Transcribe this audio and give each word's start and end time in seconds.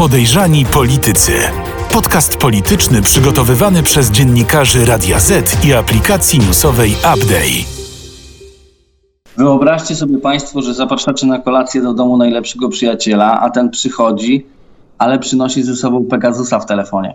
Podejrzani 0.00 0.64
Politycy. 0.64 1.32
Podcast 1.92 2.36
polityczny 2.36 3.02
przygotowywany 3.02 3.82
przez 3.82 4.10
dziennikarzy 4.10 4.84
Radia 4.84 5.18
Z 5.18 5.64
i 5.64 5.74
aplikacji 5.74 6.38
newsowej 6.38 6.90
Update. 6.90 7.64
Wyobraźcie 9.36 9.96
sobie 9.96 10.18
Państwo, 10.18 10.62
że 10.62 10.74
zapraszacie 10.74 11.26
na 11.26 11.38
kolację 11.38 11.82
do 11.82 11.94
domu 11.94 12.16
najlepszego 12.16 12.68
przyjaciela, 12.68 13.40
a 13.40 13.50
ten 13.50 13.70
przychodzi, 13.70 14.46
ale 14.98 15.18
przynosi 15.18 15.62
ze 15.62 15.76
sobą 15.76 16.04
Pegasusa 16.04 16.60
w 16.60 16.66
telefonie. 16.66 17.14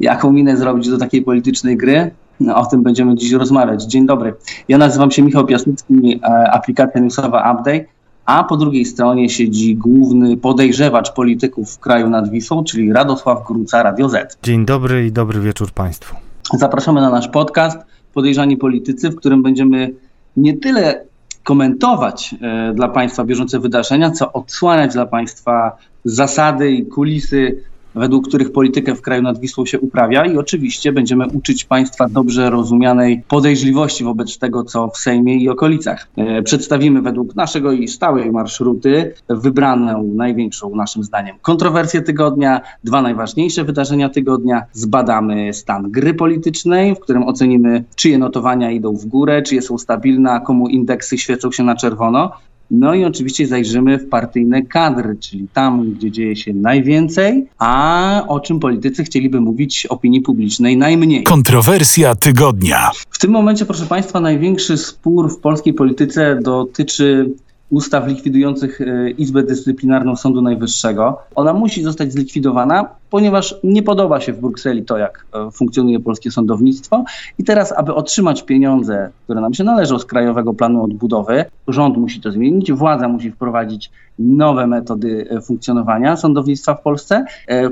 Jaką 0.00 0.32
minę 0.32 0.56
zrobić 0.56 0.88
do 0.88 0.98
takiej 0.98 1.22
politycznej 1.22 1.76
gry? 1.76 2.10
No, 2.40 2.56
o 2.56 2.66
tym 2.66 2.82
będziemy 2.82 3.14
dziś 3.14 3.32
rozmawiać. 3.32 3.82
Dzień 3.82 4.06
dobry. 4.06 4.34
Ja 4.68 4.78
nazywam 4.78 5.10
się 5.10 5.22
Michał 5.22 5.46
Piasnicki, 5.46 6.20
e, 6.22 6.50
aplikacja 6.50 7.00
newsowa 7.00 7.52
Update 7.52 7.84
a 8.26 8.44
po 8.44 8.56
drugiej 8.56 8.84
stronie 8.84 9.28
siedzi 9.28 9.76
główny 9.76 10.36
podejrzewacz 10.36 11.12
polityków 11.12 11.74
w 11.74 11.78
kraju 11.78 12.10
nad 12.10 12.30
Wisłą, 12.30 12.64
czyli 12.64 12.92
Radosław 12.92 13.46
Gruca, 13.46 13.82
Radio 13.82 14.08
Z. 14.08 14.38
Dzień 14.42 14.64
dobry 14.64 15.06
i 15.06 15.12
dobry 15.12 15.40
wieczór 15.40 15.70
Państwu. 15.70 16.16
Zapraszamy 16.54 17.00
na 17.00 17.10
nasz 17.10 17.28
podcast 17.28 17.78
Podejrzani 18.14 18.56
Politycy, 18.56 19.10
w 19.10 19.16
którym 19.16 19.42
będziemy 19.42 19.94
nie 20.36 20.56
tyle 20.56 21.04
komentować 21.44 22.34
e, 22.40 22.72
dla 22.74 22.88
Państwa 22.88 23.24
bieżące 23.24 23.58
wydarzenia, 23.58 24.10
co 24.10 24.32
odsłaniać 24.32 24.92
dla 24.92 25.06
Państwa 25.06 25.76
zasady 26.04 26.70
i 26.70 26.86
kulisy 26.86 27.62
według 27.94 28.28
których 28.28 28.52
politykę 28.52 28.94
w 28.94 29.02
kraju 29.02 29.22
nad 29.22 29.40
Wisłą 29.40 29.66
się 29.66 29.80
uprawia 29.80 30.26
i 30.26 30.36
oczywiście 30.36 30.92
będziemy 30.92 31.26
uczyć 31.26 31.64
Państwa 31.64 32.08
dobrze 32.08 32.50
rozumianej 32.50 33.22
podejrzliwości 33.28 34.04
wobec 34.04 34.38
tego, 34.38 34.64
co 34.64 34.88
w 34.88 34.98
Sejmie 34.98 35.36
i 35.36 35.48
okolicach. 35.48 36.08
E, 36.16 36.42
przedstawimy 36.42 37.02
według 37.02 37.34
naszego 37.34 37.72
i 37.72 37.88
stałej 37.88 38.32
marszruty 38.32 39.14
wybraną 39.28 40.10
największą 40.14 40.76
naszym 40.76 41.02
zdaniem 41.04 41.36
kontrowersję 41.42 42.02
tygodnia, 42.02 42.60
dwa 42.84 43.02
najważniejsze 43.02 43.64
wydarzenia 43.64 44.08
tygodnia, 44.08 44.62
zbadamy 44.72 45.52
stan 45.52 45.90
gry 45.90 46.14
politycznej, 46.14 46.94
w 46.94 47.00
którym 47.00 47.22
ocenimy, 47.22 47.84
czyje 47.96 48.18
notowania 48.18 48.70
idą 48.70 48.96
w 48.96 49.06
górę, 49.06 49.42
czyje 49.42 49.62
są 49.62 49.78
stabilne, 49.78 50.30
a 50.30 50.40
komu 50.40 50.68
indeksy 50.68 51.18
świecą 51.18 51.52
się 51.52 51.62
na 51.62 51.76
czerwono. 51.76 52.32
No 52.74 52.94
i 52.94 53.04
oczywiście 53.04 53.46
zajrzymy 53.46 53.98
w 53.98 54.08
partyjne 54.08 54.62
kadry, 54.62 55.16
czyli 55.20 55.48
tam, 55.52 55.92
gdzie 55.92 56.10
dzieje 56.10 56.36
się 56.36 56.54
najwięcej, 56.54 57.46
a 57.58 58.24
o 58.28 58.40
czym 58.40 58.60
politycy 58.60 59.04
chcieliby 59.04 59.40
mówić 59.40 59.86
opinii 59.86 60.20
publicznej 60.20 60.76
najmniej. 60.76 61.22
Kontrowersja 61.22 62.14
tygodnia. 62.14 62.90
W 63.10 63.18
tym 63.18 63.30
momencie, 63.30 63.66
proszę 63.66 63.86
Państwa, 63.86 64.20
największy 64.20 64.76
spór 64.76 65.32
w 65.32 65.38
polskiej 65.38 65.74
polityce 65.74 66.38
dotyczy 66.42 67.30
ustaw 67.70 68.08
likwidujących 68.08 68.80
e, 68.80 69.10
Izbę 69.10 69.42
Dyscyplinarną 69.42 70.16
Sądu 70.16 70.42
Najwyższego. 70.42 71.18
Ona 71.34 71.52
musi 71.52 71.82
zostać 71.82 72.12
zlikwidowana, 72.12 72.88
ponieważ 73.12 73.54
nie 73.64 73.82
podoba 73.82 74.20
się 74.20 74.32
w 74.32 74.40
Brukseli 74.40 74.84
to, 74.84 74.98
jak 74.98 75.26
e, 75.34 75.50
funkcjonuje 75.50 76.00
polskie 76.00 76.30
sądownictwo. 76.30 77.04
I 77.38 77.44
teraz, 77.44 77.72
aby 77.72 77.94
otrzymać 77.94 78.42
pieniądze, 78.42 79.10
które 79.24 79.40
nam 79.40 79.54
się 79.54 79.64
należą 79.64 79.98
z 79.98 80.04
Krajowego 80.04 80.54
Planu 80.54 80.84
Odbudowy, 80.84 81.44
rząd 81.68 81.96
musi 81.96 82.20
to 82.20 82.30
zmienić, 82.30 82.72
władza 82.72 83.08
musi 83.08 83.30
wprowadzić 83.30 83.90
nowe 84.18 84.66
metody 84.66 85.26
e, 85.30 85.40
funkcjonowania 85.40 86.16
sądownictwa 86.16 86.74
w 86.74 86.82
Polsce, 86.82 87.24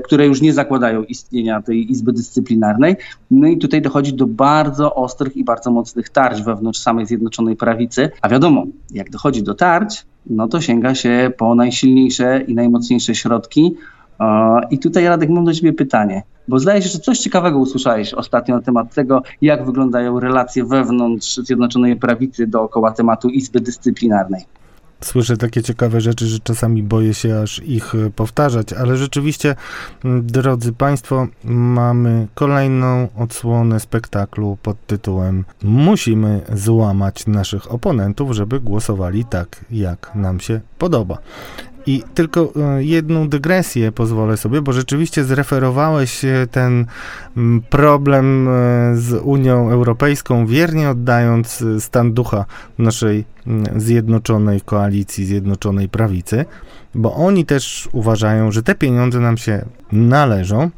które 0.03 0.27
już 0.27 0.41
nie 0.41 0.53
zakładają 0.53 1.03
istnienia 1.03 1.61
tej 1.61 1.91
Izby 1.91 2.13
Dyscyplinarnej. 2.13 2.95
No 3.31 3.47
i 3.47 3.57
tutaj 3.57 3.81
dochodzi 3.81 4.13
do 4.13 4.27
bardzo 4.27 4.95
ostrych 4.95 5.37
i 5.37 5.43
bardzo 5.43 5.71
mocnych 5.71 6.09
tarć 6.09 6.41
wewnątrz 6.41 6.79
samej 6.79 7.05
Zjednoczonej 7.05 7.55
Prawicy. 7.55 8.09
A 8.21 8.29
wiadomo, 8.29 8.65
jak 8.91 9.09
dochodzi 9.09 9.43
do 9.43 9.53
tarć, 9.53 10.05
no 10.25 10.47
to 10.47 10.61
sięga 10.61 10.95
się 10.95 11.31
po 11.37 11.55
najsilniejsze 11.55 12.41
i 12.47 12.55
najmocniejsze 12.55 13.15
środki. 13.15 13.75
I 14.71 14.79
tutaj, 14.79 15.05
Radek, 15.05 15.29
mam 15.29 15.45
do 15.45 15.53
Ciebie 15.53 15.73
pytanie, 15.73 16.23
bo 16.47 16.59
zdaje 16.59 16.81
się, 16.81 16.89
że 16.89 16.99
coś 16.99 17.19
ciekawego 17.19 17.59
usłyszałeś 17.59 18.13
ostatnio 18.13 18.55
na 18.55 18.61
temat 18.61 18.93
tego, 18.93 19.23
jak 19.41 19.65
wyglądają 19.65 20.19
relacje 20.19 20.65
wewnątrz 20.65 21.37
Zjednoczonej 21.37 21.95
Prawicy 21.95 22.47
dookoła 22.47 22.91
tematu 22.91 23.29
Izby 23.29 23.59
Dyscyplinarnej 23.59 24.45
słyszę 25.03 25.37
takie 25.37 25.63
ciekawe 25.63 26.01
rzeczy, 26.01 26.27
że 26.27 26.39
czasami 26.39 26.83
boję 26.83 27.13
się 27.13 27.39
aż 27.39 27.59
ich 27.59 27.95
e, 27.95 28.09
powtarzać, 28.09 28.73
ale 28.73 28.97
rzeczywiście, 28.97 29.55
drodzy 30.21 30.73
Państwo, 30.73 31.27
mamy 31.43 32.27
kolejną 32.33 33.07
odsłonę 33.17 33.79
spektaklu 33.79 34.57
pod 34.63 34.85
tytułem 34.87 35.45
Musimy 35.63 36.41
złamać 36.53 37.27
naszych 37.27 37.71
oponentów, 37.71 38.31
żeby 38.31 38.59
głosowali 38.59 39.25
tak, 39.25 39.65
jak 39.71 40.11
nam 40.15 40.39
się 40.39 40.61
podoba. 40.77 41.17
I 41.85 42.03
tylko 42.13 42.53
e, 42.55 42.83
jedną 42.83 43.29
dygresję 43.29 43.91
pozwolę 43.91 44.37
sobie, 44.37 44.61
bo 44.61 44.73
rzeczywiście 44.73 45.23
zreferowałeś 45.23 46.25
e, 46.25 46.47
ten 46.51 46.85
problem 47.69 48.47
e, 48.47 48.51
z 48.95 49.21
Unią 49.23 49.69
Europejską, 49.69 50.45
wiernie 50.45 50.89
oddając 50.89 51.63
stan 51.79 52.13
ducha 52.13 52.45
naszej 52.77 53.25
zjednoczonej 53.75 54.61
koalicji, 54.61 55.25
zjednoczonej 55.25 55.89
prawicy, 55.89 56.45
bo 56.95 57.15
oni 57.15 57.45
też 57.45 57.89
uważają, 57.91 58.51
że 58.51 58.63
te 58.63 58.75
pieniądze 58.75 59.19
nam 59.19 59.37
się 59.37 59.65
należą. 59.91 60.69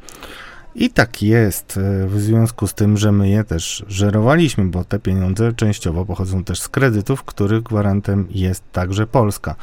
I 0.76 0.90
tak 0.90 1.24
jest, 1.24 1.78
e, 1.78 2.08
w 2.08 2.22
związku 2.22 2.68
z 2.68 2.74
tym, 2.74 2.98
że 2.98 3.12
my 3.12 3.30
je 3.30 3.44
też 3.44 3.86
żerowaliśmy, 3.88 4.66
bo 4.66 4.84
te 4.84 5.00
pieniądze 5.00 5.54
częściowo 5.54 6.06
pochodzą 6.06 6.44
też 6.44 6.60
z 6.60 6.70
kredytów, 6.70 7.24
których 7.24 7.64
gwarantem 7.64 8.28
jest 8.30 8.64
także 8.72 9.08
Polska. 9.08 9.56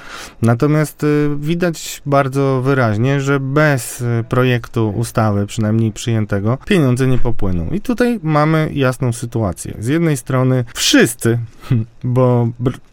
Natomiast 0.43 1.05
e, 1.05 1.07
widać 1.37 2.03
bardzo 2.07 2.63
wyraźnie, 2.65 3.21
że 3.21 3.41
bez 3.41 4.03
e, 4.03 4.25
projektu 4.29 4.91
ustawy, 4.91 5.47
przynajmniej 5.47 5.93
przyjętego, 5.93 6.59
pieniądze 6.67 7.07
nie 7.07 7.19
popłyną. 7.19 7.69
I 7.71 7.81
tutaj 7.81 8.21
mamy 8.23 8.71
jasną 8.75 9.13
sytuację. 9.13 9.75
Z 9.79 9.87
jednej 9.87 10.17
strony 10.17 10.65
wszyscy, 10.75 11.39
bo 12.05 12.49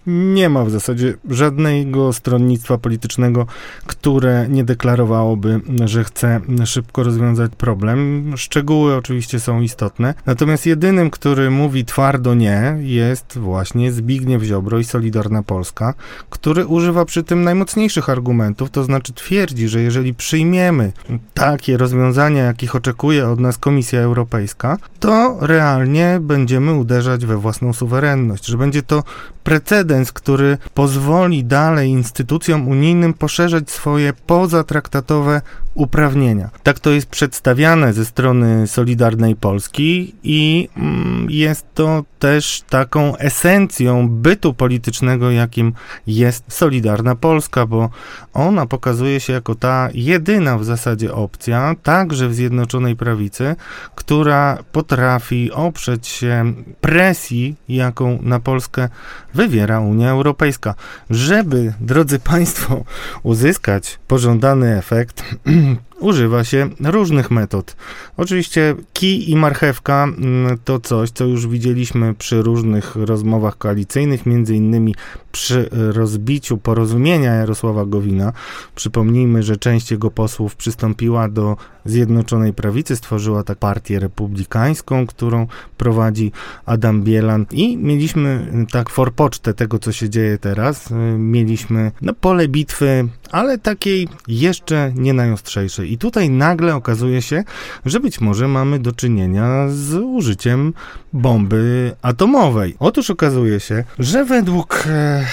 nie 0.08 0.50
ma 0.50 0.66
w 0.66 0.72
zasadzie 0.72 1.14
żadnego 1.30 2.14
stronnictwa 2.14 2.78
politycznego, 2.78 3.48
które 3.86 4.48
nie 4.50 4.64
deklarowałoby, 4.64 5.62
że 5.86 6.04
chce 6.04 6.42
szybko 6.66 7.04
rozwiązać 7.04 7.52
problem 7.58 8.07
Szczegóły 8.36 8.96
oczywiście 8.96 9.40
są 9.40 9.62
istotne. 9.62 10.14
Natomiast 10.26 10.66
jedynym, 10.66 11.10
który 11.10 11.50
mówi 11.50 11.86
twardo 11.86 12.34
nie, 12.34 12.76
jest 12.80 13.38
właśnie 13.38 13.92
Zbigniew 13.92 14.44
Ziobro 14.44 14.80
i 14.80 14.84
Solidarna 14.84 15.44
Polska, 15.44 15.94
który 16.30 16.66
używa 16.66 17.06
przy 17.06 17.24
tym 17.24 17.44
najmocniejszych 17.44 18.10
argumentów, 18.10 18.70
to 18.70 18.84
znaczy 18.84 19.14
twierdzi, 19.14 19.68
że 19.68 19.82
jeżeli 19.82 20.14
przyjmiemy 20.14 20.92
takie 21.34 21.78
rozwiązania, 21.78 22.44
jakich 22.44 22.76
oczekuje 22.76 23.28
od 23.28 23.40
nas 23.40 23.58
Komisja 23.58 24.00
Europejska, 24.00 24.78
to 25.00 25.38
realnie 25.42 26.18
będziemy 26.22 26.74
uderzać 26.74 27.26
we 27.26 27.38
własną 27.38 27.74
suwerenność, 27.74 28.46
że 28.46 28.58
będzie 28.58 28.84
to 28.84 29.04
precedens, 29.48 30.12
który 30.12 30.58
pozwoli 30.74 31.44
dalej 31.44 31.90
instytucjom 31.90 32.68
unijnym 32.68 33.14
poszerzać 33.14 33.72
swoje 33.72 34.14
pozatraktatowe 34.14 35.42
uprawnienia. 35.78 36.50
Tak 36.64 36.80
to 36.80 36.90
jest 36.90 37.08
przedstawiane 37.08 37.94
ze 37.94 38.06
strony 38.06 38.68
Solidarnej 38.68 39.36
Polski 39.36 40.16
i 40.24 40.70
mm, 40.78 41.28
jest 41.30 41.66
to 41.74 42.04
też 42.20 42.64
taką 42.70 43.18
esencją 43.18 44.10
bytu 44.10 44.54
politycznego, 44.54 45.32
jakim 45.32 45.74
jest 46.08 46.44
Solidarna 46.48 47.16
Polska, 47.16 47.66
bo 47.66 47.90
ona 48.34 48.66
pokazuje 48.66 49.20
się 49.20 49.34
jako 49.34 49.56
ta 49.56 49.90
jedyna 49.94 50.58
w 50.58 50.66
zasadzie 50.66 51.14
opcja, 51.14 51.76
także 51.84 52.28
w 52.28 52.34
Zjednoczonej 52.34 52.96
Prawicy, 52.96 53.56
która 53.96 54.58
potrafi 54.72 55.52
oprzeć 55.52 56.08
się 56.08 56.54
presji, 56.82 57.56
jaką 57.70 58.20
na 58.22 58.40
Polskę 58.40 58.90
wywiera 59.38 59.80
Unia 59.80 60.10
Europejska. 60.10 60.76
Żeby, 61.10 61.74
drodzy 61.80 62.20
Państwo, 62.20 62.84
uzyskać 63.24 64.00
pożądany 64.08 64.78
efekt, 64.78 65.24
używa 66.10 66.44
się 66.44 66.70
różnych 66.80 67.32
metod. 67.32 67.76
Oczywiście 68.18 68.76
kij 68.94 69.32
i 69.32 69.36
marchewka 69.36 70.04
mm, 70.04 70.58
to 70.66 70.80
coś, 70.80 71.12
co 71.12 71.26
już 71.26 71.48
widzieliśmy 71.48 72.14
przy 72.14 72.42
różnych 72.42 72.96
rozmowach 72.96 73.58
koalicyjnych, 73.58 74.26
między 74.26 74.56
innymi 74.56 74.96
przy 75.38 75.70
rozbiciu 75.72 76.58
porozumienia 76.58 77.34
Jarosława 77.34 77.86
Gowina. 77.86 78.34
Przypomnijmy, 78.76 79.44
że 79.44 79.58
część 79.58 79.92
jego 79.92 80.12
posłów 80.12 80.56
przystąpiła 80.56 81.30
do 81.30 81.58
Zjednoczonej 81.86 82.54
Prawicy, 82.54 82.96
stworzyła 82.96 83.44
tak 83.44 83.58
partię 83.58 84.00
republikańską, 84.00 85.08
którą 85.08 85.48
prowadzi 85.78 86.32
Adam 86.66 87.04
Bielan 87.04 87.46
i 87.52 87.78
mieliśmy 87.78 88.52
tak 88.72 88.90
forpocztę 88.90 89.54
tego, 89.54 89.80
co 89.80 89.92
się 89.92 90.10
dzieje 90.10 90.38
teraz. 90.38 90.90
Mieliśmy 91.18 91.92
no, 92.02 92.14
pole 92.14 92.48
bitwy, 92.48 93.08
ale 93.32 93.58
takiej 93.58 94.08
jeszcze 94.28 94.92
nie 94.96 95.14
najostrzejszej. 95.14 95.94
I 95.94 95.98
tutaj 95.98 96.30
nagle 96.30 96.76
okazuje 96.76 97.22
się, 97.22 97.44
że 97.86 98.00
być 98.00 98.22
może 98.22 98.48
mamy 98.48 98.80
do 98.80 98.92
czynienia 98.92 99.66
z 99.70 99.94
użyciem 99.94 100.74
bomby 101.14 101.96
atomowej. 102.02 102.76
Otóż 102.80 103.10
okazuje 103.10 103.60
się, 103.60 103.84
że 104.00 104.26
według 104.26 104.84
e, 104.88 105.26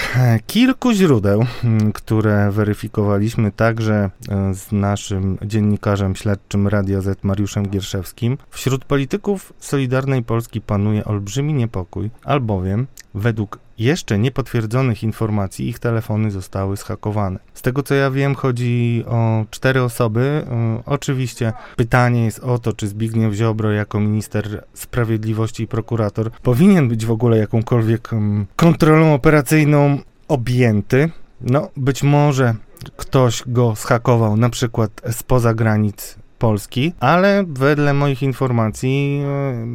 kilku 0.47 0.93
źródeł, 0.93 1.45
które 1.93 2.51
weryfikowaliśmy 2.51 3.51
także 3.51 4.09
e, 4.29 4.53
z 4.53 4.71
naszym 4.71 5.37
dziennikarzem 5.45 6.15
śledczym 6.15 6.67
Radia 6.67 7.01
Z 7.01 7.23
Mariuszem 7.23 7.69
Gierszewskim, 7.69 8.37
wśród 8.49 8.85
polityków 8.85 9.53
Solidarnej 9.59 10.23
Polski 10.23 10.61
panuje 10.61 11.05
olbrzymi 11.05 11.53
niepokój, 11.53 12.09
albowiem 12.23 12.87
według 13.13 13.59
jeszcze 13.77 14.19
niepotwierdzonych 14.19 15.03
informacji 15.03 15.67
ich 15.67 15.79
telefony 15.79 16.31
zostały 16.31 16.77
schakowane. 16.77 17.39
Z 17.53 17.61
tego 17.61 17.83
co 17.83 17.95
ja 17.95 18.11
wiem, 18.11 18.35
chodzi 18.35 19.03
o 19.07 19.45
cztery 19.51 19.83
osoby. 19.83 20.45
Oczywiście 20.85 21.53
pytanie 21.75 22.25
jest 22.25 22.39
o 22.39 22.59
to, 22.59 22.73
czy 22.73 22.87
Zbigniew 22.87 23.33
Ziobro 23.33 23.71
jako 23.71 23.99
minister 23.99 24.63
sprawiedliwości 24.73 25.63
i 25.63 25.67
prokurator 25.67 26.31
powinien 26.31 26.87
być 26.87 27.05
w 27.05 27.11
ogóle 27.11 27.37
jakąkolwiek 27.37 28.09
kontrolą 28.55 29.13
operacyjną 29.13 29.99
objęty. 30.27 31.09
No, 31.41 31.69
być 31.77 32.03
może 32.03 32.55
ktoś 32.97 33.43
go 33.47 33.75
schakował 33.75 34.37
na 34.37 34.49
przykład 34.49 35.01
spoza 35.11 35.53
granic 35.53 36.15
Polski, 36.39 36.93
ale 36.99 37.43
wedle 37.47 37.93
moich 37.93 38.23
informacji 38.23 39.21
e, 39.25 39.65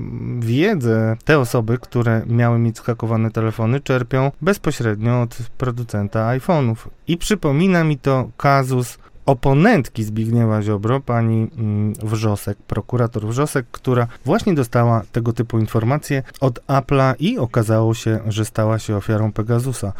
wiedzę 0.41 1.17
te 1.25 1.39
osoby, 1.39 1.79
które 1.79 2.23
miały 2.27 2.59
mieć 2.59 2.79
skakowane 2.79 3.31
telefony, 3.31 3.81
czerpią 3.81 4.31
bezpośrednio 4.41 5.23
od 5.23 5.39
producenta 5.59 6.29
iPhone'ów. 6.29 6.77
I 7.09 7.17
przypomina 7.17 7.85
mi 7.85 7.99
to 7.99 8.31
kazus 8.37 8.99
oponentki 9.27 10.05
Zbigniewa 10.05 10.63
Ziobro, 10.63 11.01
pani 11.01 11.51
mm, 11.59 11.93
Wrzosek, 12.03 12.59
prokurator 12.59 13.27
Wrzosek, 13.27 13.67
która 13.73 14.07
właśnie 14.25 14.55
dostała 14.55 15.03
tego 15.13 15.33
typu 15.33 15.59
informacje 15.59 16.23
od 16.41 16.67
Apple'a 16.67 17.15
i 17.19 17.39
okazało 17.39 17.95
się, 17.95 18.21
że 18.29 18.45
stała 18.45 18.79
się 18.79 18.97
ofiarą 18.97 19.33
Pegasusa. 19.33 19.93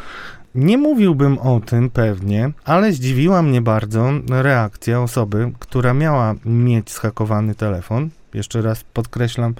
Nie 0.55 0.77
mówiłbym 0.77 1.39
o 1.39 1.59
tym 1.59 1.89
pewnie, 1.89 2.51
ale 2.65 2.93
zdziwiła 2.93 3.41
mnie 3.41 3.61
bardzo 3.61 4.11
reakcja 4.29 5.01
osoby, 5.01 5.51
która 5.59 5.93
miała 5.93 6.35
mieć 6.45 6.91
schakowany 6.91 7.55
telefon. 7.55 8.09
Jeszcze 8.33 8.61
raz 8.61 8.83
podkreślam, 8.83 9.53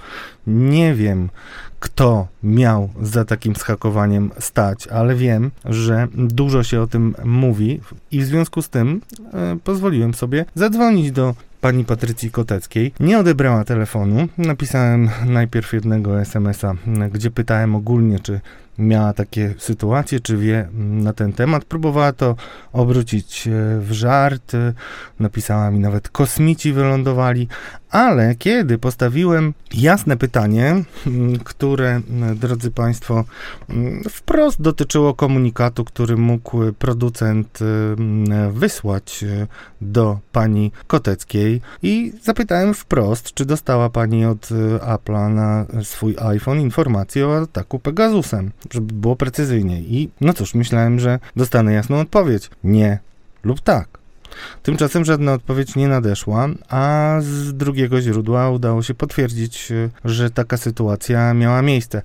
nie 0.48 0.94
wiem, 0.94 1.30
kto 1.80 2.28
miał 2.44 2.90
za 3.02 3.26
takim 3.26 3.56
schakowaniem 3.56 4.32
stać, 4.40 4.88
ale 4.88 5.16
wiem, 5.16 5.52
że 5.66 6.08
dużo 6.14 6.64
się 6.64 6.82
o 6.82 6.88
tym 6.88 7.16
mówi 7.26 7.82
i 8.12 8.20
w 8.20 8.26
związku 8.26 8.62
z 8.62 8.70
tym 8.70 9.02
e, 9.34 9.58
pozwoliłem 9.64 10.14
sobie 10.14 10.46
zadzwonić 10.56 11.12
do 11.12 11.36
pani 11.62 11.86
Patrycji 11.86 12.32
Koteckiej. 12.32 12.94
Nie 13.00 13.20
odebrała 13.20 13.64
telefonu. 13.64 14.28
Napisałem 14.38 15.10
najpierw 15.26 15.74
jednego 15.74 16.22
SMS-a, 16.22 16.74
gdzie 17.12 17.32
pytałem 17.32 17.76
ogólnie, 17.76 18.20
czy 18.20 18.42
miała 18.78 19.14
takie 19.14 19.54
sytuacje, 19.58 20.20
czy 20.20 20.38
wie 20.38 20.68
na 20.74 21.14
ten 21.14 21.34
temat. 21.34 21.66
Próbowała 21.66 22.14
to 22.14 22.36
obrócić 22.74 23.48
e, 23.48 23.52
w 23.80 23.92
żart, 23.92 24.56
e, 24.56 24.74
napisała 25.20 25.72
mi 25.72 25.80
nawet 25.80 26.10
kosmici 26.10 26.74
wylądowali, 26.74 27.48
ale 27.92 28.36
kiedy 28.36 28.78
postawiłem 28.78 29.54
jasne 29.74 30.18
pytanie, 30.18 30.84
które, 31.44 32.02
drodzy 32.36 32.72
Państwo, 32.72 33.24
wprost 34.10 34.62
dotyczyło 34.62 35.14
komunikatu, 35.14 35.86
który 35.86 36.18
mógł 36.18 36.58
producent 36.80 37.60
wysłać 38.52 39.24
e, 39.24 39.48
do 39.82 40.20
pani 40.32 40.72
Koteckiej 40.88 41.62
i 41.84 42.14
zapytałem 42.24 42.74
wprost, 42.74 43.34
czy 43.34 43.46
dostała 43.46 43.90
pani 43.90 44.26
od 44.26 44.50
Apple'a 44.80 45.34
na 45.34 45.66
swój 45.84 46.16
iPhone 46.20 46.60
informację 46.60 47.28
o 47.28 47.42
ataku 47.42 47.80
Pegasusem 47.80 48.52
żeby 48.74 48.94
było 48.94 49.16
precyzyjnie. 49.16 49.82
I 49.82 50.10
no 50.22 50.34
cóż, 50.34 50.54
myślałem, 50.54 51.00
że 51.00 51.20
dostanę 51.36 51.74
jasną 51.74 52.00
odpowiedź. 52.00 52.50
Nie 52.64 53.00
lub 53.44 53.62
tak. 53.62 54.01
Tymczasem 54.64 55.06
żadna 55.06 55.34
odpowiedź 55.34 55.76
nie 55.76 55.88
nadeszła, 55.88 56.50
a 56.70 57.16
z 57.22 57.54
drugiego 57.54 58.02
źródła 58.02 58.50
udało 58.50 58.84
się 58.84 58.94
potwierdzić, 58.94 59.74
że 60.06 60.30
taka 60.30 60.58
sytuacja 60.58 61.34
miała 61.34 61.62
miejsce. 61.62 62.02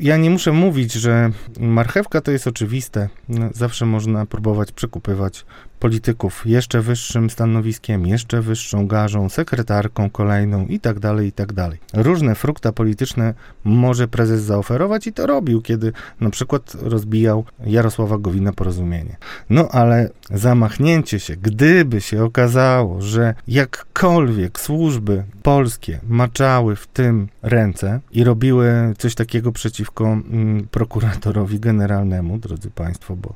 Ja 0.00 0.16
nie 0.16 0.30
muszę 0.30 0.52
mówić, 0.52 0.92
że 0.92 1.30
marchewka 1.60 2.20
to 2.20 2.30
jest 2.30 2.46
oczywiste. 2.46 3.08
Zawsze 3.54 3.86
można 3.86 4.26
próbować 4.26 4.72
przekupywać 4.72 5.44
polityków 5.80 6.42
jeszcze 6.46 6.80
wyższym 6.80 7.30
stanowiskiem, 7.30 8.06
jeszcze 8.06 8.42
wyższą 8.42 8.86
garzą, 8.86 9.28
sekretarką 9.28 10.10
kolejną 10.10 10.66
i 10.66 10.80
tak 10.80 10.98
dalej, 10.98 11.28
i 11.28 11.32
tak 11.32 11.52
dalej. 11.52 11.78
Różne 11.94 12.34
frukta 12.34 12.72
polityczne 12.72 13.34
może 13.64 14.08
prezes 14.08 14.42
zaoferować 14.42 15.06
i 15.06 15.12
to 15.12 15.26
robił, 15.26 15.62
kiedy 15.62 15.92
na 16.20 16.30
przykład 16.30 16.76
rozbijał 16.82 17.44
Jarosława 17.66 18.18
Gowina 18.18 18.52
porozumienie. 18.52 19.16
No 19.50 19.68
ale 19.68 20.10
zamachnięcie 20.30 21.20
się, 21.20 21.36
gdyby 21.36 22.00
się 22.00 22.24
okazało, 22.24 23.02
że 23.02 23.34
jakkolwiek 23.48 24.60
służby 24.60 25.24
polskie 25.42 26.00
maczały 26.08 26.76
w 26.76 26.86
tym 26.86 27.28
ręce 27.42 28.00
i 28.12 28.24
robiły 28.24 28.94
coś 28.98 29.14
takiego 29.14 29.52
przeciwko 29.52 29.89
mm, 29.98 30.68
prokuratorowi 30.70 31.60
generalnemu, 31.60 32.38
drodzy 32.38 32.70
Państwo, 32.70 33.16
bo 33.16 33.34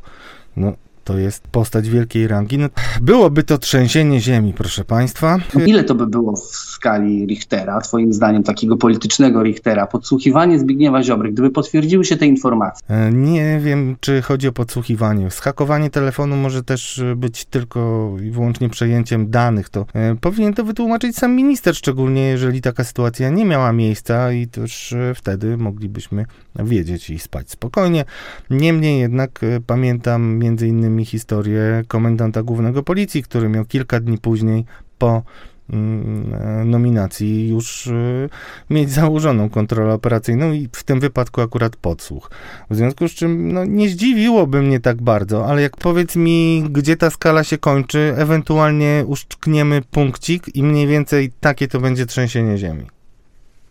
no, 0.57 0.73
to 1.05 1.19
jest 1.19 1.49
postać 1.49 1.89
wielkiej 1.91 2.29
rangi. 2.29 2.59
No, 2.59 2.69
byłoby 3.01 3.43
to 3.43 3.59
trzęsienie 3.59 4.21
ziemi, 4.21 4.55
proszę 4.57 4.85
Państwa. 4.85 5.39
Ile 5.67 5.85
to 5.85 5.95
by 5.95 6.07
było 6.07 6.37
w 6.37 6.75
skali 6.75 7.27
Richtera, 7.27 7.81
Twoim 7.81 8.13
zdaniem, 8.13 8.43
takiego 8.43 8.77
politycznego 8.77 9.43
Richtera? 9.43 9.87
Podsłuchiwanie 9.87 10.59
Zbigniewa 10.59 11.03
Ziobry, 11.03 11.33
gdyby 11.33 11.51
potwierdziły 11.51 12.05
się 12.05 12.17
te 12.17 12.27
informacje? 12.27 12.87
E, 12.89 13.13
nie 13.13 13.61
wiem, 13.63 13.97
czy 14.01 14.23
chodzi 14.23 14.49
o 14.49 14.53
podsłuchiwanie. 14.53 15.31
Schakowanie 15.31 15.91
telefonu 15.91 16.37
może 16.37 16.63
też 16.63 17.03
być 17.17 17.45
tylko 17.45 18.11
i 18.23 18.31
wyłącznie 18.31 18.69
przejęciem 18.69 19.31
danych. 19.31 19.69
To 19.69 19.87
e, 19.95 20.17
powinien 20.21 20.55
to 20.55 20.65
wytłumaczyć 20.65 21.17
sam 21.17 21.37
minister, 21.37 21.77
szczególnie 21.77 22.23
jeżeli 22.23 22.61
taka 22.61 22.85
sytuacja 22.85 23.31
nie 23.31 23.45
miała 23.45 23.73
miejsca 23.73 24.33
i 24.33 24.47
też 24.47 24.93
e, 24.93 25.15
wtedy 25.15 25.57
moglibyśmy 25.57 26.27
wiedzieć 26.59 27.11
i 27.11 27.19
spać 27.19 27.51
spokojnie. 27.51 28.05
Niemniej 28.51 29.01
jednak 29.01 29.41
pamiętam 29.67 30.39
między 30.39 30.69
innymi 30.69 30.94
mi 30.95 31.05
historię 31.05 31.85
komendanta 31.89 32.43
głównego 32.43 32.83
policji, 32.83 33.23
który 33.23 33.49
miał 33.49 33.65
kilka 33.65 34.01
dni 34.01 34.19
później 34.19 34.65
po 34.99 35.23
mm, 35.71 36.71
nominacji 36.71 37.49
już 37.49 37.87
y, 37.87 38.29
mieć 38.71 38.91
założoną 38.91 39.51
kontrolę 39.51 39.95
operacyjną 39.95 40.53
i 40.53 40.69
w 40.73 40.85
tym 40.85 41.01
wypadku 41.01 41.41
akurat 41.41 41.77
podsłuch. 41.77 42.31
W 42.71 42.77
związku 42.77 43.09
z 43.09 43.13
czym 43.13 43.53
no, 43.53 43.65
nie 43.65 43.89
zdziwiłoby 43.89 44.63
mnie 44.63 44.81
tak 44.81 45.03
bardzo, 45.03 45.47
ale 45.47 45.63
jak 45.63 45.77
powiedz 45.77 46.17
mi, 46.17 46.65
gdzie 46.71 46.97
ta 46.97 47.11
skala 47.11 47.45
się 47.45 47.59
kończy, 47.59 48.15
ewentualnie 48.17 49.05
uszczkniemy 49.07 49.83
punkcik 49.91 50.57
i 50.57 50.63
mniej 50.63 50.87
więcej 50.87 51.33
takie 51.41 51.69
to 51.69 51.81
będzie 51.81 52.07
trzęsienie 52.07 52.59
ziemi. 52.59 52.87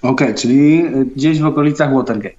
Okej, 0.01 0.27
okay, 0.27 0.33
czyli 0.33 0.83
gdzieś 1.15 1.39
w 1.39 1.45
okolicach 1.45 1.93
Watergate. 1.93 2.35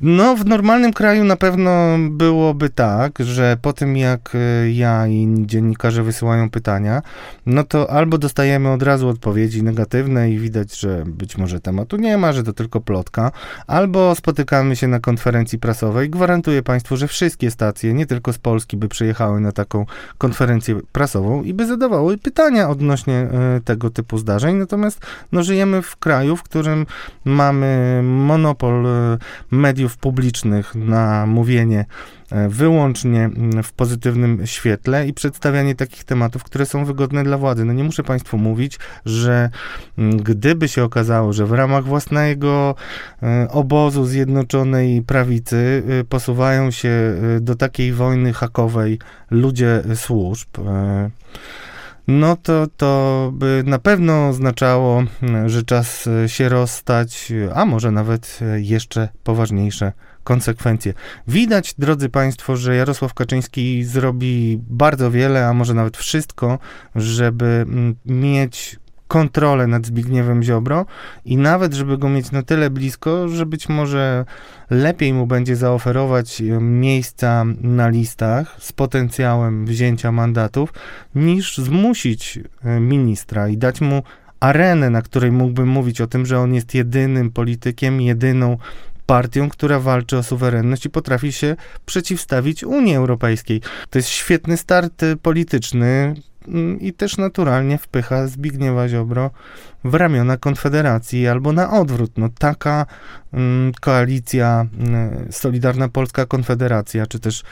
No, 0.00 0.36
w 0.36 0.46
normalnym 0.46 0.92
kraju 0.92 1.24
na 1.24 1.36
pewno 1.36 1.96
byłoby 2.10 2.70
tak, 2.70 3.18
że 3.20 3.56
po 3.62 3.72
tym 3.72 3.96
jak 3.96 4.32
e, 4.34 4.70
ja 4.70 5.06
i 5.06 5.34
dziennikarze 5.38 6.02
wysyłają 6.02 6.50
pytania, 6.50 7.02
no 7.46 7.64
to 7.64 7.90
albo 7.90 8.18
dostajemy 8.18 8.70
od 8.72 8.82
razu 8.82 9.08
odpowiedzi 9.08 9.62
negatywne 9.62 10.30
i 10.30 10.38
widać, 10.38 10.80
że 10.80 11.04
być 11.06 11.38
może 11.38 11.60
tematu 11.60 11.96
nie 11.96 12.18
ma, 12.18 12.32
że 12.32 12.42
to 12.42 12.52
tylko 12.52 12.80
plotka, 12.80 13.32
albo 13.66 14.14
spotykamy 14.14 14.76
się 14.76 14.88
na 14.88 15.00
konferencji 15.00 15.58
prasowej. 15.58 16.10
Gwarantuję 16.10 16.62
Państwu, 16.62 16.96
że 16.96 17.08
wszystkie 17.08 17.50
stacje, 17.50 17.94
nie 17.94 18.06
tylko 18.06 18.32
z 18.32 18.38
Polski, 18.38 18.76
by 18.76 18.88
przyjechały 18.88 19.40
na 19.40 19.52
taką 19.52 19.86
konferencję 20.18 20.80
prasową 20.92 21.42
i 21.42 21.54
by 21.54 21.66
zadawały 21.66 22.18
pytania 22.18 22.68
odnośnie 22.68 23.14
e, 23.14 23.60
tego 23.64 23.90
typu 23.90 24.18
zdarzeń. 24.18 24.56
Natomiast 24.56 25.00
no, 25.32 25.42
żyjemy 25.42 25.82
w 25.82 25.96
kraju, 25.96 26.36
w 26.36 26.42
którym 26.42 26.86
mamy 27.24 28.00
monopol 28.04 28.86
e, 28.86 29.18
mediów 29.94 29.96
publicznych 29.96 30.74
na 30.74 31.26
mówienie 31.26 31.86
e, 32.32 32.48
wyłącznie 32.48 33.24
mm, 33.24 33.62
w 33.62 33.72
pozytywnym 33.72 34.46
świetle 34.46 35.06
i 35.06 35.12
przedstawianie 35.12 35.74
takich 35.74 36.04
tematów, 36.04 36.44
które 36.44 36.66
są 36.66 36.84
wygodne 36.84 37.24
dla 37.24 37.38
władzy. 37.38 37.64
No 37.64 37.72
nie 37.72 37.84
muszę 37.84 38.02
Państwu 38.02 38.38
mówić, 38.38 38.78
że 39.04 39.50
mm, 39.98 40.16
gdyby 40.16 40.68
się 40.68 40.84
okazało, 40.84 41.32
że 41.32 41.46
w 41.46 41.52
ramach 41.52 41.84
własnego 41.84 42.74
e, 43.22 43.48
obozu 43.50 44.04
Zjednoczonej 44.04 45.02
Prawicy 45.02 45.82
e, 46.00 46.04
posuwają 46.04 46.70
się 46.70 46.90
do 47.40 47.54
takiej 47.54 47.92
wojny 47.92 48.32
hakowej 48.32 48.98
ludzie 49.30 49.82
służb, 49.94 50.48
no 52.08 52.36
to 52.36 52.66
to 52.76 53.30
by 53.34 53.62
na 53.66 53.78
pewno 53.78 54.28
oznaczało, 54.28 55.02
że 55.46 55.62
czas 55.62 56.08
się 56.26 56.48
rozstać, 56.48 57.32
a 57.54 57.64
może 57.64 57.90
nawet 57.90 58.40
jeszcze 58.56 59.08
poważniejsze 59.24 59.92
konsekwencje. 60.24 60.94
Widać, 61.28 61.74
drodzy 61.78 62.08
Państwo, 62.08 62.56
że 62.56 62.76
Jarosław 62.76 63.14
Kaczyński 63.14 63.84
zrobi 63.84 64.60
bardzo 64.68 65.10
wiele, 65.10 65.46
a 65.46 65.52
może 65.52 65.74
nawet 65.74 65.96
wszystko, 65.96 66.58
żeby 66.94 67.46
mm, 67.46 67.96
mieć 68.06 68.78
kontrolę 69.08 69.66
nad 69.66 69.86
Zbigniewem 69.86 70.42
Ziobro 70.42 70.86
i 71.24 71.36
nawet, 71.36 71.74
żeby 71.74 71.98
go 71.98 72.08
mieć 72.08 72.30
na 72.30 72.42
tyle 72.42 72.70
blisko, 72.70 73.28
że 73.28 73.46
być 73.46 73.68
może 73.68 74.24
lepiej 74.70 75.14
mu 75.14 75.26
będzie 75.26 75.56
zaoferować 75.56 76.40
e, 76.40 76.44
miejsca 76.60 77.44
na 77.60 77.88
listach 77.88 78.56
z 78.58 78.72
potencjałem 78.72 79.66
wzięcia 79.66 80.12
mandatów, 80.12 80.72
niż 81.14 81.58
zmusić 81.58 82.38
e, 82.64 82.80
ministra 82.80 83.48
i 83.48 83.56
dać 83.56 83.80
mu 83.80 84.02
arenę, 84.40 84.90
na 84.90 85.02
której 85.02 85.32
mógłbym 85.32 85.68
mówić 85.68 86.00
o 86.00 86.06
tym, 86.06 86.26
że 86.26 86.38
on 86.38 86.54
jest 86.54 86.74
jedynym 86.74 87.30
politykiem, 87.30 88.00
jedyną 88.00 88.58
partią, 89.06 89.48
która 89.48 89.80
walczy 89.80 90.18
o 90.18 90.22
suwerenność 90.22 90.86
i 90.86 90.90
potrafi 90.90 91.32
się 91.32 91.56
przeciwstawić 91.86 92.64
Unii 92.64 92.94
Europejskiej. 92.94 93.60
To 93.90 93.98
jest 93.98 94.08
świetny 94.08 94.56
start 94.56 95.02
e, 95.02 95.16
polityczny, 95.16 96.14
i 96.80 96.92
też 96.92 97.16
naturalnie 97.16 97.78
wpycha 97.78 98.26
Zbigniewa 98.26 98.88
Ziobro 98.88 99.30
w 99.84 99.94
ramiona 99.94 100.36
Konfederacji 100.36 101.28
albo 101.28 101.52
na 101.52 101.70
odwrót. 101.70 102.10
No 102.16 102.28
taka 102.38 102.86
mm, 103.32 103.72
koalicja, 103.80 104.66
mm, 104.78 105.26
Solidarna 105.30 105.88
Polska 105.88 106.26
Konfederacja, 106.26 107.06
czy 107.06 107.20
też 107.20 107.42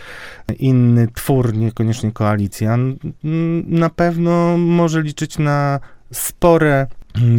inny 0.58 1.08
twór, 1.14 1.54
niekoniecznie 1.54 2.12
koalicja, 2.12 2.78
na 3.64 3.90
pewno 3.90 4.58
może 4.58 5.02
liczyć 5.02 5.38
na 5.38 5.80
spore 6.12 6.86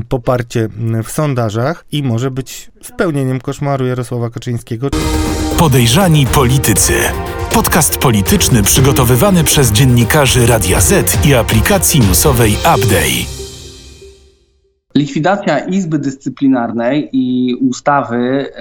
poparcie 0.10 0.70
w 1.04 1.12
sondażach 1.12 1.86
i 1.92 2.04
może 2.04 2.32
być 2.32 2.72
spełnieniem 2.82 3.42
koszmaru 3.42 3.86
Jarosława 3.86 4.30
Kaczyńskiego. 4.30 4.90
Podejrzani 5.64 6.26
politycy. 6.26 6.94
Podcast 7.54 7.98
polityczny 7.98 8.64
przygotowywany 8.64 9.44
przez 9.44 9.72
dziennikarzy 9.72 10.48
Radia 10.48 10.82
Z 10.82 11.26
i 11.26 11.34
aplikacji 11.34 12.00
newsowej 12.00 12.52
Update. 12.52 13.44
Likwidacja 14.96 15.60
Izby 15.60 16.00
Dyscyplinarnej 16.00 17.10
i 17.14 17.56
ustawy 17.56 18.52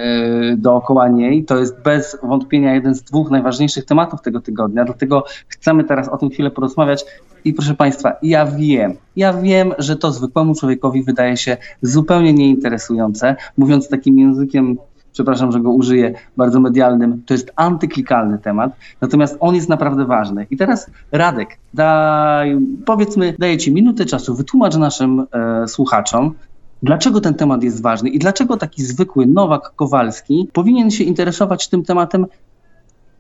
yy, 0.51 0.57
dookoła 0.57 1.09
niej 1.09 1.45
to 1.45 1.59
jest 1.59 1.83
bez 1.83 2.19
wątpienia 2.23 2.75
jeden 2.75 2.95
z 2.95 3.03
dwóch 3.03 3.31
najważniejszych 3.31 3.85
tematów 3.85 4.23
tego 4.23 4.41
tygodnia. 4.41 4.85
Dlatego 4.85 5.25
chcemy 5.49 5.85
teraz 5.85 6.09
o 6.09 6.19
tym 6.19 6.31
chwilę 6.31 6.51
porozmawiać. 6.51 7.05
I 7.45 7.53
proszę 7.53 7.75
Państwa, 7.75 8.13
ja 8.23 8.47
wiem, 8.47 8.95
ja 9.17 9.33
wiem, 9.33 9.73
że 9.79 9.97
to 9.97 10.13
zwykłemu 10.13 10.55
człowiekowi 10.55 11.05
wydaje 11.05 11.37
się 11.37 11.57
zupełnie 11.83 12.33
nieinteresujące. 12.33 13.37
Mówiąc 13.57 13.89
takim 13.89 14.19
językiem 14.19 14.77
przepraszam, 15.13 15.53
że 15.53 15.61
go 15.61 15.71
użyję, 15.71 16.15
bardzo 16.37 16.61
medialnym, 16.61 17.23
to 17.27 17.35
jest 17.35 17.53
antyklikalny 17.57 18.39
temat, 18.39 18.73
natomiast 19.01 19.37
on 19.41 19.55
jest 19.55 19.69
naprawdę 19.69 20.05
ważny. 20.05 20.47
I 20.51 20.57
teraz 20.57 20.91
Radek, 21.13 21.59
daj, 21.75 22.59
powiedzmy, 22.87 23.35
daję 23.39 23.59
Ci 23.59 23.73
minutę 23.73 24.05
czasu, 24.05 24.35
wytłumacz 24.35 24.77
naszym 24.77 25.27
e, 25.33 25.69
słuchaczom, 25.69 26.35
dlaczego 26.83 27.21
ten 27.21 27.35
temat 27.35 27.63
jest 27.63 27.83
ważny 27.83 28.11
i 28.11 28.19
dlaczego 28.19 28.57
taki 28.57 28.83
zwykły 28.83 29.27
Nowak 29.27 29.73
Kowalski 29.77 30.49
powinien 30.53 30.91
się 30.91 31.05
interesować 31.05 31.69
tym 31.69 31.83
tematem 31.83 32.27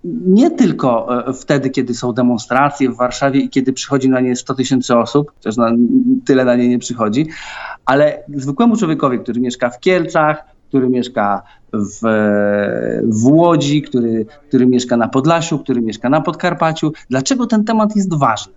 nie 0.04 0.50
tylko 0.50 1.18
e, 1.28 1.32
wtedy, 1.32 1.70
kiedy 1.70 1.94
są 1.94 2.12
demonstracje 2.12 2.90
w 2.90 2.96
Warszawie 2.96 3.40
i 3.40 3.48
kiedy 3.48 3.72
przychodzi 3.72 4.08
na 4.08 4.20
nie 4.20 4.36
100 4.36 4.54
tysięcy 4.54 4.96
osób, 4.96 5.32
chociaż 5.34 5.56
na, 5.56 5.72
tyle 6.24 6.44
na 6.44 6.56
nie 6.56 6.68
nie 6.68 6.78
przychodzi, 6.78 7.26
ale 7.84 8.22
zwykłemu 8.34 8.76
człowiekowi, 8.76 9.18
który 9.18 9.40
mieszka 9.40 9.70
w 9.70 9.80
Kielcach, 9.80 10.44
który 10.72 10.88
mieszka 10.88 11.42
w, 11.72 12.00
w 13.02 13.24
Łodzi, 13.26 13.82
który, 13.82 14.26
który 14.48 14.66
mieszka 14.66 14.96
na 14.96 15.08
Podlasiu, 15.08 15.58
który 15.58 15.82
mieszka 15.82 16.08
na 16.08 16.20
Podkarpaciu. 16.20 16.92
Dlaczego 17.10 17.46
ten 17.46 17.64
temat 17.64 17.96
jest 17.96 18.14
ważny? 18.14 18.52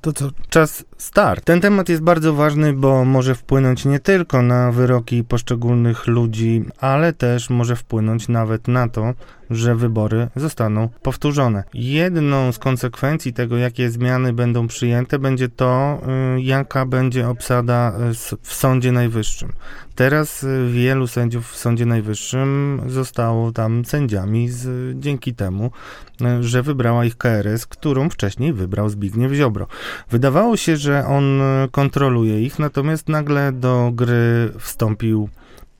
To 0.00 0.12
co, 0.12 0.28
czas 0.48 0.84
start. 0.96 1.44
Ten 1.44 1.60
temat 1.60 1.88
jest 1.88 2.02
bardzo 2.02 2.34
ważny, 2.34 2.72
bo 2.72 3.04
może 3.04 3.34
wpłynąć 3.34 3.84
nie 3.84 4.00
tylko 4.00 4.42
na 4.42 4.72
wyroki 4.72 5.24
poszczególnych 5.24 6.06
ludzi, 6.06 6.64
ale 6.80 7.12
też 7.12 7.50
może 7.50 7.76
wpłynąć 7.76 8.28
nawet 8.28 8.68
na 8.68 8.88
to, 8.88 9.12
że 9.50 9.74
wybory 9.74 10.28
zostaną 10.36 10.88
powtórzone. 11.02 11.64
Jedną 11.74 12.52
z 12.52 12.58
konsekwencji 12.58 13.32
tego, 13.32 13.56
jakie 13.56 13.90
zmiany 13.90 14.32
będą 14.32 14.68
przyjęte, 14.68 15.18
będzie 15.18 15.48
to, 15.48 16.00
y, 16.36 16.40
jaka 16.40 16.86
będzie 16.86 17.28
obsada 17.28 17.92
y, 18.10 18.38
w 18.42 18.54
Sądzie 18.54 18.92
Najwyższym. 18.92 19.52
Teraz 19.94 20.42
y, 20.42 20.68
wielu 20.72 21.06
sędziów 21.06 21.50
w 21.50 21.56
Sądzie 21.56 21.86
Najwyższym 21.86 22.80
zostało 22.86 23.52
tam 23.52 23.84
sędziami 23.84 24.48
z, 24.48 24.68
dzięki 24.98 25.34
temu, 25.34 25.70
że 26.40 26.62
wybrała 26.62 27.04
ich 27.04 27.16
KRS, 27.16 27.66
którą 27.66 28.10
wcześniej 28.10 28.52
wybrał 28.52 28.88
Zbigniew 28.88 29.32
Ziobro. 29.32 29.66
Wydawało 30.10 30.56
się, 30.56 30.76
że 30.76 31.06
on 31.06 31.40
kontroluje 31.70 32.42
ich, 32.42 32.58
natomiast 32.58 33.08
nagle 33.08 33.52
do 33.52 33.90
gry 33.94 34.52
wstąpił 34.58 35.28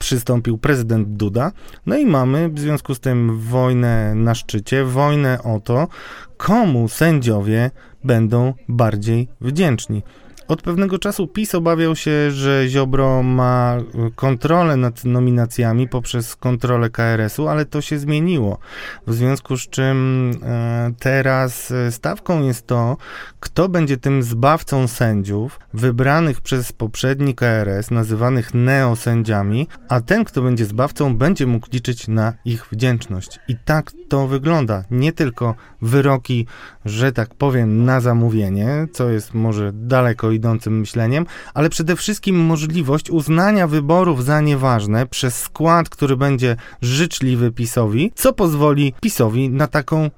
przystąpił 0.01 0.59
prezydent 0.59 1.09
Duda. 1.09 1.53
No 1.87 1.97
i 1.97 2.07
mamy 2.07 2.49
w 2.49 2.59
związku 2.59 2.95
z 2.95 3.01
tym 3.01 3.39
wojnę 3.39 4.15
na 4.15 4.35
szczycie, 4.35 4.85
wojnę 4.85 5.43
o 5.43 5.61
to, 5.61 5.89
komu 6.37 6.89
sędziowie 6.89 7.71
będą 8.05 8.55
bardziej 8.69 9.29
wdzięczni. 9.41 10.03
Od 10.51 10.63
pewnego 10.63 10.99
czasu 10.99 11.27
PiS 11.27 11.55
obawiał 11.55 11.97
się, 11.97 12.31
że 12.31 12.69
Ziobro 12.69 13.23
ma 13.23 13.77
kontrolę 14.15 14.77
nad 14.77 15.05
nominacjami 15.05 15.89
poprzez 15.89 16.37
kontrolę 16.37 16.91
KRS-u, 16.91 17.49
ale 17.49 17.67
to 17.67 17.81
się 17.81 17.99
zmieniło. 17.99 18.59
W 19.07 19.15
związku 19.15 19.57
z 19.57 19.69
czym 19.69 20.31
e, 20.43 20.93
teraz 20.99 21.73
stawką 21.91 22.43
jest 22.43 22.67
to, 22.67 22.97
kto 23.41 23.69
będzie 23.69 23.97
tym 23.97 24.23
zbawcą 24.23 24.89
sędziów 24.89 25.61
wybranych 25.75 26.41
przez 26.41 26.73
poprzedni 26.73 27.35
KRS, 27.35 27.91
nazywanych 27.91 28.55
neosędziami, 28.55 29.69
a 29.89 30.01
ten, 30.01 30.25
kto 30.25 30.43
będzie 30.43 30.65
zbawcą, 30.65 31.17
będzie 31.17 31.47
mógł 31.47 31.67
liczyć 31.73 32.09
na 32.09 32.33
ich 32.45 32.67
wdzięczność. 32.73 33.39
I 33.49 33.57
tak 33.65 33.93
to 34.09 34.27
wygląda. 34.27 34.85
Nie 34.91 35.13
tylko 35.13 35.55
wyroki, 35.83 36.47
że 36.85 37.13
tak 37.13 37.35
powiem, 37.35 37.85
na 37.85 38.01
zamówienie, 38.01 38.87
co 38.93 39.11
jest 39.11 39.35
może 39.35 39.73
daleko 39.73 40.31
idącym 40.41 40.81
myśleniem, 40.81 41.27
ale 41.55 41.69
przede 41.69 41.97
wszystkim 41.97 42.37
możliwość 42.37 43.11
uznania 43.11 43.67
wyborów 43.67 44.25
za 44.25 44.41
nieważne 44.41 45.07
przez 45.07 45.41
skład, 45.41 45.89
który 45.89 46.17
będzie 46.17 46.57
życzliwy 46.83 47.53
PiSowi, 47.53 48.13
co 48.15 48.33
pozwoli 48.33 48.95
PiSowi 49.01 49.51
na 49.51 49.67
taką 49.67 50.11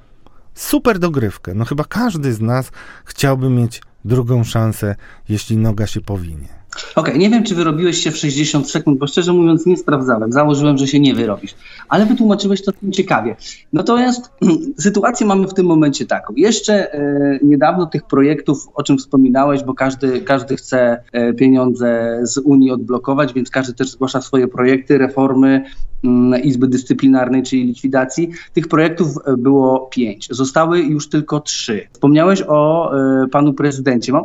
super 0.54 0.98
dogrywkę. 0.98 1.54
No 1.54 1.64
chyba 1.64 1.84
każdy 1.84 2.32
z 2.32 2.40
nas 2.40 2.70
chciałby 3.04 3.50
mieć 3.50 3.82
drugą 4.04 4.44
szansę, 4.44 4.96
jeśli 5.28 5.56
noga 5.56 5.86
się 5.86 6.00
powinie. 6.00 6.61
Okay, 6.96 7.18
nie 7.18 7.30
wiem, 7.30 7.44
czy 7.44 7.54
wyrobiłeś 7.54 7.98
się 7.98 8.10
w 8.10 8.16
60 8.16 8.70
sekund, 8.70 8.98
bo 8.98 9.06
szczerze 9.06 9.32
mówiąc 9.32 9.66
nie 9.66 9.76
sprawdzałem. 9.76 10.32
Założyłem, 10.32 10.78
że 10.78 10.86
się 10.86 11.00
nie 11.00 11.14
wyrobisz, 11.14 11.54
ale 11.88 12.06
wytłumaczyłeś 12.06 12.62
to 12.62 12.72
ciekawie. 12.92 13.36
Natomiast 13.72 14.30
sytuację 14.78 15.26
mamy 15.26 15.48
w 15.48 15.54
tym 15.54 15.66
momencie 15.66 16.06
taką. 16.06 16.34
Jeszcze 16.36 16.94
e, 16.94 17.38
niedawno 17.42 17.86
tych 17.86 18.02
projektów, 18.02 18.68
o 18.74 18.82
czym 18.82 18.98
wspominałeś, 18.98 19.64
bo 19.64 19.74
każdy, 19.74 20.20
każdy 20.20 20.56
chce 20.56 21.02
e, 21.12 21.32
pieniądze 21.32 22.20
z 22.22 22.38
Unii 22.38 22.70
odblokować, 22.70 23.32
więc 23.32 23.50
każdy 23.50 23.72
też 23.74 23.90
zgłasza 23.90 24.20
swoje 24.20 24.48
projekty, 24.48 24.98
reformy 24.98 25.64
mm, 26.04 26.42
Izby 26.42 26.68
Dyscyplinarnej, 26.68 27.42
czyli 27.42 27.64
likwidacji. 27.64 28.30
Tych 28.52 28.68
projektów 28.68 29.08
e, 29.26 29.36
było 29.36 29.80
pięć. 29.80 30.28
Zostały 30.30 30.80
już 30.80 31.08
tylko 31.08 31.40
trzy. 31.40 31.80
Wspomniałeś 31.92 32.42
o 32.48 32.92
e, 32.96 33.28
panu 33.28 33.52
prezydencie. 33.52 34.12
Mam, 34.12 34.24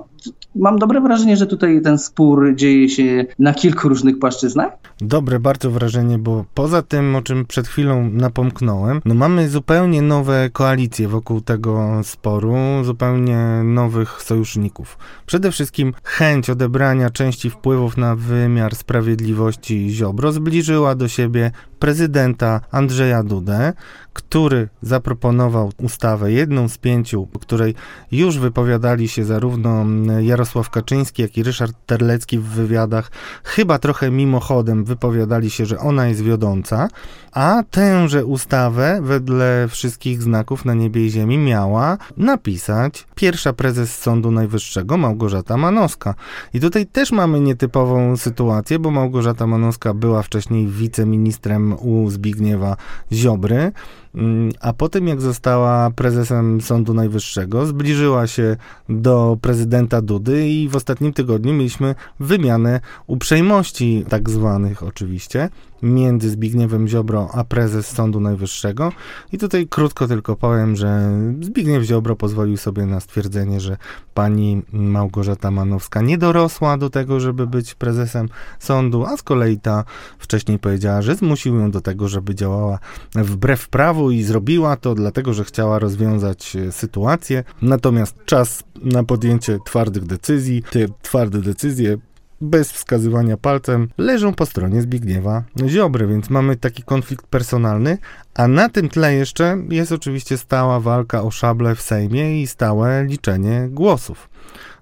mam 0.56 0.80
dobre 0.80 1.02
wrażenie, 1.02 1.38
że 1.38 1.48
tutaj 1.48 1.82
ten 1.82 1.98
spór 1.98 2.56
dzieje 2.58 2.90
się 2.90 3.26
na 3.40 3.54
kilku 3.54 3.90
różnych 3.90 4.20
płaszczyznach? 4.20 4.72
Dobre 5.02 5.40
bardzo 5.40 5.72
wrażenie, 5.72 6.18
bo 6.18 6.46
poza 6.54 6.82
tym, 6.82 7.16
o 7.16 7.22
czym 7.22 7.46
przed 7.46 7.68
chwilą 7.68 8.10
napomknąłem, 8.10 9.02
no 9.06 9.14
mamy 9.14 9.50
zupełnie 9.50 10.02
nowe 10.02 10.50
koalicje 10.54 11.08
wokół 11.08 11.42
tego 11.42 12.02
sporu, 12.04 12.56
zupełnie 12.84 13.38
nowych 13.64 14.22
sojuszników. 14.22 14.98
Przede 15.26 15.52
wszystkim 15.52 15.94
chęć 16.04 16.50
odebrania 16.50 17.10
części 17.10 17.50
wpływów 17.50 17.98
na 17.98 18.16
wymiar 18.16 18.76
sprawiedliwości 18.76 19.90
Ziobro 19.90 20.32
zbliżyła 20.32 20.96
do 20.96 21.08
siebie 21.08 21.52
prezydenta 21.80 22.62
Andrzeja 22.72 23.24
Dudę, 23.24 23.74
który 24.14 24.70
zaproponował 24.82 25.72
ustawę, 25.78 26.32
jedną 26.32 26.68
z 26.68 26.78
pięciu, 26.78 27.28
o 27.36 27.40
której 27.40 27.76
już 28.12 28.40
wypowiadali 28.40 29.08
się 29.08 29.26
zarówno 29.26 29.86
Jarosław 30.20 30.70
Kaczyński, 30.70 31.22
jak 31.22 31.38
i 31.38 31.44
Ryszard 31.44 31.76
Terlecki 31.86 32.40
w 32.40 32.44
wywiadach, 32.44 33.12
chyba 33.44 33.80
trochę 33.80 34.12
mimochodem 34.12 34.86
wypowiadali 34.86 35.50
się, 35.50 35.66
że 35.66 35.80
ona 35.80 36.08
jest 36.08 36.22
wiodąca, 36.22 36.88
a 37.32 37.64
tęże 37.72 38.26
ustawę, 38.26 39.00
wedle 39.04 39.68
wszystkich 39.70 40.22
znaków 40.22 40.66
na 40.66 40.74
niebie 40.74 41.06
i 41.06 41.10
ziemi, 41.10 41.38
miała 41.38 41.98
napisać 42.18 43.08
pierwsza 43.16 43.54
prezes 43.54 43.98
Sądu 43.98 44.32
Najwyższego, 44.32 44.98
Małgorzata 44.98 45.58
Manowska. 45.58 46.16
I 46.54 46.60
tutaj 46.60 46.86
też 46.86 47.12
mamy 47.12 47.40
nietypową 47.40 48.18
sytuację, 48.18 48.80
bo 48.80 48.92
Małgorzata 48.92 49.48
Manowska 49.48 49.94
była 49.94 50.24
wcześniej 50.24 50.68
wiceministrem 50.68 51.67
u 51.74 52.10
Zbigniewa 52.10 52.78
Ziobry. 53.12 53.72
Mm, 54.18 54.52
a 54.62 54.74
potem, 54.74 55.08
jak 55.08 55.22
została 55.22 55.92
prezesem 55.92 56.62
Sądu 56.62 56.94
Najwyższego, 56.94 57.66
zbliżyła 57.66 58.28
się 58.28 58.58
do 58.90 59.38
prezydenta 59.42 60.02
Dudy 60.02 60.50
i 60.50 60.70
w 60.70 60.76
ostatnim 60.76 61.14
tygodniu 61.14 61.54
mieliśmy 61.54 61.96
wymianę 62.20 62.80
uprzejmości, 63.08 64.06
tak 64.10 64.30
zwanych 64.30 64.84
oczywiście, 64.84 65.50
między 65.82 66.30
Zbigniewem 66.30 66.88
Ziobro 66.88 67.30
a 67.34 67.44
prezes 67.44 67.88
Sądu 67.88 68.20
Najwyższego. 68.20 68.92
I 69.32 69.38
tutaj 69.38 69.68
krótko 69.68 70.08
tylko 70.08 70.36
powiem, 70.36 70.76
że 70.76 71.12
Zbigniew 71.42 71.84
Ziobro 71.84 72.16
pozwolił 72.16 72.58
sobie 72.58 72.86
na 72.86 73.00
stwierdzenie, 73.00 73.60
że 73.60 73.78
pani 74.14 74.62
Małgorzata 74.72 75.52
Manowska 75.52 76.02
nie 76.02 76.18
dorosła 76.18 76.78
do 76.78 76.90
tego, 76.90 77.20
żeby 77.20 77.48
być 77.48 77.76
prezesem 77.76 78.30
sądu, 78.60 79.06
a 79.06 79.18
z 79.18 79.24
kolei 79.24 79.60
ta 79.60 79.84
wcześniej 80.18 80.60
powiedziała, 80.60 81.02
że 81.02 81.16
zmusił 81.16 81.56
ją 81.56 81.72
do 81.72 81.82
tego, 81.82 82.08
żeby 82.08 82.36
działała 82.36 82.80
wbrew 83.16 83.70
prawu 83.70 84.07
i 84.12 84.24
zrobiła 84.24 84.78
to 84.78 84.96
dlatego, 84.96 85.34
że 85.34 85.44
chciała 85.44 85.80
rozwiązać 85.80 86.56
e, 86.56 86.72
sytuację. 86.72 87.44
Natomiast 87.62 88.26
czas 88.26 88.64
na 88.84 89.04
podjęcie 89.04 89.60
twardych 89.66 90.06
decyzji, 90.06 90.64
te 90.64 90.80
twarde 91.02 91.42
decyzje 91.42 91.98
bez 92.42 92.72
wskazywania 92.72 93.38
palcem, 93.38 93.88
leżą 93.98 94.34
po 94.34 94.46
stronie 94.46 94.82
Zbigniewa 94.82 95.44
Ziobry, 95.68 96.08
więc 96.08 96.30
mamy 96.30 96.56
taki 96.56 96.84
konflikt 96.84 97.28
personalny, 97.28 97.98
a 98.34 98.48
na 98.48 98.70
tym 98.70 98.90
tle 98.90 99.14
jeszcze 99.14 99.58
jest 99.70 99.92
oczywiście 99.92 100.38
stała 100.38 100.80
walka 100.80 101.24
o 101.24 101.32
szable 101.32 101.76
w 101.76 101.82
Sejmie 101.82 102.42
i 102.42 102.48
stałe 102.48 103.06
liczenie 103.06 103.68
głosów. 103.72 104.30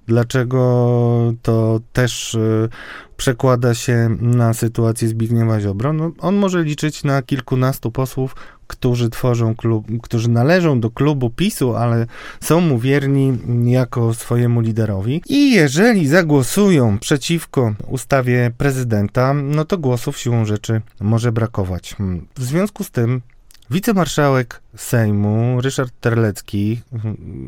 Dlaczego 0.08 1.34
to 1.42 1.80
też 1.94 2.36
y, 2.36 2.70
przekłada 3.18 3.74
się 3.74 4.18
na 4.22 4.54
sytuację 4.54 5.08
Zbigniewa 5.08 5.62
Ziobro? 5.62 5.94
No, 5.94 6.12
on 6.20 6.36
może 6.36 6.64
liczyć 6.64 7.04
na 7.04 7.22
kilkunastu 7.22 7.92
posłów, 7.92 8.36
którzy 8.68 9.10
tworzą 9.10 9.56
klub, 9.56 9.88
którzy 10.02 10.30
należą 10.30 10.80
do 10.80 10.90
klubu 10.90 11.30
PiSu, 11.30 11.76
ale 11.76 12.08
są 12.42 12.62
mu 12.62 12.80
wierni 12.80 13.38
jako 13.72 14.14
swojemu 14.14 14.62
liderowi. 14.62 15.22
I 15.30 15.52
jeżeli 15.52 16.08
zagłosują 16.08 17.00
przeciwko 17.00 17.74
ustawie 17.88 18.52
prezydenta, 18.58 19.34
no 19.34 19.66
to 19.66 19.78
głosów 19.78 20.18
siłą 20.18 20.46
rzeczy 20.46 20.82
może 21.00 21.32
brakować. 21.32 21.96
W 22.36 22.44
związku 22.44 22.84
z 22.84 22.92
tym 22.92 23.22
wicemarszałek 23.70 24.62
Sejmu 24.76 25.62
Ryszard 25.62 25.94
Terlecki, 26.02 26.82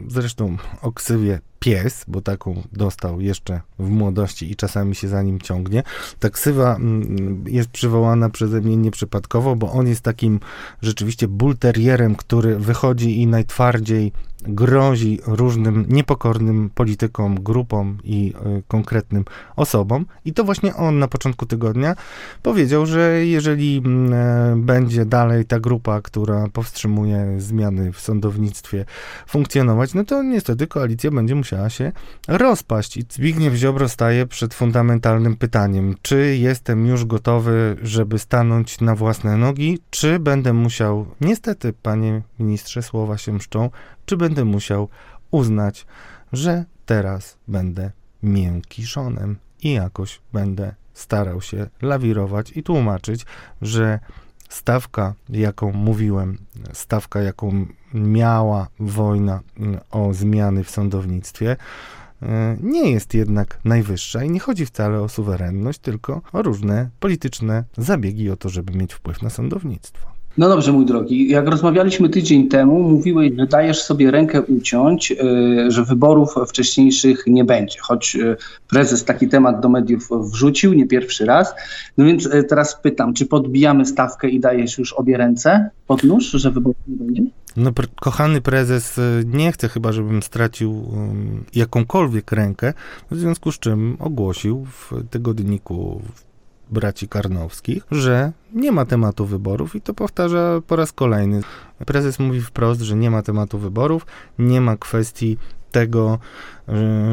zresztą 0.08 0.58
o 0.82 0.92
ksywie 0.92 1.40
pies, 1.60 2.06
bo 2.08 2.22
taką 2.22 2.64
dostał 2.72 3.22
jeszcze 3.22 3.62
w 3.80 3.90
młodości 3.90 4.52
i 4.52 4.56
czasami 4.56 4.96
się 4.96 5.08
za 5.08 5.22
nim 5.24 5.40
ciągnie. 5.42 5.84
Ta 6.20 6.30
ksywa 6.30 6.76
mm, 6.76 7.44
jest 7.48 7.70
przywołana 7.70 8.30
przeze 8.30 8.62
mnie 8.62 8.78
nieprzypadkowo, 8.78 9.56
bo 9.56 9.72
on 9.72 9.88
jest 9.88 10.02
takim 10.02 10.40
rzeczywiście 10.82 11.28
bulterierem, 11.28 12.16
który 12.16 12.60
wychodzi 12.60 13.22
i 13.22 13.28
najtwardziej 13.28 14.12
grozi 14.48 15.20
różnym 15.26 15.86
niepokornym 15.90 16.70
politykom, 16.76 17.44
grupom 17.44 17.98
i 18.04 18.34
y, 18.58 18.64
konkretnym 18.68 19.26
osobom. 19.56 20.06
I 20.26 20.34
to 20.34 20.44
właśnie 20.44 20.76
on 20.76 21.00
na 21.00 21.08
początku 21.08 21.46
tygodnia 21.46 21.96
powiedział, 22.44 22.86
że 22.86 23.26
jeżeli 23.26 23.78
y, 23.78 23.82
będzie 24.56 25.06
dalej 25.06 25.46
ta 25.46 25.60
grupa, 25.60 26.02
która 26.02 26.48
powstrzymuje 26.54 27.36
zmiany 27.38 27.92
w 27.92 28.00
sądownictwie 28.00 28.86
funkcjonować, 29.28 29.94
no 29.94 30.04
to 30.04 30.24
niestety 30.24 30.68
koalicja 30.68 31.12
będzie 31.12 31.36
musiała 31.36 31.70
się 31.70 31.92
rozpaść. 32.28 32.98
I 32.98 33.04
Zbigniew 33.10 33.54
Ziobro 33.54 33.90
staje 33.90 34.26
przed 34.26 34.54
fundamentalnym 34.54 35.36
pytaniem, 35.36 35.96
czy 36.02 36.38
jestem 36.38 36.88
już 36.88 37.06
gotowy, 37.06 37.78
żeby 37.82 38.20
stanąć 38.20 38.82
na 38.82 38.96
własne 38.96 39.38
nogi, 39.38 39.80
czy 39.90 40.20
będę 40.20 40.54
musiał, 40.54 41.06
niestety, 41.22 41.74
panie 41.74 42.22
ministrze, 42.40 42.84
słowa 42.84 43.18
się 43.18 43.34
mszczą, 43.34 43.70
czy 44.08 44.18
będę 44.18 44.46
musiał 44.46 44.90
uznać, 45.32 45.86
że 46.34 46.66
teraz 46.86 47.38
będę 47.48 47.92
miękiszonem 48.24 49.38
i 49.64 49.74
jakoś 49.74 50.22
będę 50.34 50.76
starał 50.94 51.42
się 51.42 51.68
lawirować 51.82 52.58
i 52.58 52.64
tłumaczyć, 52.64 53.26
że 53.62 54.00
stawka, 54.50 55.14
jaką 55.30 55.72
mówiłem, 55.72 56.38
stawka, 56.74 57.22
jaką 57.22 57.66
miała 57.94 58.68
wojna 58.80 59.40
mm, 59.58 59.80
o 59.92 60.14
zmiany 60.14 60.64
w 60.64 60.70
sądownictwie, 60.70 61.56
e, 62.22 62.58
nie 62.62 62.92
jest 62.92 63.14
jednak 63.14 63.60
najwyższa 63.66 64.24
i 64.24 64.30
nie 64.30 64.40
chodzi 64.40 64.66
wcale 64.66 65.02
o 65.02 65.10
suwerenność, 65.10 65.80
tylko 65.80 66.22
o 66.34 66.42
różne 66.42 66.90
polityczne 67.00 67.64
zabiegi 67.78 68.30
o 68.30 68.38
to, 68.38 68.50
żeby 68.50 68.78
mieć 68.78 68.94
wpływ 68.94 69.22
na 69.22 69.30
sądownictwo. 69.30 70.17
No 70.38 70.50
dobrze, 70.50 70.72
mój 70.72 70.86
drogi. 70.86 71.30
Jak 71.30 71.48
rozmawialiśmy 71.48 72.10
tydzień 72.10 72.50
temu, 72.50 72.84
mówiłeś, 72.84 73.32
że 73.38 73.48
dajesz 73.48 73.82
sobie 73.82 74.12
rękę 74.12 74.42
uciąć, 74.42 75.12
y, 75.12 75.72
że 75.72 75.84
wyborów 75.84 76.36
wcześniejszych 76.48 77.24
nie 77.28 77.44
będzie. 77.44 77.80
Choć 77.80 78.16
y, 78.16 78.38
prezes 78.70 79.06
taki 79.06 79.28
temat 79.28 79.60
do 79.60 79.70
mediów 79.70 80.10
wrzucił, 80.32 80.74
nie 80.74 80.88
pierwszy 80.88 81.26
raz. 81.26 81.54
No 81.98 82.06
więc 82.06 82.26
y, 82.26 82.44
teraz 82.44 82.82
pytam, 82.82 83.14
czy 83.14 83.26
podbijamy 83.26 83.86
stawkę 83.86 84.30
i 84.30 84.40
dajesz 84.40 84.78
już 84.78 84.94
obie 84.94 85.18
ręce 85.18 85.70
pod 85.88 86.04
nóż, 86.04 86.26
że 86.32 86.52
wyborów 86.52 86.78
nie 86.88 86.96
będzie? 86.96 87.24
No, 87.58 87.72
kochany 88.02 88.42
prezes 88.42 89.00
nie 89.26 89.52
chce 89.52 89.70
chyba, 89.70 89.92
żebym 89.92 90.24
stracił 90.24 90.92
jakąkolwiek 91.56 92.32
rękę, 92.32 92.74
w 93.12 93.18
związku 93.18 93.52
z 93.52 93.60
czym 93.60 93.98
ogłosił 94.00 94.66
w 94.66 94.92
tygodniku 95.10 96.02
braci 96.72 97.08
Karnowskich, 97.08 97.84
że 97.92 98.32
nie 98.54 98.72
ma 98.72 98.86
tematu 98.86 99.26
wyborów 99.26 99.76
i 99.76 99.82
to 99.82 99.94
powtarza 99.94 100.62
po 100.68 100.76
raz 100.76 100.92
kolejny. 100.92 101.42
Prezes 101.86 102.20
mówi 102.20 102.42
wprost, 102.42 102.82
że 102.82 102.96
nie 102.96 103.12
ma 103.12 103.22
tematu 103.22 103.60
wyborów, 103.60 104.06
nie 104.40 104.62
ma 104.62 104.78
kwestii 104.78 105.38
tego, 105.72 106.20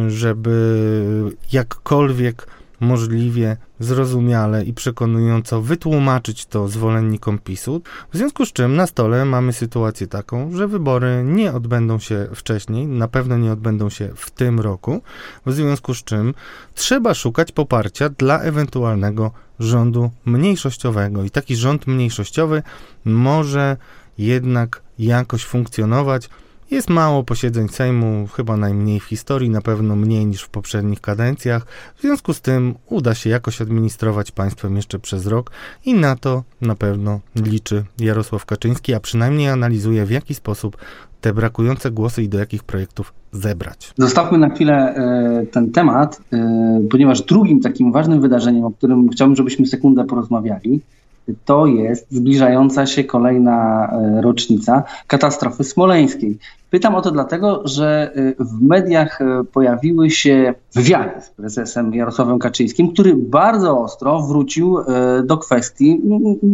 żeby 0.09 1.37
jakkolwiek 1.53 2.47
możliwie 2.81 3.57
zrozumiale 3.81 4.65
i 4.65 4.73
przekonująco 4.73 5.63
wytłumaczyć 5.63 6.47
to 6.47 6.69
zwolennikom 6.69 7.39
PiSu, 7.39 7.83
w 8.13 8.17
związku 8.17 8.47
z 8.47 8.53
czym 8.53 8.77
na 8.77 8.87
stole 8.87 9.25
mamy 9.25 9.53
sytuację 9.53 10.07
taką, 10.07 10.53
że 10.53 10.69
wybory 10.69 11.23
nie 11.25 11.53
odbędą 11.53 11.99
się 11.99 12.29
wcześniej, 12.35 12.87
na 12.87 13.09
pewno 13.09 13.39
nie 13.39 13.53
odbędą 13.53 13.91
się 13.91 14.11
w 14.17 14.31
tym 14.31 14.61
roku, 14.61 15.03
w 15.47 15.53
związku 15.53 15.95
z 15.95 16.05
czym 16.05 16.35
trzeba 16.75 17.15
szukać 17.15 17.53
poparcia 17.53 18.09
dla 18.09 18.41
ewentualnego 18.41 19.31
rządu 19.61 20.11
mniejszościowego 20.25 21.25
i 21.25 21.31
taki 21.31 21.57
rząd 21.57 21.87
mniejszościowy 21.87 22.63
może 23.05 23.77
jednak 24.19 24.83
jakoś 24.99 25.45
funkcjonować 25.45 26.29
jest 26.71 26.91
mało 26.91 27.25
posiedzeń 27.25 27.69
Sejmu, 27.69 28.29
chyba 28.37 28.57
najmniej 28.57 29.01
w 29.01 29.05
historii, 29.05 29.51
na 29.51 29.61
pewno 29.61 29.97
mniej 29.97 30.27
niż 30.27 30.43
w 30.43 30.49
poprzednich 30.49 31.01
kadencjach. 31.01 31.67
W 31.97 32.01
związku 32.01 32.35
z 32.35 32.41
tym 32.41 32.75
uda 32.87 33.15
się 33.15 33.31
jakoś 33.31 33.61
administrować 33.61 34.31
państwem 34.31 34.77
jeszcze 34.77 34.99
przez 34.99 35.27
rok 35.27 35.51
i 35.85 35.95
na 35.95 36.17
to 36.17 36.45
na 36.61 36.75
pewno 36.75 37.21
liczy 37.37 37.85
Jarosław 37.99 38.47
Kaczyński, 38.47 38.95
a 38.95 39.01
przynajmniej 39.01 39.49
analizuje 39.49 40.07
w 40.07 40.11
jaki 40.11 40.35
sposób 40.35 40.77
te 41.25 41.33
brakujące 41.33 41.91
głosy 41.91 42.23
i 42.23 42.29
do 42.29 42.39
jakich 42.39 42.65
projektów 42.65 43.13
zebrać. 43.33 43.93
Zostawmy 43.99 44.39
na 44.39 44.51
chwilę 44.51 44.75
e, 44.75 45.47
ten 45.47 45.71
temat, 45.71 46.21
e, 46.33 46.81
ponieważ 46.91 47.23
drugim 47.23 47.61
takim 47.61 47.93
ważnym 47.93 48.21
wydarzeniem, 48.21 48.65
o 48.65 48.71
którym 48.71 49.09
chciałbym, 49.09 49.37
żebyśmy 49.37 49.67
sekundę 49.67 50.05
porozmawiali, 50.05 50.81
to 51.45 51.67
jest 51.67 52.07
zbliżająca 52.11 52.87
się 52.87 53.05
kolejna 53.05 53.89
e, 53.93 54.21
rocznica 54.21 54.83
katastrofy 55.07 55.65
smoleńskiej. 55.65 56.39
Pytam 56.71 56.95
o 56.95 57.01
to 57.01 57.11
dlatego, 57.11 57.63
że 57.65 58.13
e, 58.15 58.45
w 58.45 58.63
mediach 58.63 59.21
e, 59.21 59.45
pojawiły 59.53 60.11
się 60.11 60.55
wywiady 60.75 61.23
z 61.23 61.31
prezesem 61.31 61.95
Jarosławem 61.95 62.39
Kaczyńskim, 62.39 62.93
który 62.93 63.17
bardzo 63.17 63.81
ostro 63.81 64.23
wrócił 64.23 64.79
do 65.25 65.39
kwestii, 65.39 66.01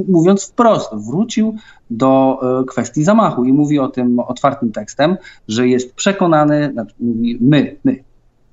mówiąc 0.09 0.45
wprost, 0.45 0.91
wrócił 0.95 1.57
do 1.91 2.41
kwestii 2.67 3.05
zamachu 3.05 3.45
i 3.45 3.53
mówi 3.53 3.79
o 3.79 3.89
tym 3.89 4.19
otwartym 4.19 4.73
tekstem, 4.73 5.17
że 5.49 5.69
jest 5.69 5.95
przekonany, 5.95 6.71
znaczy 6.73 6.95
my, 7.41 7.77
my, 7.85 8.05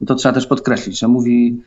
to 0.08 0.16
trzeba 0.16 0.34
też 0.34 0.48
podkreślić, 0.48 1.00
że 1.00 1.08
mówi 1.08 1.62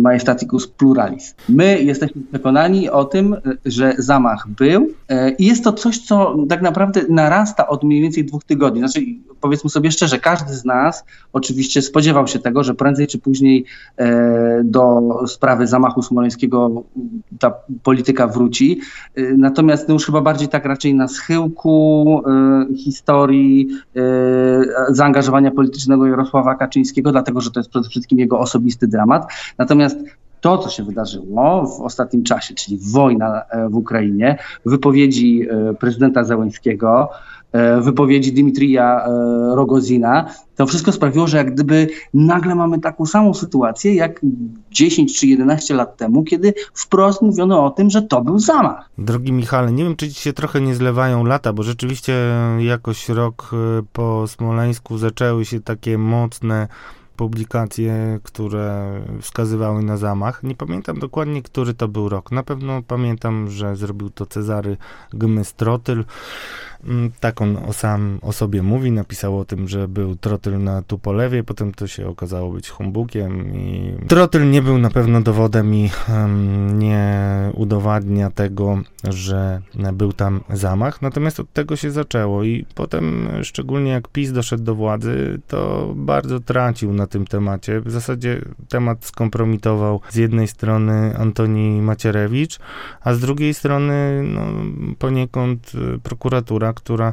majestaticus 0.00 0.66
pluralis. 0.66 1.34
My 1.48 1.82
jesteśmy 1.82 2.22
przekonani 2.30 2.90
o 2.90 3.04
tym, 3.04 3.34
e, 3.34 3.38
że 3.66 3.94
zamach 3.98 4.48
był 4.48 4.88
e, 5.08 5.30
i 5.30 5.46
jest 5.46 5.64
to 5.64 5.72
coś, 5.72 5.98
co 5.98 6.36
tak 6.48 6.62
naprawdę 6.62 7.00
narasta 7.08 7.68
od 7.68 7.84
mniej 7.84 8.02
więcej 8.02 8.24
dwóch 8.24 8.44
tygodni. 8.44 8.80
Znaczy, 8.80 9.00
powiedzmy 9.40 9.70
sobie 9.70 9.90
szczerze, 9.90 10.18
każdy 10.18 10.54
z 10.54 10.64
nas 10.64 11.04
oczywiście 11.32 11.82
spodziewał 11.82 12.26
się 12.26 12.38
tego, 12.38 12.64
że 12.64 12.74
prędzej 12.74 13.06
czy 13.06 13.18
później 13.18 13.64
do 14.64 15.02
sprawy 15.26 15.66
zamachu 15.66 16.02
smoleńskiego 16.02 16.82
ta 17.38 17.54
polityka 17.82 18.26
wróci. 18.26 18.80
Natomiast 19.36 19.88
no 19.88 19.94
już 19.94 20.06
chyba 20.06 20.20
bardziej 20.20 20.48
tak 20.48 20.64
raczej 20.64 20.94
na 20.94 21.08
schyłku 21.08 22.22
historii 22.76 23.68
zaangażowania 24.88 25.50
politycznego 25.50 26.06
Jarosława 26.06 26.54
Kaczyńskiego, 26.54 27.12
dlatego 27.12 27.40
że 27.40 27.50
to 27.50 27.60
jest 27.60 27.70
przede 27.70 27.88
wszystkim 27.88 28.18
jego 28.18 28.38
osobisty 28.38 28.86
dramat. 28.86 29.32
Natomiast 29.58 29.77
to, 30.40 30.58
co 30.58 30.70
się 30.70 30.84
wydarzyło 30.84 31.66
w 31.66 31.80
ostatnim 31.80 32.24
czasie, 32.24 32.54
czyli 32.54 32.78
wojna 32.92 33.42
w 33.70 33.76
Ukrainie, 33.76 34.38
wypowiedzi 34.64 35.46
prezydenta 35.78 36.24
Zełęńskiego, 36.24 37.10
E, 37.52 37.80
wypowiedzi 37.80 38.32
Dimitrija 38.32 39.06
e, 39.06 39.10
Rogozina, 39.56 40.30
to 40.56 40.66
wszystko 40.66 40.92
sprawiło, 40.92 41.26
że 41.26 41.36
jak 41.36 41.54
gdyby 41.54 41.88
nagle 42.14 42.54
mamy 42.54 42.80
taką 42.80 43.06
samą 43.06 43.34
sytuację 43.34 43.94
jak 43.94 44.20
10 44.70 45.18
czy 45.18 45.26
11 45.26 45.74
lat 45.74 45.96
temu, 45.96 46.24
kiedy 46.24 46.54
wprost 46.74 47.22
mówiono 47.22 47.66
o 47.66 47.70
tym, 47.70 47.90
że 47.90 48.02
to 48.02 48.20
był 48.20 48.38
zamach. 48.38 48.90
Drogi 48.98 49.32
Michale, 49.32 49.72
nie 49.72 49.84
wiem, 49.84 49.96
czy 49.96 50.08
ci 50.08 50.20
się 50.20 50.32
trochę 50.32 50.60
nie 50.60 50.74
zlewają 50.74 51.24
lata, 51.24 51.52
bo 51.52 51.62
rzeczywiście 51.62 52.14
jakoś 52.58 53.08
rok 53.08 53.50
e, 53.52 53.82
po 53.92 54.26
Smoleńsku 54.26 54.98
zaczęły 54.98 55.44
się 55.44 55.60
takie 55.60 55.98
mocne 55.98 56.68
publikacje, 57.18 58.20
które 58.22 59.00
wskazywały 59.20 59.82
na 59.82 59.96
zamach. 59.96 60.42
Nie 60.42 60.54
pamiętam 60.54 60.98
dokładnie, 60.98 61.42
który 61.42 61.74
to 61.74 61.88
był 61.88 62.08
rok. 62.08 62.32
Na 62.32 62.42
pewno 62.42 62.82
pamiętam, 62.82 63.50
że 63.50 63.76
zrobił 63.76 64.10
to 64.10 64.26
Cezary 64.26 64.76
Gmystrotyl. 65.10 66.04
Mm, 66.84 67.10
tak 67.20 67.40
on 67.40 67.56
o 67.56 67.72
sam 67.72 68.18
o 68.22 68.32
sobie 68.32 68.62
mówi, 68.62 68.92
napisał 68.92 69.38
o 69.38 69.44
tym, 69.44 69.68
że 69.68 69.88
był 69.88 70.16
trotyl 70.16 70.62
na 70.62 70.82
Tupolewie, 70.82 71.44
potem 71.44 71.72
to 71.72 71.86
się 71.86 72.08
okazało 72.08 72.52
być 72.52 72.68
humbukiem 72.68 73.54
i 73.54 73.94
trotyl 74.08 74.50
nie 74.50 74.62
był 74.62 74.78
na 74.78 74.90
pewno 74.90 75.20
dowodem 75.20 75.74
i 75.74 75.90
um, 76.08 76.78
nie 76.78 77.28
udowadnia 77.54 78.30
tego, 78.30 78.78
że 79.04 79.60
był 79.92 80.12
tam 80.12 80.40
zamach, 80.50 81.02
natomiast 81.02 81.40
od 81.40 81.52
tego 81.52 81.76
się 81.76 81.90
zaczęło 81.90 82.44
i 82.44 82.66
potem, 82.74 83.28
szczególnie 83.42 83.90
jak 83.90 84.08
PiS 84.08 84.32
doszedł 84.32 84.64
do 84.64 84.74
władzy, 84.74 85.40
to 85.48 85.92
bardzo 85.96 86.40
tracił 86.40 86.92
na 86.92 87.06
tym 87.06 87.26
temacie. 87.26 87.80
W 87.80 87.90
zasadzie 87.90 88.40
temat 88.68 89.04
skompromitował 89.04 90.00
z 90.10 90.16
jednej 90.16 90.48
strony 90.48 91.16
Antoni 91.16 91.82
Macierewicz, 91.82 92.58
a 93.00 93.14
z 93.14 93.20
drugiej 93.20 93.54
strony 93.54 94.22
no, 94.24 94.40
poniekąd 94.98 95.72
prokuratura 96.02 96.67
która 96.72 97.12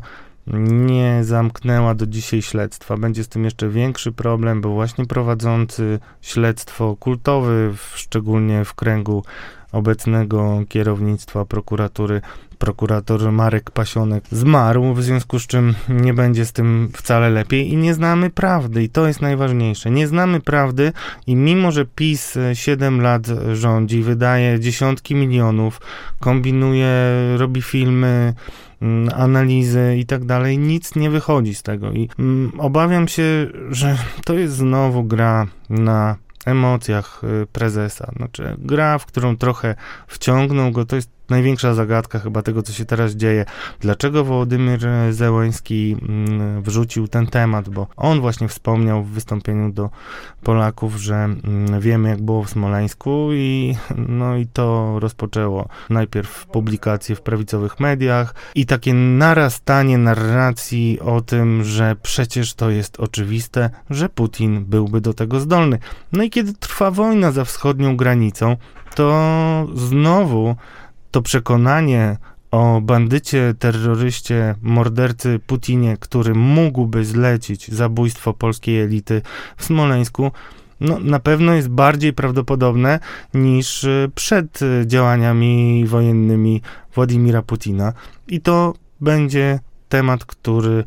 nie 0.69 1.23
zamknęła 1.23 1.95
do 1.95 2.07
dzisiaj 2.07 2.41
śledztwa. 2.41 2.97
Będzie 2.97 3.23
z 3.23 3.27
tym 3.27 3.43
jeszcze 3.43 3.69
większy 3.69 4.11
problem, 4.11 4.61
bo 4.61 4.69
właśnie 4.69 5.05
prowadzący 5.05 5.99
śledztwo 6.21 6.95
kultowy, 6.99 7.73
szczególnie 7.95 8.65
w 8.65 8.73
kręgu 8.73 9.23
obecnego 9.71 10.61
kierownictwa 10.69 11.45
prokuratury, 11.45 12.21
prokurator 12.55 13.31
Marek 13.31 13.71
Pasionek 13.71 14.23
zmarł, 14.31 14.93
w 14.93 15.03
związku 15.03 15.39
z 15.39 15.47
czym 15.47 15.73
nie 15.89 16.13
będzie 16.13 16.45
z 16.45 16.51
tym 16.51 16.89
wcale 16.93 17.29
lepiej 17.29 17.73
i 17.73 17.77
nie 17.77 17.93
znamy 17.93 18.29
prawdy 18.29 18.83
i 18.83 18.89
to 18.89 19.07
jest 19.07 19.21
najważniejsze. 19.21 19.91
Nie 19.91 20.07
znamy 20.07 20.39
prawdy 20.39 20.91
i 21.27 21.35
mimo, 21.35 21.71
że 21.71 21.85
PiS 21.85 22.37
7 22.53 23.01
lat 23.01 23.27
rządzi, 23.53 24.03
wydaje 24.03 24.59
dziesiątki 24.59 25.15
milionów, 25.15 25.81
kombinuje, 26.19 26.89
robi 27.37 27.61
filmy, 27.61 28.33
Mm, 28.81 29.09
analizy 29.15 29.95
i 29.97 30.05
tak 30.05 30.25
dalej, 30.25 30.57
nic 30.57 30.95
nie 30.95 31.09
wychodzi 31.09 31.55
z 31.55 31.63
tego. 31.63 31.91
I 31.91 32.09
mm, 32.19 32.51
obawiam 32.57 33.07
się, 33.07 33.47
że 33.69 33.97
to 34.25 34.33
jest 34.33 34.55
znowu 34.55 35.03
gra 35.03 35.47
na 35.69 36.15
emocjach 36.45 37.21
y, 37.43 37.47
prezesa. 37.47 38.11
Znaczy, 38.15 38.55
gra, 38.57 38.97
w 38.97 39.05
którą 39.05 39.37
trochę 39.37 39.75
wciągnął 40.07 40.71
go, 40.71 40.85
to 40.85 40.95
jest 40.95 41.09
największa 41.29 41.73
zagadka 41.73 42.19
chyba 42.19 42.41
tego, 42.41 42.63
co 42.63 42.73
się 42.73 42.85
teraz 42.85 43.11
dzieje. 43.11 43.45
Dlaczego 43.79 44.23
Wołodymyr 44.23 44.79
Zełański 45.11 45.97
mm, 46.01 46.63
wrzucił 46.63 47.07
ten 47.07 47.27
temat, 47.27 47.69
bo 47.69 47.87
on 47.97 48.21
właśnie 48.21 48.47
wspomniał 48.47 49.03
w 49.03 49.09
wystąpieniu 49.09 49.71
do 49.71 49.89
Polaków, 50.43 50.95
że 50.95 51.15
mm, 51.15 51.81
wiemy, 51.81 52.09
jak 52.09 52.21
było 52.21 52.43
w 52.43 52.49
Smoleńsku 52.49 53.29
i 53.33 53.75
no 54.07 54.37
i 54.37 54.47
to 54.47 54.99
rozpoczęło 54.99 55.67
najpierw 55.89 56.45
publikacje 56.45 57.15
w 57.15 57.21
prawicowych 57.21 57.79
mediach 57.79 58.35
i 58.55 58.65
takie 58.65 58.93
narastanie 58.93 59.97
narracji 59.97 60.99
o 60.99 61.21
tym, 61.21 61.63
że 61.63 61.95
przecież 62.01 62.53
to 62.53 62.69
jest 62.69 62.99
oczywiste, 62.99 63.69
że 63.89 64.09
Putin 64.09 64.65
byłby 64.65 65.01
do 65.01 65.13
tego 65.13 65.39
zdolny. 65.39 65.79
No 66.11 66.23
i 66.23 66.29
kiedy 66.29 66.53
trwa 66.53 66.91
wojna 66.91 67.31
za 67.31 67.45
wschodnią 67.45 67.97
granicą, 67.97 68.57
to 68.95 69.67
znowu 69.73 70.55
to 71.15 71.21
przekonanie 71.21 72.17
o 72.51 72.81
bandycie, 72.81 73.53
terroryście, 73.59 74.55
mordercy 74.61 75.39
Putinie, 75.47 75.97
który 75.99 76.33
mógłby 76.33 77.05
zlecić 77.05 77.71
zabójstwo 77.71 78.33
polskiej 78.33 78.81
elity 78.81 79.21
w 79.57 79.65
Smoleńsku, 79.65 80.31
no, 80.79 80.99
na 80.99 81.19
pewno 81.19 81.53
jest 81.53 81.69
bardziej 81.69 82.13
prawdopodobne 82.13 82.99
niż 83.33 83.83
y, 83.83 84.11
przed 84.15 84.59
działaniami 84.85 85.85
wojennymi 85.87 86.61
Władimira 86.95 87.41
Putina. 87.41 87.93
I 88.27 88.41
to 88.41 88.73
będzie 89.01 89.59
temat, 89.89 90.25
który 90.25 90.83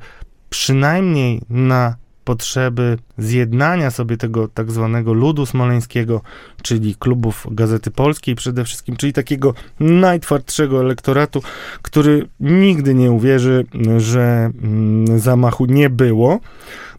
przynajmniej 0.50 1.40
na 1.50 1.96
potrzeby 2.28 2.98
zjednania 3.18 3.90
sobie 3.90 4.16
tego 4.16 4.48
tak 4.48 4.70
zwanego 4.70 5.12
ludu 5.12 5.46
smoleńskiego, 5.46 6.20
czyli 6.62 6.94
klubów 6.94 7.46
Gazety 7.50 7.90
Polskiej 7.90 8.34
przede 8.34 8.64
wszystkim, 8.64 8.96
czyli 8.96 9.12
takiego 9.12 9.54
najtwardszego 9.80 10.80
elektoratu, 10.80 11.42
który 11.82 12.28
nigdy 12.40 12.94
nie 12.94 13.10
uwierzy, 13.10 13.66
że 13.98 14.50
mm, 14.62 15.18
zamachu 15.18 15.66
nie 15.66 15.90
było 15.90 16.40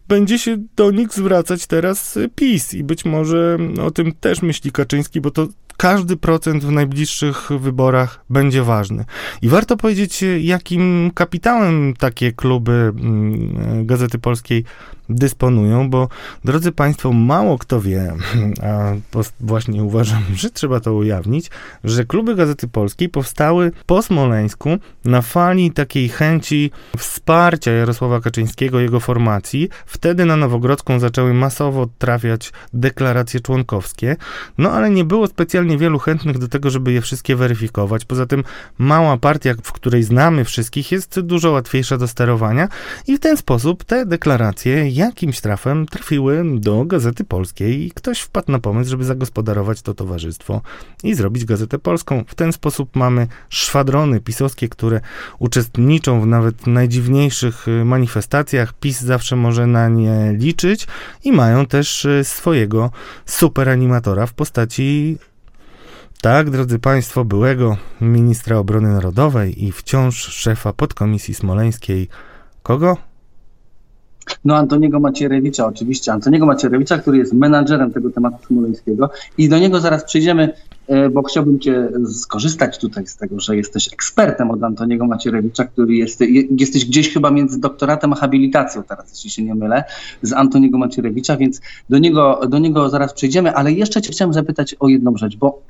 będzie 0.08 0.38
się 0.38 0.56
do 0.76 0.90
nich 0.90 1.12
zwracać 1.12 1.66
teraz 1.66 2.18
PiS 2.34 2.74
i 2.74 2.84
być 2.84 3.04
może 3.04 3.58
o 3.82 3.90
tym 3.90 4.12
też 4.12 4.42
myśli 4.42 4.72
Kaczyński, 4.72 5.20
bo 5.20 5.30
to 5.30 5.48
każdy 5.80 6.16
procent 6.16 6.64
w 6.64 6.70
najbliższych 6.70 7.48
wyborach 7.60 8.24
będzie 8.30 8.62
ważny. 8.62 9.04
I 9.42 9.48
warto 9.48 9.76
powiedzieć, 9.76 10.24
jakim 10.40 11.10
kapitałem 11.14 11.94
takie 11.98 12.32
kluby 12.32 12.72
mm, 12.72 13.86
Gazety 13.86 14.18
Polskiej 14.18 14.64
dysponują, 15.10 15.90
bo 15.90 16.08
drodzy 16.44 16.72
Państwo, 16.72 17.12
mało 17.12 17.58
kto 17.58 17.80
wie, 17.80 18.12
a 18.70 18.92
właśnie 19.40 19.84
uważam, 19.84 20.22
że 20.34 20.50
trzeba 20.50 20.80
to 20.80 20.94
ujawnić, 20.94 21.50
że 21.84 22.04
kluby 22.04 22.34
Gazety 22.34 22.68
Polskiej 22.68 23.08
powstały 23.08 23.72
po 23.86 24.02
Smoleńsku 24.02 24.78
na 25.04 25.22
fali 25.22 25.72
takiej 25.72 26.08
chęci 26.08 26.70
wsparcia 26.98 27.72
Jarosława 27.72 28.20
Kaczyńskiego, 28.20 28.80
jego 28.80 29.00
formacji. 29.00 29.68
Wtedy 29.86 30.24
na 30.24 30.36
Nowogrodzką 30.36 31.00
zaczęły 31.00 31.34
masowo 31.34 31.88
trafiać 31.98 32.52
deklaracje 32.72 33.40
członkowskie, 33.40 34.16
no 34.58 34.70
ale 34.70 34.90
nie 34.90 35.04
było 35.04 35.26
specjalnie 35.26 35.78
wielu 35.78 35.98
chętnych 35.98 36.38
do 36.38 36.48
tego, 36.48 36.70
żeby 36.70 36.92
je 36.92 37.00
wszystkie 37.00 37.36
weryfikować. 37.36 38.04
Poza 38.04 38.26
tym 38.26 38.44
mała 38.78 39.16
partia, 39.16 39.54
w 39.62 39.72
której 39.72 40.02
znamy 40.02 40.44
wszystkich, 40.44 40.92
jest 40.92 41.20
dużo 41.20 41.50
łatwiejsza 41.50 41.96
do 41.96 42.08
sterowania 42.08 42.68
i 43.06 43.16
w 43.16 43.20
ten 43.20 43.36
sposób 43.36 43.84
te 43.84 44.06
deklaracje 44.06 44.88
jakimś 45.00 45.40
trafem 45.40 45.86
trafiły 45.86 46.44
do 46.54 46.84
Gazety 46.84 47.24
Polskiej 47.24 47.86
i 47.86 47.90
ktoś 47.90 48.20
wpadł 48.20 48.52
na 48.52 48.58
pomysł, 48.58 48.90
żeby 48.90 49.04
zagospodarować 49.04 49.82
to 49.82 49.94
towarzystwo 49.94 50.60
i 51.04 51.14
zrobić 51.14 51.44
Gazetę 51.44 51.78
Polską. 51.78 52.24
W 52.26 52.34
ten 52.34 52.52
sposób 52.52 52.96
mamy 52.96 53.26
szwadrony 53.48 54.20
pisowskie, 54.20 54.68
które 54.68 55.00
uczestniczą 55.38 56.20
w 56.20 56.26
nawet 56.26 56.66
najdziwniejszych 56.66 57.68
y, 57.68 57.84
manifestacjach. 57.84 58.72
PiS 58.72 59.00
zawsze 59.00 59.36
może 59.36 59.66
na 59.66 59.88
nie 59.88 60.32
liczyć 60.32 60.86
i 61.24 61.32
mają 61.32 61.66
też 61.66 62.04
y, 62.04 62.24
swojego 62.24 62.90
superanimatora 63.26 64.26
w 64.26 64.32
postaci 64.32 65.18
tak, 66.20 66.50
drodzy 66.50 66.78
Państwo, 66.78 67.24
byłego 67.24 67.76
ministra 68.00 68.58
obrony 68.58 68.88
narodowej 68.88 69.64
i 69.64 69.72
wciąż 69.72 70.16
szefa 70.16 70.72
podkomisji 70.72 71.34
smoleńskiej. 71.34 72.08
Kogo? 72.62 73.09
No 74.44 74.56
Antoniego 74.56 75.00
Macierewicza, 75.00 75.66
oczywiście. 75.66 76.12
Antoniego 76.12 76.46
Macierewicza, 76.46 76.98
który 76.98 77.18
jest 77.18 77.32
menadżerem 77.32 77.92
tego 77.92 78.10
tematu 78.10 78.46
smoleńskiego 78.46 79.10
i 79.38 79.48
do 79.48 79.58
niego 79.58 79.80
zaraz 79.80 80.04
przejdziemy, 80.04 80.52
e, 80.86 81.08
bo 81.08 81.22
chciałbym 81.22 81.58
cię 81.58 81.88
skorzystać 82.12 82.78
tutaj 82.78 83.06
z 83.06 83.16
tego, 83.16 83.40
że 83.40 83.56
jesteś 83.56 83.92
ekspertem 83.92 84.50
od 84.50 84.62
Antoniego 84.62 85.06
Macierewicza, 85.06 85.64
który 85.64 85.94
jest, 85.94 86.20
jesteś 86.58 86.84
gdzieś 86.84 87.12
chyba 87.12 87.30
między 87.30 87.60
doktoratem 87.60 88.12
a 88.12 88.16
habilitacją 88.16 88.82
teraz, 88.82 89.10
jeśli 89.12 89.30
się 89.30 89.42
nie 89.42 89.54
mylę, 89.54 89.84
z 90.22 90.32
Antoniego 90.32 90.78
Macierewicza, 90.78 91.36
więc 91.36 91.60
do 91.88 91.98
niego, 91.98 92.40
do 92.48 92.58
niego 92.58 92.88
zaraz 92.88 93.12
przejdziemy, 93.12 93.54
ale 93.54 93.72
jeszcze 93.72 94.02
cię 94.02 94.12
chciałem 94.12 94.32
zapytać 94.32 94.76
o 94.80 94.88
jedną 94.88 95.16
rzecz, 95.16 95.36
bo 95.36 95.62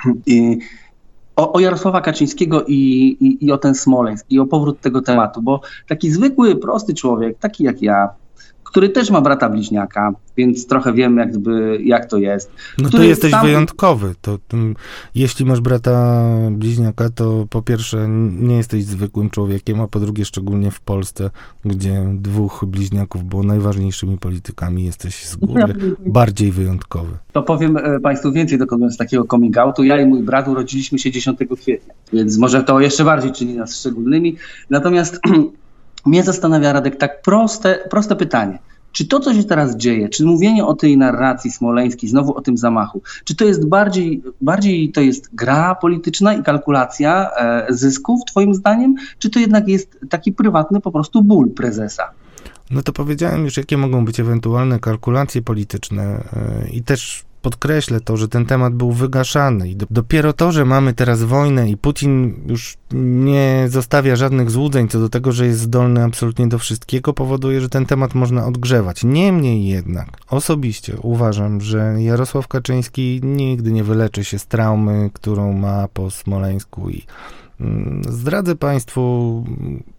o, 1.36 1.52
o 1.52 1.60
Jarosława 1.60 2.00
Kaczyńskiego 2.00 2.64
i, 2.64 2.76
i, 3.20 3.46
i 3.46 3.52
o 3.52 3.58
ten 3.58 3.74
Smoleńsk, 3.74 4.26
i 4.30 4.38
o 4.38 4.46
powrót 4.46 4.80
tego 4.80 5.02
tematu, 5.02 5.42
bo 5.42 5.60
taki 5.88 6.10
zwykły, 6.10 6.56
prosty 6.56 6.94
człowiek, 6.94 7.38
taki 7.38 7.64
jak 7.64 7.82
ja, 7.82 8.08
który 8.70 8.88
też 8.88 9.11
ma 9.11 9.20
brata 9.20 9.48
bliźniaka, 9.48 10.12
więc 10.37 10.66
trochę 10.66 10.92
wiemy 10.92 11.20
jakby 11.20 11.78
jak 11.85 12.06
to 12.06 12.18
jest. 12.18 12.50
No 12.78 12.88
który 12.88 13.02
to 13.02 13.09
jesteś 13.09 13.30
sam- 13.30 13.46
wyjątkowy. 13.46 14.14
To, 14.20 14.38
mm, 14.52 14.74
jeśli 15.14 15.46
masz 15.46 15.61
brata 15.61 16.24
bliźniaka, 16.50 17.11
to 17.11 17.46
po 17.50 17.62
pierwsze 17.62 18.09
nie 18.40 18.56
jesteś 18.56 18.85
zwykłym 18.85 19.30
człowiekiem, 19.30 19.80
a 19.80 19.88
po 19.88 20.00
drugie 20.00 20.24
szczególnie 20.24 20.70
w 20.70 20.80
Polsce, 20.80 21.30
gdzie 21.64 22.04
dwóch 22.14 22.64
bliźniaków 22.66 23.24
było 23.24 23.42
najważniejszymi 23.42 24.18
politykami, 24.18 24.85
jesteś 24.85 25.26
z 25.26 25.37
góry 25.37 25.74
bardziej 26.06 26.52
wyjątkowy. 26.52 27.12
To 27.33 27.42
powiem 27.42 27.76
e, 27.76 28.00
Państwu 28.00 28.33
więcej, 28.33 28.59
dokonując 28.59 28.96
takiego 28.96 29.24
coming 29.24 29.59
outu. 29.59 29.85
Ja 29.85 30.00
i 30.00 30.06
mój 30.06 30.22
brat 30.22 30.48
urodziliśmy 30.48 30.98
się 30.98 31.11
10 31.11 31.38
kwietnia, 31.61 31.94
więc 32.12 32.38
może 32.38 32.62
to 32.62 32.80
jeszcze 32.80 33.04
bardziej 33.04 33.33
czyni 33.33 33.54
nas 33.54 33.80
szczególnymi. 33.80 34.37
Natomiast 34.70 35.20
mnie 36.06 36.22
zastanawia, 36.22 36.72
Radek, 36.72 36.96
tak 36.96 37.22
proste, 37.22 37.78
proste 37.90 38.16
pytanie. 38.16 38.58
Czy 38.92 39.06
to, 39.06 39.20
co 39.20 39.34
się 39.34 39.44
teraz 39.44 39.76
dzieje, 39.76 40.08
czy 40.08 40.24
mówienie 40.24 40.66
o 40.66 40.74
tej 40.74 40.98
narracji 40.98 41.50
smoleńskiej, 41.50 42.08
znowu 42.08 42.36
o 42.36 42.40
tym 42.40 42.56
zamachu, 42.56 43.02
czy 43.24 43.36
to 43.36 43.44
jest 43.44 43.68
bardziej, 43.68 44.22
bardziej 44.40 44.92
to 44.92 45.00
jest 45.00 45.34
gra 45.34 45.74
polityczna 45.74 46.34
i 46.34 46.42
kalkulacja 46.42 47.30
e, 47.30 47.66
zysków, 47.68 48.20
twoim 48.26 48.54
zdaniem, 48.54 48.94
czy 49.18 49.30
to 49.30 49.38
jednak 49.38 49.68
jest 49.68 49.98
taki 50.08 50.32
prywatny 50.32 50.80
po 50.80 50.92
prostu 50.92 51.22
ból 51.22 51.50
prezesa? 51.50 52.10
No 52.70 52.82
to 52.82 52.92
powiedziałem 52.92 53.44
już, 53.44 53.56
jakie 53.56 53.76
mogą 53.76 54.04
być 54.04 54.20
ewentualne 54.20 54.78
kalkulacje 54.78 55.42
polityczne 55.42 56.24
yy, 56.62 56.70
i 56.70 56.82
też 56.82 57.24
podkreślę 57.42 58.00
to, 58.00 58.16
że 58.16 58.29
ten 58.29 58.46
temat 58.46 58.74
był 58.74 58.92
wygaszany 58.92 59.68
i 59.68 59.76
do, 59.76 59.87
dopiero 59.90 60.33
to, 60.33 60.53
że 60.53 60.64
mamy 60.64 60.94
teraz 60.94 61.22
wojnę 61.22 61.70
i 61.70 61.76
Putin 61.76 62.35
już 62.46 62.76
nie 62.92 63.66
zostawia 63.68 64.16
żadnych 64.16 64.50
złudzeń 64.50 64.88
co 64.88 65.00
do 65.00 65.09
tego, 65.09 65.33
że 65.33 65.46
jest 65.46 65.61
zdolny 65.61 66.05
absolutnie 66.05 66.48
do 66.48 66.59
wszystkiego, 66.59 67.12
powoduje, 67.12 67.61
że 67.61 67.68
ten 67.68 67.87
temat 67.87 68.14
można 68.14 68.46
odgrzewać. 68.46 69.05
Niemniej 69.05 69.66
jednak, 69.66 70.09
osobiście 70.29 70.96
uważam, 71.03 71.61
że 71.61 71.94
Jarosław 71.98 72.48
Kaczyński 72.48 73.20
nigdy 73.22 73.72
nie 73.72 73.85
wyleczy 73.85 74.24
się 74.24 74.38
z 74.38 74.46
traumy, 74.46 75.11
którą 75.12 75.53
ma 75.53 75.88
po 75.88 76.11
Smoleńsku 76.11 76.90
i 76.90 77.05
Zdradzę 78.09 78.57
Państwu 78.57 79.44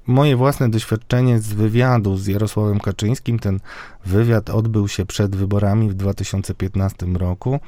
moje 0.07 0.35
własne 0.35 0.69
doświadczenie 0.69 1.39
z 1.39 1.53
wywiadu 1.53 2.17
z 2.17 2.27
Jarosławem 2.27 2.79
Kaczyńskim. 2.79 3.39
Ten 3.39 3.59
wywiad 4.05 4.49
odbył 4.49 4.87
się 4.87 5.05
przed 5.05 5.35
wyborami 5.35 5.89
w 5.89 5.93
2015 5.93 7.05
roku. 7.05 7.59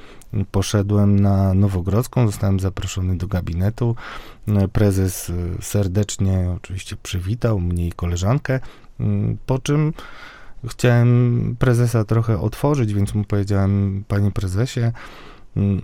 Poszedłem 0.51 1.19
na 1.19 1.53
Nowogrodzką, 1.53 2.27
zostałem 2.27 2.60
zaproszony 2.60 3.17
do 3.17 3.27
gabinetu. 3.27 3.95
Prezes 4.73 5.32
serdecznie 5.62 6.53
oczywiście 6.58 6.95
przywitał 7.03 7.60
mnie 7.60 7.88
i 7.88 7.91
koleżankę, 7.91 8.60
po 9.45 9.60
czym 9.60 9.93
chciałem 10.67 11.56
prezesa 11.60 12.03
trochę 12.03 12.39
otworzyć, 12.39 12.93
więc 12.93 13.15
mu 13.15 13.23
powiedziałem, 13.23 14.03
panie 14.08 14.32
prezesie, 14.32 14.82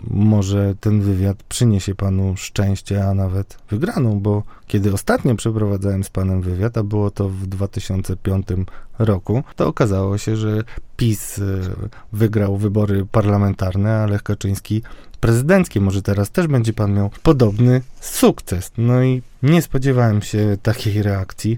może 0.10 0.75
ten 0.79 1.01
wywiad 1.01 1.43
przyniesie 1.43 1.95
panu 1.95 2.38
szczęście, 2.38 3.05
a 3.05 3.13
nawet 3.13 3.58
wygraną, 3.69 4.19
bo 4.19 4.43
kiedy 4.67 4.93
ostatnio 4.93 5.36
przeprowadzałem 5.36 6.03
z 6.03 6.10
panem 6.10 6.41
wywiad, 6.41 6.77
a 6.77 6.84
było 6.84 7.12
to 7.12 7.29
w 7.29 7.47
2005 7.47 8.47
roku, 8.99 9.43
to 9.55 9.67
okazało 9.67 10.17
się, 10.17 10.36
że 10.36 10.63
PiS 10.99 11.41
wygrał 12.13 12.57
wybory 12.57 13.05
parlamentarne, 13.12 13.95
a 13.95 14.05
Lech 14.05 14.23
Kaczyński 14.23 14.81
prezydenckie. 15.19 15.81
Może 15.81 16.01
teraz 16.01 16.31
też 16.31 16.47
będzie 16.47 16.73
pan 16.73 16.93
miał 16.93 17.09
podobny 17.23 17.81
sukces. 17.99 18.71
No 18.77 19.03
i 19.03 19.21
nie 19.43 19.62
spodziewałem 19.62 20.21
się 20.21 20.57
takiej 20.63 21.03
reakcji. 21.03 21.57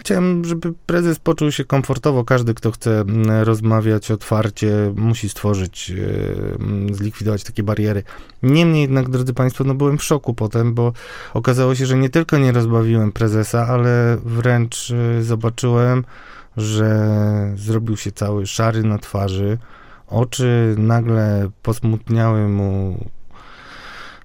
Chciałem, 0.00 0.44
żeby 0.44 0.72
prezes 0.86 1.18
poczuł 1.18 1.50
się 1.50 1.64
komfortowo. 1.64 2.24
Każdy, 2.24 2.54
kto 2.54 2.70
chce 2.70 3.04
rozmawiać 3.42 4.10
otwarcie, 4.10 4.92
musi 4.96 5.28
stworzyć, 5.28 5.92
zlikwidować 6.92 7.44
takie 7.44 7.62
bariery. 7.62 8.02
Niemniej 8.42 8.82
jednak, 8.82 9.10
drodzy 9.10 9.34
Państwo, 9.34 9.64
no 9.64 9.74
byłem 9.74 9.98
w 9.98 10.04
szoku 10.04 10.34
potem, 10.34 10.74
bo 10.74 10.92
okazało 11.34 11.74
się, 11.74 11.86
że 11.86 11.96
nie 11.96 12.10
tylko 12.10 12.38
nie 12.38 12.52
rozbawiłem 12.52 13.12
prezesa, 13.12 13.66
ale 13.66 14.18
wręcz 14.24 14.92
zobaczyłem, 15.20 16.04
że 16.56 17.52
zrobił 17.56 17.96
się 17.96 18.12
cały 18.12 18.46
szary 18.46 18.82
na 18.82 18.98
twarzy. 18.98 19.58
Oczy 20.06 20.74
nagle 20.78 21.50
posmutniały 21.62 22.48
mu 22.48 22.98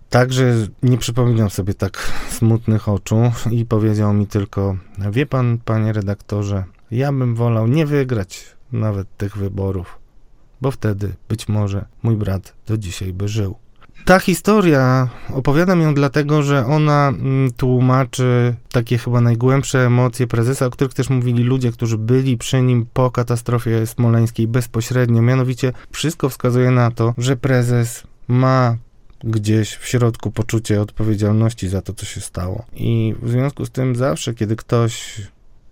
tak, 0.10 0.34
że 0.34 0.54
nie 0.84 0.98
przypominam 0.98 1.50
sobie 1.50 1.74
tak 1.74 2.12
smutnych 2.30 2.90
oczu 2.90 3.32
i 3.52 3.66
powiedział 3.66 4.14
mi 4.14 4.28
tylko, 4.28 4.78
wie 5.12 5.26
pan, 5.26 5.58
panie 5.66 5.94
redaktorze, 5.94 6.64
ja 6.92 7.12
bym 7.12 7.36
wolał 7.36 7.68
nie 7.68 7.86
wygrać 7.86 8.46
nawet 8.72 9.18
tych 9.18 9.38
wyborów, 9.38 10.00
bo 10.62 10.72
wtedy 10.72 11.14
być 11.30 11.48
może 11.48 11.86
mój 12.04 12.16
brat 12.16 12.54
do 12.68 12.78
dzisiaj 12.78 13.14
by 13.14 13.28
żył. 13.28 13.56
Ta 14.06 14.20
historia, 14.20 15.10
opowiadam 15.34 15.82
ją 15.82 15.94
dlatego, 15.94 16.44
że 16.44 16.66
ona 16.66 17.14
tłumaczy 17.58 18.56
takie 18.72 18.98
chyba 18.98 19.22
najgłębsze 19.22 19.86
emocje 19.86 20.28
prezesa, 20.28 20.66
o 20.66 20.70
których 20.70 20.94
też 20.94 21.10
mówili 21.10 21.44
ludzie, 21.44 21.72
którzy 21.72 21.98
byli 21.98 22.38
przy 22.38 22.62
nim 22.62 22.86
po 22.94 23.12
katastrofie 23.12 23.88
smoleńskiej 23.88 24.48
bezpośrednio. 24.48 25.22
Mianowicie 25.22 25.74
wszystko 25.92 26.30
wskazuje 26.30 26.72
na 26.72 26.92
to, 26.92 27.14
że 27.18 27.36
prezes 27.36 28.04
ma 28.28 28.78
gdzieś 29.24 29.76
w 29.76 29.88
środku 29.88 30.32
poczucie 30.32 30.82
odpowiedzialności 30.82 31.68
za 31.68 31.82
to, 31.82 31.94
co 31.94 32.06
się 32.06 32.22
stało. 32.22 32.66
I 32.76 33.16
w 33.22 33.30
związku 33.30 33.66
z 33.66 33.72
tym 33.72 33.96
zawsze, 33.96 34.34
kiedy 34.34 34.56
ktoś 34.56 35.22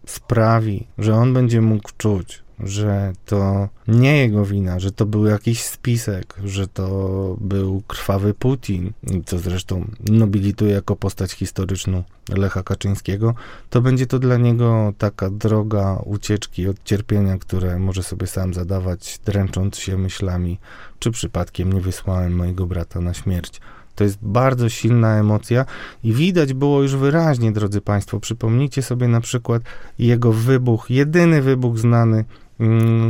sprawi, 0.06 0.88
że 0.98 1.16
on 1.16 1.34
będzie 1.34 1.62
mógł 1.62 1.90
czuć, 1.98 2.44
że 2.60 3.14
to 3.26 3.70
nie 3.88 4.18
jego 4.18 4.46
wina, 4.46 4.80
że 4.80 4.92
to 4.92 5.06
był 5.06 5.26
jakiś 5.26 5.64
spisek, 5.64 6.36
że 6.44 6.68
to 6.68 7.38
był 7.42 7.82
krwawy 7.88 8.34
Putin, 8.34 8.92
co 9.26 9.40
zresztą 9.40 9.86
nobilituje 10.10 10.72
jako 10.72 10.96
postać 10.96 11.32
historyczną 11.32 12.04
Lecha 12.30 12.64
Kaczyńskiego, 12.64 13.36
to 13.70 13.82
będzie 13.82 14.08
to 14.08 14.20
dla 14.20 14.38
niego 14.38 14.94
taka 14.98 15.30
droga 15.30 16.00
ucieczki 16.06 16.68
od 16.68 16.84
cierpienia, 16.84 17.38
które 17.38 17.80
może 17.80 18.04
sobie 18.04 18.28
sam 18.28 18.54
zadawać, 18.54 19.20
dręcząc 19.26 19.78
się 19.78 19.98
myślami, 19.98 20.60
czy 21.00 21.12
przypadkiem 21.12 21.74
nie 21.74 21.82
wysłałem 21.82 22.36
mojego 22.36 22.68
brata 22.68 23.02
na 23.02 23.14
śmierć. 23.14 23.62
To 23.96 24.04
jest 24.04 24.18
bardzo 24.22 24.70
silna 24.70 25.20
emocja 25.20 25.66
i 26.04 26.14
widać 26.14 26.54
było 26.54 26.82
już 26.82 26.96
wyraźnie, 26.96 27.52
drodzy 27.52 27.82
Państwo. 27.82 28.20
Przypomnijcie 28.20 28.82
sobie 28.82 29.08
na 29.08 29.22
przykład 29.22 29.64
jego 30.00 30.34
wybuch, 30.34 30.90
jedyny 30.90 31.42
wybuch 31.42 31.80
znany 31.80 32.26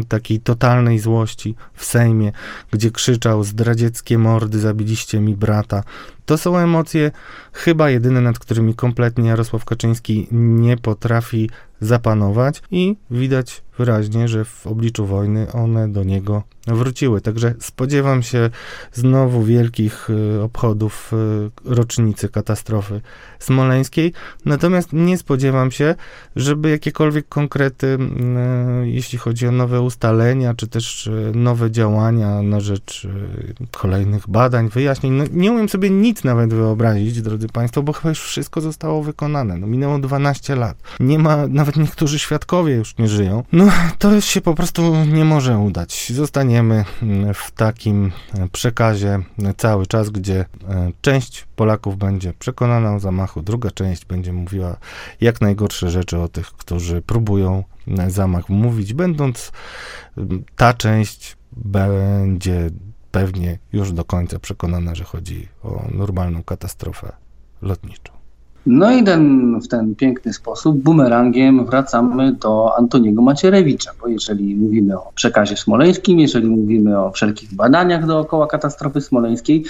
takiej 0.08 0.40
totalnej 0.40 1.00
złości 1.00 1.56
w 1.74 1.86
Sejmie, 1.86 2.32
gdzie 2.72 2.92
krzyczał 2.92 3.44
zdradzieckie 3.44 4.18
mordy, 4.18 4.60
zabiliście 4.60 5.20
mi 5.20 5.36
brata. 5.36 5.84
To 6.26 6.38
są 6.38 6.58
emocje 6.58 7.12
chyba 7.54 7.90
jedyne, 7.90 8.22
nad 8.22 8.40
którymi 8.40 8.76
kompletnie 8.76 9.30
Jarosław 9.30 9.66
Kaczyński 9.66 10.28
nie 10.32 10.78
potrafi 10.78 11.50
zapanować 11.82 12.62
i 12.72 12.96
widać 13.12 13.64
wyraźnie, 13.78 14.28
że 14.28 14.46
w 14.46 14.68
obliczu 14.68 15.06
wojny 15.06 15.52
one 15.52 15.88
do 15.88 16.04
niego 16.04 16.44
wróciły. 16.68 17.22
Także 17.22 17.54
spodziewam 17.60 18.24
się 18.24 18.50
znowu 18.94 19.44
wielkich 19.44 20.10
y, 20.10 20.42
obchodów 20.42 21.12
y, 21.14 21.76
rocznicy 21.76 22.30
katastrofy 22.30 23.02
smoleńskiej, 23.40 24.14
natomiast 24.46 24.94
nie 24.94 25.18
spodziewam 25.18 25.72
się, 25.72 25.96
żeby 26.36 26.70
jakiekolwiek 26.70 27.30
konkrety, 27.30 27.98
y, 28.84 28.90
jeśli 28.90 29.18
chodzi 29.18 29.48
o 29.48 29.52
nowe 29.52 29.82
ustalenia, 29.82 30.54
czy 30.54 30.68
też 30.68 31.10
nowe 31.34 31.72
działania 31.72 32.42
na 32.42 32.60
rzecz 32.60 33.08
kolejnych 33.72 34.30
badań, 34.30 34.70
wyjaśnień, 34.70 35.14
no, 35.14 35.24
nie 35.32 35.52
umiem 35.52 35.70
sobie 35.70 35.90
nic 35.90 36.15
nawet 36.24 36.54
wyobrazić, 36.54 37.22
drodzy 37.22 37.48
Państwo, 37.48 37.84
bo 37.84 37.94
chyba 37.94 38.10
już 38.10 38.22
wszystko 38.22 38.62
zostało 38.62 39.04
wykonane. 39.04 39.58
No, 39.58 39.68
minęło 39.68 40.00
12 40.00 40.56
lat. 40.56 40.78
Nie 41.00 41.20
ma, 41.20 41.48
nawet 41.48 41.76
niektórzy 41.78 42.20
świadkowie 42.20 42.74
już 42.74 42.98
nie 42.98 43.08
żyją. 43.08 43.44
No, 43.52 43.68
to 44.00 44.22
się 44.22 44.42
po 44.42 44.54
prostu 44.54 44.96
nie 45.06 45.26
może 45.26 45.58
udać. 45.58 46.12
Zostaniemy 46.12 46.86
w 47.34 47.52
takim 47.52 48.12
przekazie 48.52 49.20
cały 49.58 49.88
czas, 49.88 50.10
gdzie 50.10 50.46
część 51.02 51.48
Polaków 51.56 51.98
będzie 51.98 52.34
przekonana 52.34 52.96
o 52.96 53.00
zamachu, 53.00 53.42
druga 53.42 53.72
część 53.72 54.06
będzie 54.06 54.34
mówiła 54.34 54.78
jak 55.22 55.42
najgorsze 55.42 55.92
rzeczy 55.92 56.20
o 56.20 56.28
tych, 56.28 56.48
którzy 56.48 57.02
próbują 57.02 57.64
zamach 58.08 58.50
mówić, 58.50 58.94
będąc 58.94 59.52
ta 60.56 60.74
część 60.74 61.38
będzie 61.58 62.70
pewnie 63.16 63.58
już 63.74 63.92
do 63.92 64.04
końca 64.04 64.40
przekonana, 64.40 64.96
że 64.96 65.04
chodzi 65.04 65.48
o 65.64 65.84
normalną 65.98 66.44
katastrofę 66.44 67.12
lotniczą. 67.62 68.14
No 68.66 68.92
i 68.92 69.04
ten, 69.04 69.60
w 69.60 69.68
ten 69.68 69.96
piękny 69.96 70.34
sposób 70.34 70.78
bumerangiem 70.78 71.66
wracamy 71.66 72.34
do 72.34 72.78
Antoniego 72.78 73.22
Macierewicza, 73.22 73.92
bo 74.02 74.08
jeżeli 74.08 74.56
mówimy 74.56 75.00
o 75.00 75.12
przekazie 75.16 75.58
smoleńskim, 75.58 76.20
jeżeli 76.20 76.48
mówimy 76.48 77.00
o 77.00 77.12
wszelkich 77.12 77.54
badaniach 77.54 78.06
dookoła 78.06 78.48
katastrofy 78.48 79.02
smoleńskiej, 79.02 79.64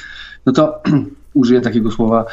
no 0.45 0.53
to 0.53 0.81
użyję 1.33 1.61
takiego 1.61 1.91
słowa, 1.91 2.25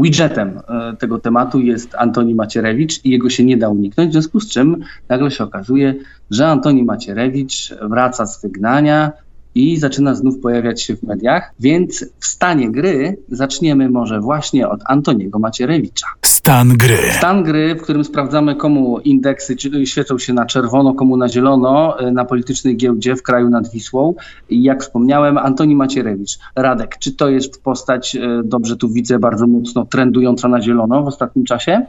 widgetem 0.00 0.60
tego 0.98 1.18
tematu 1.18 1.60
jest 1.60 1.94
Antoni 1.94 2.34
Macierewicz 2.34 3.04
i 3.04 3.10
jego 3.10 3.30
się 3.30 3.44
nie 3.44 3.56
da 3.56 3.68
uniknąć, 3.68 4.10
w 4.10 4.12
związku 4.12 4.40
z 4.40 4.48
czym 4.48 4.76
nagle 5.08 5.30
się 5.30 5.44
okazuje, 5.44 5.94
że 6.30 6.48
Antoni 6.48 6.84
Macierewicz 6.84 7.74
wraca 7.82 8.26
z 8.26 8.42
wygnania, 8.42 9.12
i 9.54 9.76
zaczyna 9.76 10.14
znów 10.14 10.38
pojawiać 10.38 10.82
się 10.82 10.96
w 10.96 11.02
mediach. 11.02 11.52
Więc 11.60 12.04
w 12.20 12.26
stanie 12.26 12.70
gry 12.70 13.16
zaczniemy 13.28 13.90
może 13.90 14.20
właśnie 14.20 14.68
od 14.68 14.80
Antoniego 14.86 15.38
Macierewicza. 15.38 16.06
Stan 16.22 16.76
gry. 16.76 16.98
Stan 17.18 17.42
gry, 17.42 17.74
w 17.74 17.82
którym 17.82 18.04
sprawdzamy, 18.04 18.56
komu 18.56 18.98
indeksy 18.98 19.56
świecą 19.84 20.18
się 20.18 20.32
na 20.32 20.46
czerwono, 20.46 20.94
komu 20.94 21.16
na 21.16 21.28
zielono 21.28 22.00
e, 22.00 22.12
na 22.12 22.24
politycznej 22.24 22.76
giełdzie 22.76 23.16
w 23.16 23.22
kraju 23.22 23.50
nad 23.50 23.70
Wisłą. 23.70 24.14
I 24.50 24.62
jak 24.62 24.82
wspomniałem, 24.82 25.38
Antoni 25.38 25.76
Macierewicz. 25.76 26.38
Radek, 26.56 26.98
czy 26.98 27.12
to 27.12 27.28
jest 27.28 27.62
postać, 27.62 28.16
e, 28.16 28.42
dobrze 28.44 28.76
tu 28.76 28.88
widzę, 28.88 29.18
bardzo 29.18 29.46
mocno 29.46 29.84
trendująca 29.84 30.48
na 30.48 30.62
zielono 30.62 31.02
w 31.02 31.06
ostatnim 31.06 31.44
czasie? 31.44 31.86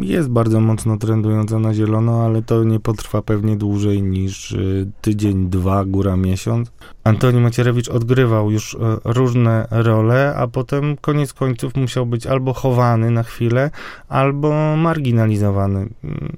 Jest 0.00 0.28
bardzo 0.28 0.60
mocno 0.60 0.96
trendująca 0.96 1.58
na 1.58 1.74
zielono, 1.74 2.24
ale 2.24 2.42
to 2.42 2.64
nie 2.64 2.80
potrwa 2.80 3.22
pewnie 3.22 3.56
dłużej 3.56 4.02
niż 4.02 4.52
y, 4.52 4.86
tydzień, 5.00 5.50
dwa, 5.50 5.84
góra 5.84 6.16
miesiąc. 6.16 6.72
Antoni 7.04 7.40
Macierewicz 7.40 7.88
odgrywał 7.88 8.50
już 8.50 8.74
y, 8.74 8.78
różne 9.04 9.68
role, 9.70 10.34
a 10.36 10.46
potem 10.46 10.96
koniec 10.96 11.32
końców 11.32 11.76
musiał 11.76 12.06
być 12.06 12.26
albo 12.26 12.52
chowany 12.52 13.10
na 13.10 13.22
chwilę, 13.22 13.70
albo 14.08 14.76
marginalizowany. 14.76 15.88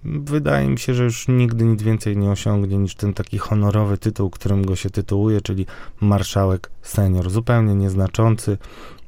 Wydaje 0.05 0.68
mi 0.68 0.79
się, 0.79 0.94
że 0.94 1.05
już 1.05 1.29
nigdy 1.29 1.64
nic 1.64 1.83
więcej 1.83 2.16
nie 2.16 2.31
osiągnie 2.31 2.79
niż 2.79 2.94
ten 2.94 3.14
taki 3.14 3.38
honorowy 3.38 3.98
tytuł, 3.98 4.31
którym 4.31 4.66
go 4.66 4.77
się 4.77 4.90
tytułuje, 4.90 5.40
czyli 5.40 5.66
marszałek 6.01 6.70
senior. 6.83 7.31
Zupełnie 7.31 7.75
nieznaczący, 7.75 8.59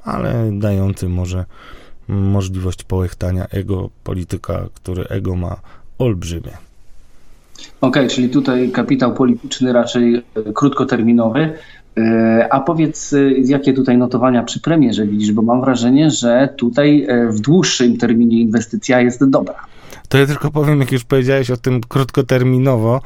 ale 0.03 0.49
dający 0.53 1.09
może 1.09 1.45
możliwość 2.07 2.83
połechtania 2.83 3.47
ego 3.47 3.89
polityka, 4.03 4.65
który 4.73 5.03
ego 5.03 5.35
ma 5.35 5.55
olbrzymie. 5.99 6.51
Okej, 7.81 8.03
okay, 8.03 8.15
czyli 8.15 8.29
tutaj 8.29 8.71
kapitał 8.71 9.13
polityczny 9.13 9.73
raczej 9.73 10.15
e, 10.15 10.21
krótkoterminowy. 10.53 11.53
E, 11.97 12.47
a 12.51 12.59
powiedz, 12.59 13.13
e, 13.13 13.31
jakie 13.31 13.73
tutaj 13.73 13.97
notowania 13.97 14.43
przy 14.43 14.61
premierze 14.61 15.07
widzisz, 15.07 15.31
bo 15.31 15.41
mam 15.41 15.61
wrażenie, 15.61 16.11
że 16.11 16.49
tutaj 16.57 17.07
w 17.29 17.39
dłuższym 17.39 17.97
terminie 17.97 18.39
inwestycja 18.39 19.01
jest 19.01 19.29
dobra. 19.29 19.55
To 20.09 20.17
ja 20.17 20.25
tylko 20.25 20.51
powiem, 20.51 20.79
jak 20.79 20.91
już 20.91 21.03
powiedziałeś 21.03 21.51
o 21.51 21.57
tym 21.57 21.81
krótkoterminowo, 21.81 23.01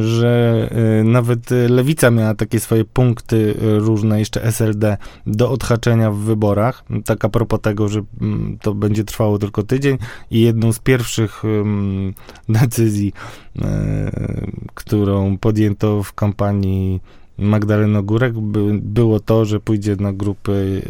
że 0.00 0.68
y, 1.00 1.04
nawet 1.04 1.50
lewica 1.50 2.10
miała 2.10 2.34
takie 2.34 2.60
swoje 2.60 2.84
punkty 2.84 3.36
y, 3.36 3.78
różne, 3.78 4.18
jeszcze 4.18 4.44
SLD, 4.44 4.96
do 5.26 5.50
odhaczenia 5.50 6.10
w 6.10 6.16
wyborach. 6.16 6.84
Tak 7.04 7.24
a 7.24 7.28
propos 7.28 7.60
tego, 7.60 7.88
że 7.88 8.02
mm, 8.20 8.58
to 8.62 8.74
będzie 8.74 9.04
trwało 9.04 9.38
tylko 9.38 9.62
tydzień 9.62 9.98
i 10.30 10.40
jedną 10.40 10.72
z 10.72 10.78
pierwszych 10.78 11.42
decyzji, 12.48 13.12
y, 13.56 13.62
którą 14.74 15.38
podjęto 15.38 16.02
w 16.02 16.12
kampanii 16.12 17.00
Magdaleno 17.38 18.02
Górek 18.02 18.32
by, 18.32 18.78
było 18.82 19.20
to, 19.20 19.44
że 19.44 19.60
pójdzie 19.60 19.96
na 19.96 20.12
grupy 20.12 20.82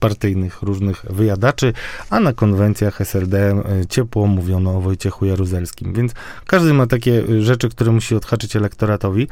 partyjnych 0.00 0.62
różnych 0.62 1.04
wyjadaczy, 1.10 1.72
a 2.10 2.20
na 2.20 2.32
konwencjach 2.32 3.00
SLD 3.00 3.62
ciepło 3.88 4.26
mówiono 4.26 4.76
o 4.76 4.80
Wojciechu 4.80 5.26
Jaruzelskim. 5.26 5.92
Więc 5.92 6.12
każdy 6.46 6.74
ma 6.74 6.86
takie 6.86 7.42
rzeczy, 7.42 7.68
które 7.68 7.92
musi 7.92 8.14
odhaczyć 8.14 8.56
elektoratowi 8.56 9.28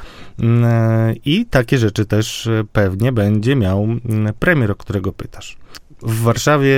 i 1.25 1.47
takie 1.47 1.79
rzeczy 1.79 2.07
też 2.07 2.49
pewnie 2.73 3.13
będzie 3.13 3.57
miał 3.57 3.87
premier, 4.39 4.71
o 4.71 4.75
którego 4.75 5.13
pytasz. 5.13 5.57
W 6.03 6.23
Warszawie 6.23 6.77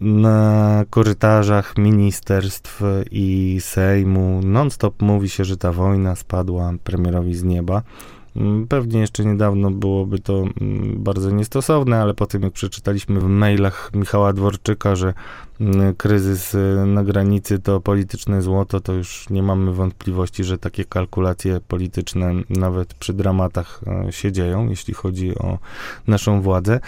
na 0.00 0.84
korytarzach 0.90 1.78
ministerstw 1.78 2.82
i 3.10 3.58
Sejmu 3.60 4.40
non-stop 4.44 5.02
mówi 5.02 5.28
się, 5.28 5.44
że 5.44 5.56
ta 5.56 5.72
wojna 5.72 6.16
spadła 6.16 6.72
premierowi 6.84 7.34
z 7.34 7.44
nieba. 7.44 7.82
Mm, 8.38 8.66
pewnie 8.66 9.00
jeszcze 9.00 9.24
niedawno 9.24 9.70
byłoby 9.70 10.18
to 10.18 10.44
mm, 10.60 11.02
bardzo 11.02 11.30
niestosowne, 11.30 12.02
ale 12.02 12.14
po 12.14 12.26
tym 12.26 12.42
jak 12.42 12.52
przeczytaliśmy 12.52 13.20
w 13.20 13.24
mailach 13.24 13.90
Michała 13.94 14.32
Dworczyka, 14.32 14.96
że 14.96 15.14
mm, 15.60 15.94
kryzys 15.94 16.54
y, 16.54 16.84
na 16.86 17.04
granicy 17.04 17.58
to 17.58 17.80
polityczne 17.80 18.42
złoto, 18.42 18.80
to 18.80 18.92
już 18.92 19.30
nie 19.30 19.42
mamy 19.42 19.72
wątpliwości, 19.72 20.44
że 20.44 20.58
takie 20.58 20.84
kalkulacje 20.84 21.60
polityczne 21.68 22.34
nawet 22.50 22.94
przy 22.94 23.12
dramatach 23.12 23.80
e, 24.08 24.12
się 24.12 24.32
dzieją, 24.32 24.68
jeśli 24.68 24.94
chodzi 24.94 25.38
o 25.38 25.58
naszą 26.06 26.42
władzę. 26.42 26.80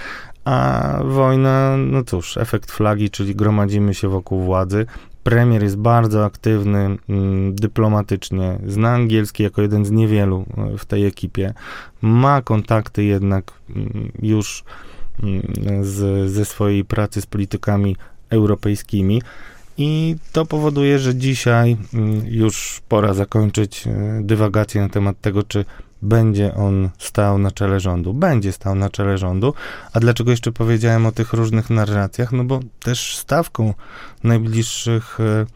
A 0.44 0.98
wojna, 1.04 1.76
no 1.76 2.04
cóż, 2.04 2.36
efekt 2.36 2.70
flagi, 2.70 3.10
czyli 3.10 3.34
gromadzimy 3.34 3.94
się 3.94 4.08
wokół 4.08 4.40
władzy, 4.40 4.86
Premier 5.24 5.62
jest 5.62 5.76
bardzo 5.76 6.24
aktywny 6.24 6.96
mm, 7.08 7.54
dyplomatycznie, 7.54 8.58
zna 8.66 8.90
angielski 8.90 9.42
jako 9.42 9.62
jeden 9.62 9.84
z 9.84 9.90
niewielu 9.90 10.44
e, 10.56 10.78
w 10.78 10.84
tej 10.84 11.06
ekipie, 11.06 11.54
ma 12.02 12.42
kontakty 12.42 13.04
jednak 13.04 13.52
mm, 13.76 14.12
już 14.22 14.64
mm, 15.22 15.42
z, 15.84 16.30
ze 16.30 16.44
swojej 16.44 16.84
pracy 16.84 17.20
z 17.20 17.26
politykami 17.26 17.96
europejskimi. 18.30 19.22
I 19.78 20.16
to 20.32 20.46
powoduje, 20.46 20.98
że 20.98 21.14
dzisiaj 21.14 21.76
już 22.24 22.82
pora 22.88 23.14
zakończyć 23.14 23.86
e, 23.86 24.20
dywagację 24.22 24.80
na 24.80 24.88
temat 24.88 25.20
tego, 25.20 25.42
czy 25.42 25.64
będzie 26.02 26.54
on 26.54 26.90
stał 26.98 27.38
na 27.38 27.50
czele 27.50 27.80
rządu. 27.80 28.14
Będzie 28.14 28.52
stał 28.52 28.74
na 28.74 28.90
czele 28.90 29.18
rządu. 29.18 29.54
A 29.92 30.00
dlaczego 30.00 30.30
jeszcze 30.30 30.52
powiedziałem 30.52 31.06
o 31.06 31.12
tych 31.12 31.32
różnych 31.32 31.70
narracjach? 31.70 32.32
No 32.32 32.44
bo 32.44 32.60
też 32.80 33.16
stawką 33.16 33.74
najbliższych 34.24 35.20
e, 35.20 35.46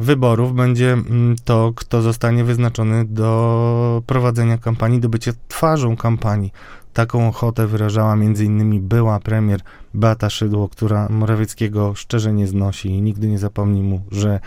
wyborów 0.00 0.54
będzie 0.54 0.92
mm, 0.92 1.36
to, 1.44 1.72
kto 1.76 2.02
zostanie 2.02 2.44
wyznaczony 2.44 3.04
do 3.04 4.02
prowadzenia 4.06 4.58
kampanii, 4.58 5.00
do 5.00 5.08
bycia 5.08 5.32
twarzą 5.48 5.96
kampanii. 5.96 6.52
Taką 6.92 7.28
ochotę 7.28 7.66
wyrażała 7.66 8.16
między 8.16 8.44
innymi 8.44 8.80
była 8.80 9.20
premier 9.20 9.60
Beata 9.94 10.30
Szydło, 10.30 10.68
która 10.68 11.08
Morawieckiego 11.08 11.94
szczerze 11.94 12.32
nie 12.32 12.46
znosi 12.46 12.88
i 12.88 13.02
nigdy 13.02 13.28
nie 13.28 13.38
zapomni 13.38 13.82
mu, 13.82 14.02
że 14.12 14.40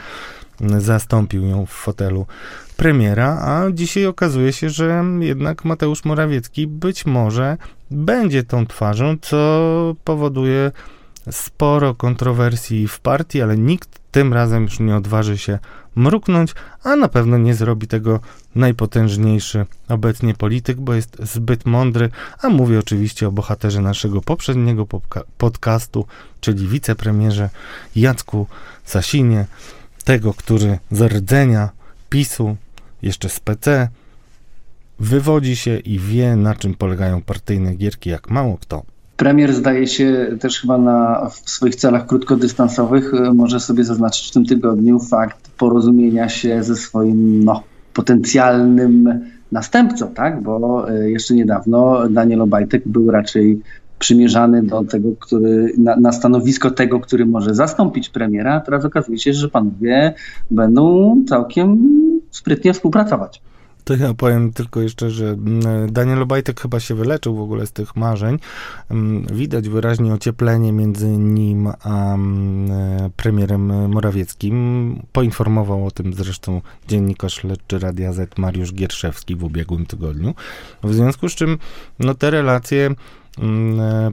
zastąpił 0.77 1.45
ją 1.45 1.65
w 1.65 1.69
fotelu 1.69 2.25
premiera, 2.77 3.39
a 3.41 3.71
dzisiaj 3.71 4.05
okazuje 4.05 4.53
się, 4.53 4.69
że 4.69 5.03
jednak 5.19 5.65
Mateusz 5.65 6.05
Morawiecki 6.05 6.67
być 6.67 7.05
może 7.05 7.57
będzie 7.91 8.43
tą 8.43 8.67
twarzą, 8.67 9.15
co 9.21 9.95
powoduje 10.03 10.71
sporo 11.31 11.95
kontrowersji 11.95 12.87
w 12.87 12.99
partii, 12.99 13.41
ale 13.41 13.57
nikt 13.57 13.99
tym 14.11 14.33
razem 14.33 14.63
już 14.63 14.79
nie 14.79 14.95
odważy 14.95 15.37
się 15.37 15.59
mruknąć, 15.95 16.53
a 16.83 16.95
na 16.95 17.07
pewno 17.07 17.37
nie 17.37 17.55
zrobi 17.55 17.87
tego 17.87 18.19
najpotężniejszy 18.55 19.65
obecnie 19.89 20.33
polityk, 20.33 20.81
bo 20.81 20.93
jest 20.93 21.17
zbyt 21.23 21.65
mądry, 21.65 22.09
a 22.41 22.49
mówię 22.49 22.79
oczywiście 22.79 23.27
o 23.27 23.31
bohaterze 23.31 23.81
naszego 23.81 24.21
poprzedniego 24.21 24.85
podcastu, 25.37 26.05
czyli 26.41 26.67
wicepremierze 26.67 27.49
Jacku 27.95 28.47
Sasinie, 28.83 29.45
tego, 30.07 30.33
który 30.33 30.77
z 30.91 31.01
rdzenia 31.01 31.69
PiSu, 32.09 32.55
jeszcze 33.01 33.29
z 33.29 33.39
PC, 33.39 33.87
wywodzi 34.99 35.55
się 35.55 35.77
i 35.77 35.99
wie, 35.99 36.35
na 36.35 36.55
czym 36.55 36.73
polegają 36.73 37.21
partyjne 37.21 37.75
gierki, 37.75 38.09
jak 38.09 38.29
mało 38.29 38.57
kto. 38.57 38.83
Premier 39.17 39.53
zdaje 39.53 39.87
się 39.87 40.27
też 40.39 40.61
chyba 40.61 40.77
na, 40.77 41.29
w 41.29 41.49
swoich 41.49 41.75
celach 41.75 42.05
krótkodystansowych 42.05 43.13
e, 43.13 43.33
może 43.33 43.59
sobie 43.59 43.83
zaznaczyć 43.83 44.27
w 44.27 44.31
tym 44.31 44.45
tygodniu 44.45 44.99
fakt 44.99 45.49
porozumienia 45.57 46.29
się 46.29 46.63
ze 46.63 46.75
swoim 46.75 47.43
no, 47.43 47.63
potencjalnym 47.93 49.19
następcą, 49.51 50.13
tak? 50.13 50.43
bo 50.43 50.89
e, 50.89 51.09
jeszcze 51.09 51.33
niedawno 51.33 52.09
Daniel 52.09 52.41
Obajtek 52.41 52.83
był 52.85 53.11
raczej 53.11 53.61
przymierzany 53.99 54.63
do 54.63 54.83
tego, 54.83 55.10
który, 55.19 55.73
na, 55.77 55.95
na, 55.95 56.12
stanowisko 56.12 56.71
tego, 56.71 56.99
który 56.99 57.25
może 57.25 57.55
zastąpić 57.55 58.10
premiera, 58.10 58.53
a 58.55 58.60
teraz 58.60 58.86
okazuje 58.86 59.17
się, 59.17 59.33
że 59.33 59.49
panowie 59.49 60.13
będą 60.51 61.15
całkiem 61.27 61.79
sprytnie 62.31 62.73
współpracować. 62.73 63.41
To 63.88 63.95
ja 63.95 64.13
powiem 64.13 64.53
tylko 64.53 64.81
jeszcze, 64.81 65.12
że 65.12 65.25
mm, 65.27 65.91
Daniel 65.91 66.21
Obajtek 66.21 66.62
chyba 66.62 66.79
się 66.79 66.95
wyleczył 66.95 67.36
w 67.36 67.41
ogóle 67.41 67.65
z 67.67 67.71
tych 67.71 67.95
marzeń. 67.95 68.39
Mm, 68.91 69.25
widać 69.33 69.69
wyraźnie 69.69 70.13
ocieplenie 70.13 70.73
między 70.73 71.07
nim 71.07 71.67
a 71.83 72.13
mm, 72.13 72.69
premierem 73.15 73.89
Morawieckim. 73.89 74.99
Poinformował 75.12 75.86
o 75.86 75.91
tym 75.91 76.13
zresztą 76.13 76.62
dziennikarz 76.88 77.33
śledczy 77.33 77.79
Radia 77.79 78.13
Z 78.13 78.38
Mariusz 78.38 78.73
Gierszewski 78.73 79.36
w 79.36 79.43
ubiegłym 79.43 79.86
tygodniu. 79.86 80.33
W 80.83 80.93
związku 80.93 81.29
z 81.29 81.36
czym 81.36 81.57
no, 81.99 82.15
te 82.15 82.31
relacje 82.31 82.95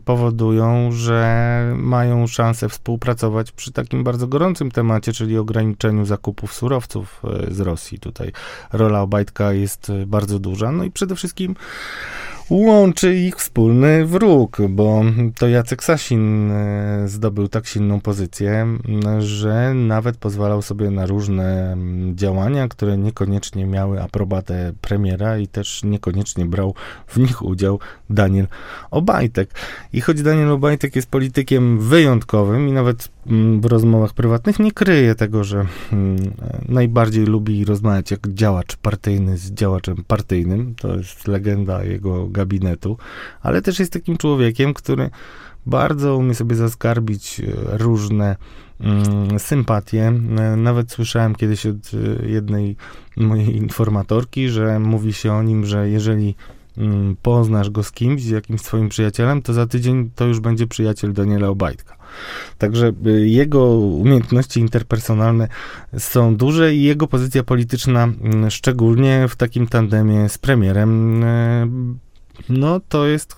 powodują, 0.05 0.93
że 0.93 1.75
mają 1.77 2.27
szansę 2.27 2.69
współpracować 2.69 3.53
przy 3.53 3.73
takim 3.73 4.05
bardzo 4.05 4.27
gorącym 4.27 4.71
temacie, 4.71 5.13
czyli 5.13 5.39
ograniczeniu 5.39 6.05
zakupów 6.05 6.55
surowców 6.55 7.23
e, 7.25 7.55
z 7.55 7.61
Rosji. 7.61 7.99
Tutaj 7.99 8.33
rola 8.73 9.01
Obajtka 9.01 9.53
jest 9.53 9.91
e, 9.91 10.07
bardzo 10.07 10.39
duża. 10.39 10.73
No 10.73 10.85
i 10.85 10.91
przede 10.91 11.17
wszystkim 11.17 11.57
łączy 12.50 13.14
ich 13.14 13.37
wspólny 13.37 14.07
wróg, 14.07 14.59
bo 14.68 15.02
to 15.38 15.48
Jacek 15.48 15.85
Sasin 15.85 16.50
e, 16.50 17.09
zdobył 17.09 17.48
tak 17.48 17.66
silną 17.66 18.00
pozycję, 18.00 18.66
że 19.18 19.74
nawet 19.74 20.16
pozwalał 20.16 20.62
sobie 20.62 20.90
na 20.90 21.07
różne 21.07 21.76
działania, 22.14 22.68
które 22.68 22.99
niekoniecznie 22.99 23.66
miały 23.66 24.03
aprobatę 24.03 24.72
premiera 24.80 25.38
i 25.38 25.47
też 25.47 25.84
niekoniecznie 25.84 26.47
brał 26.47 26.74
w 27.07 27.16
nich 27.16 27.42
udział 27.42 27.78
Daniel 28.11 28.47
Obajtek. 28.90 29.51
I 29.92 30.01
choć 30.01 30.22
Daniel 30.22 30.51
Obajtek 30.51 30.97
jest 30.97 31.11
politykiem 31.11 31.80
wyjątkowym 31.80 32.68
i 32.68 32.72
nawet 32.72 33.09
w 33.61 33.64
rozmowach 33.64 34.12
prywatnych 34.12 34.59
nie 34.59 34.72
kryje 34.72 35.14
tego, 35.14 35.45
że 35.45 35.66
najbardziej 36.68 37.25
lubi 37.25 37.64
rozmawiać 37.64 38.11
jak 38.11 38.29
działacz 38.29 38.77
partyjny 38.77 39.39
z 39.39 39.53
działaczem 39.53 39.97
partyjnym, 40.07 40.75
to 40.75 40.97
jest 40.97 41.29
legenda 41.29 41.85
jego 41.85 42.29
gabinetu, 42.29 42.99
ale 43.43 43.62
też 43.62 43.79
jest 43.79 43.93
takim 43.93 44.16
człowiekiem, 44.16 44.75
który 44.75 45.11
bardzo 45.66 46.16
umie 46.16 46.35
sobie 46.35 46.57
zaskarbić 46.57 47.41
e, 47.41 47.79
różne 47.79 48.37
mm, 48.81 49.39
sympatie. 49.39 50.12
E, 50.39 50.57
nawet 50.57 50.93
słyszałem 50.93 51.35
kiedyś 51.35 51.66
od 51.66 51.77
e, 51.77 52.29
jednej 52.29 52.77
mojej 53.16 53.57
informatorki, 53.57 54.49
że 54.49 54.79
mówi 54.79 55.12
się 55.12 55.33
o 55.33 55.43
nim, 55.43 55.66
że 55.66 55.89
jeżeli 55.89 56.35
mm, 56.79 57.16
poznasz 57.22 57.70
go 57.70 57.83
z 57.83 57.93
kimś, 57.93 58.22
z 58.22 58.31
jakimś 58.31 58.61
swoim 58.61 58.89
przyjacielem, 58.89 59.43
to 59.43 59.53
za 59.53 59.66
tydzień 59.66 60.11
to 60.14 60.25
już 60.25 60.41
będzie 60.41 60.66
przyjaciel 60.66 61.12
Daniela 61.12 61.49
Obajtka. 61.49 61.93
Także 62.59 62.93
jego 63.25 63.79
umiejętności 63.79 64.61
interpersonalne 64.61 65.49
są 65.99 66.37
duże 66.37 66.75
i 66.75 66.83
jego 66.83 67.07
pozycja 67.07 67.43
polityczna, 67.43 68.05
mm, 68.05 68.51
szczególnie 68.51 69.27
w 69.29 69.37
takim 69.37 69.67
tandemie 69.67 70.29
z 70.29 70.39
premierem, 70.39 71.25
no 72.49 72.81
to 72.89 73.07
jest 73.07 73.37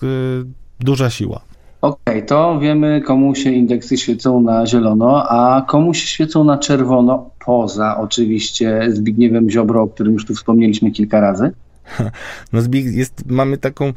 duża 0.79 1.09
siła. 1.09 1.41
Okej, 1.81 1.99
okay, 2.15 2.21
to 2.21 2.59
wiemy, 2.59 3.01
komu 3.01 3.35
się 3.35 3.51
indeksy 3.51 3.97
świecą 3.97 4.41
na 4.41 4.65
zielono, 4.67 5.29
a 5.29 5.61
komu 5.61 5.93
się 5.93 6.07
świecą 6.07 6.43
na 6.43 6.57
czerwono, 6.57 7.29
poza 7.45 7.97
oczywiście 7.97 8.87
Zbigniewem 8.89 9.49
Ziobro, 9.49 9.81
o 9.81 9.87
którym 9.87 10.13
już 10.13 10.25
tu 10.25 10.35
wspomnieliśmy 10.35 10.91
kilka 10.91 11.19
razy. 11.19 11.51
No 12.53 12.61
Zbig 12.61 12.85
jest, 12.85 13.25
mamy 13.25 13.57
taką... 13.57 13.93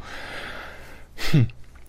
Hmm 1.15 1.47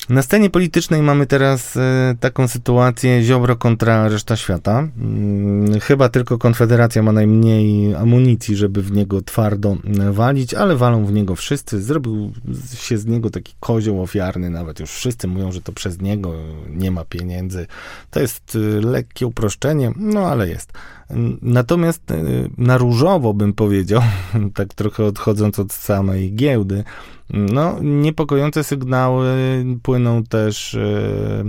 na 0.09 0.23
scenie 0.23 0.51
politycznej 0.51 1.03
mamy 1.03 1.27
teraz 1.27 1.77
e, 1.77 2.15
taką 2.21 2.49
sytuację 2.49 3.23
Ziobro 3.23 3.57
kontra 3.57 4.09
reszta 4.09 4.37
świata. 4.37 4.89
Hmm, 4.99 5.81
chyba 5.81 6.09
tylko 6.09 6.39
Konfederacja 6.39 7.03
ma 7.03 7.13
najmniej 7.13 7.95
amunicji, 7.95 8.57
żeby 8.57 8.83
w 8.83 8.93
niego 8.93 9.23
twardo 9.23 9.77
e, 10.01 10.13
walić, 10.13 10.55
ale 10.55 10.77
walą 10.77 11.05
w 11.05 11.13
niego 11.13 11.37
wszyscy. 11.37 11.83
Zrobił 11.83 12.33
się 12.75 12.99
z 12.99 13.07
niego 13.07 13.31
taki 13.31 13.55
kozioł 13.61 14.03
ofiarny, 14.03 14.51
nawet 14.51 14.81
już 14.81 14.91
wszyscy 14.91 15.29
mówią, 15.29 15.53
że 15.53 15.61
to 15.61 15.73
przez 15.73 16.01
niego 16.01 16.35
nie 16.69 16.91
ma 16.91 17.05
pieniędzy. 17.05 17.67
To 18.11 18.21
jest 18.21 18.57
e, 18.57 18.87
lekkie 18.87 19.27
uproszczenie, 19.27 19.93
no 19.97 20.27
ale 20.27 20.49
jest. 20.49 20.73
Natomiast 21.43 22.11
e, 22.11 22.23
na 22.59 22.79
różowo 22.79 23.35
bym 23.35 23.53
powiedział, 23.53 24.03
tak 24.55 24.75
trochę 24.75 25.05
odchodząc 25.05 25.59
od 25.59 25.73
samej 25.73 26.35
giełdy, 26.35 26.85
no, 27.31 27.77
niepokojące 27.83 28.65
sygnały 28.65 29.35
płyną 29.83 30.23
też 30.25 30.75
e, 30.75 31.45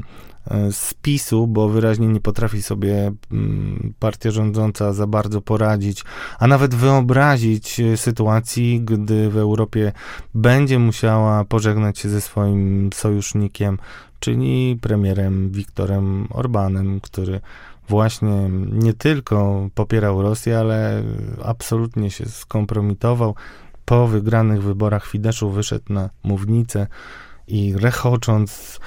e, 0.48 0.72
z 0.72 0.94
PiSu, 0.94 1.48
bo 1.48 1.70
wyraźnie 1.70 2.08
nie 2.08 2.20
potrafi 2.20 2.62
sobie 2.62 3.12
mm, 3.32 3.94
partia 4.00 4.32
rządząca 4.32 4.94
za 4.94 5.08
bardzo 5.08 5.42
poradzić, 5.42 6.04
a 6.40 6.48
nawet 6.48 6.76
wyobrazić 6.76 7.82
sytuacji, 7.96 8.82
gdy 8.82 9.30
w 9.30 9.38
Europie 9.38 9.92
będzie 10.34 10.80
musiała 10.80 11.46
pożegnać 11.46 12.00
się 12.00 12.10
ze 12.10 12.22
swoim 12.22 12.90
sojusznikiem, 12.94 13.78
czyli 14.20 14.78
premierem 14.82 15.52
Viktorem 15.52 16.28
Orbanem, 16.30 17.00
który 17.02 17.42
właśnie 17.90 18.50
nie 18.72 18.94
tylko 18.94 19.70
popierał 19.76 20.22
Rosję, 20.22 20.60
ale 20.60 21.04
absolutnie 21.44 22.12
się 22.12 22.26
skompromitował. 22.26 23.36
Po 23.86 24.08
wygranych 24.08 24.64
wyborach 24.64 25.06
Fideszu 25.06 25.50
wyszedł 25.50 25.94
na 25.94 26.10
mównicę 26.24 26.88
i 27.48 27.76
rechocząc 27.78 28.80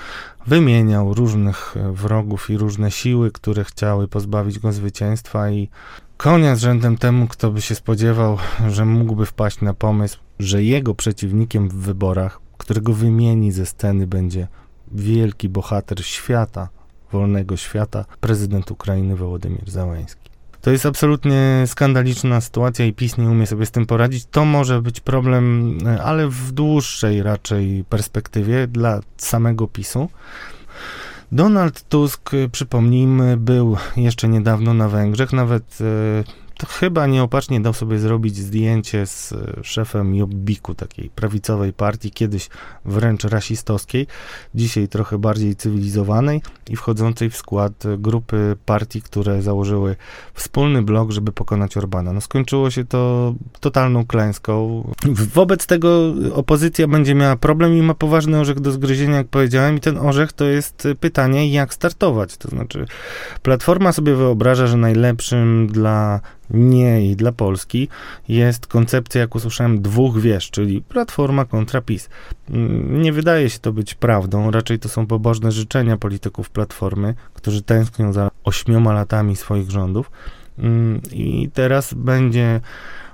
wymieniał 0.47 1.15
różnych 1.15 1.75
wrogów 1.93 2.51
i 2.51 2.59
różne 2.59 2.91
siły, 2.91 3.33
które 3.33 3.65
chciały 3.65 4.09
pozbawić 4.09 4.59
go 4.59 4.73
zwycięstwa 4.73 5.51
i 5.51 5.69
konia 6.17 6.57
z 6.57 6.61
rzędem 6.61 6.99
temu, 6.99 7.27
kto 7.27 7.51
by 7.51 7.63
się 7.63 7.75
spodziewał, 7.75 8.39
że 8.69 8.85
mógłby 8.85 9.27
wpaść 9.27 9.61
na 9.61 9.75
pomysł, 9.75 10.19
że 10.39 10.63
jego 10.63 10.95
przeciwnikiem 10.95 11.69
w 11.69 11.75
wyborach, 11.75 12.41
którego 12.59 12.93
wymieni 12.93 13.53
ze 13.53 13.67
sceny 13.67 14.07
będzie 14.07 14.49
wielki 14.93 15.49
bohater 15.49 16.05
świata, 16.05 16.69
wolnego 17.17 17.57
świata, 17.57 18.05
prezydent 18.21 18.71
Ukrainy 18.71 19.17
Wołodymir 19.17 19.71
Załański. 19.71 20.31
To 20.61 20.71
jest 20.71 20.87
absolutnie 20.87 21.65
skandaliczna 21.67 22.41
sytuacja 22.41 22.87
i 22.87 22.93
PiS 22.93 23.19
nie 23.19 23.29
umie 23.29 23.47
sobie 23.47 23.67
z 23.67 23.71
tym 23.71 23.87
poradzić. 23.87 24.27
To 24.31 24.45
może 24.45 24.83
być 24.83 25.01
problem, 25.01 25.79
ale 26.05 26.29
w 26.29 26.53
dłuższej 26.53 27.23
raczej 27.23 27.85
perspektywie 27.89 28.67
dla 28.67 29.01
samego 29.17 29.69
PiSu. 29.69 30.09
Donald 31.33 31.89
Tusk, 31.89 32.31
przypomnijmy, 32.53 33.37
był 33.37 33.77
jeszcze 33.97 34.29
niedawno 34.29 34.75
na 34.75 34.89
Węgrzech, 34.89 35.33
nawet 35.33 35.79
e, 35.81 36.46
chyba 36.69 37.07
nieopatrznie 37.07 37.61
dał 37.61 37.73
sobie 37.73 37.99
zrobić 37.99 38.37
zdjęcie 38.37 39.07
z 39.07 39.33
e, 39.33 39.65
szefem 39.65 40.15
Jobbiku, 40.15 40.75
takiej 40.75 41.11
prawicowej 41.11 41.73
partii, 41.73 42.11
kiedyś 42.11 42.49
wręcz 42.85 43.25
rasistowskiej, 43.25 44.07
dzisiaj 44.55 44.89
trochę 44.89 45.19
bardziej 45.19 45.57
cywilizowanej 45.57 46.43
i 46.71 46.77
wchodzącej 46.77 47.31
w 47.31 47.37
skład 47.37 47.73
grupy 47.99 48.57
partii, 48.67 49.03
które 49.03 49.43
założyły 49.43 49.97
wspólny 50.35 50.83
blok, 50.83 51.11
żeby 51.11 51.33
pokonać 51.33 51.77
Orbana. 51.77 52.13
No 52.13 52.21
skończyło 52.21 52.71
się 52.71 52.85
to 52.85 53.35
totalną 53.61 54.07
klęską. 54.07 54.85
Wobec 55.35 55.67
tego 55.67 56.15
opozycja 56.35 56.89
będzie 56.89 57.15
miała 57.15 57.37
problem 57.37 57.77
i 57.77 57.83
ma 57.83 57.95
poważny 57.95 58.41
orzech 58.41 58.61
do 58.61 58.73
zgryzienia, 58.73 59.17
jak 59.17 59.29
powiedziałem, 59.29 59.77
i 59.77 59.81
ten 59.81 59.99
orzech 59.99 60.33
to 60.33 60.45
jest 60.45 60.89
pytanie, 61.01 61.53
jak 61.53 61.75
startować. 61.75 62.37
To 62.37 62.49
znaczy, 62.49 62.87
Platforma 63.43 63.93
sobie 63.93 64.15
wyobraża, 64.15 64.67
że 64.67 64.77
najlepszym 64.77 65.67
dla 65.67 66.21
nie 66.51 67.11
i 67.11 67.17
dla 67.17 67.33
Polski 67.33 67.89
jest 68.29 68.67
koncepcja, 68.67 69.21
jak 69.21 69.35
usłyszałem, 69.35 69.83
dwóch 69.83 70.21
wież, 70.21 70.51
czyli 70.51 70.83
Platforma 70.83 71.45
kontra 71.45 71.81
PiS. 71.81 72.09
Mm, 72.51 73.03
nie 73.03 73.13
wydaje 73.13 73.51
się 73.51 73.59
to 73.59 73.73
być 73.73 73.95
prawdą, 73.95 74.51
raczej 74.51 74.79
to 74.79 74.89
są 74.89 75.07
pobożne 75.07 75.53
życzenia 75.53 75.97
polityków 75.97 76.51
Platformy, 76.51 77.15
którzy 77.35 77.63
tęsknią 77.63 78.13
za 78.13 78.31
ośmioma 78.45 78.93
latami 78.93 79.37
swoich 79.37 79.71
rządów. 79.71 80.11
Mm, 80.59 81.01
I 81.13 81.51
teraz 81.55 81.95
będzie 81.95 82.61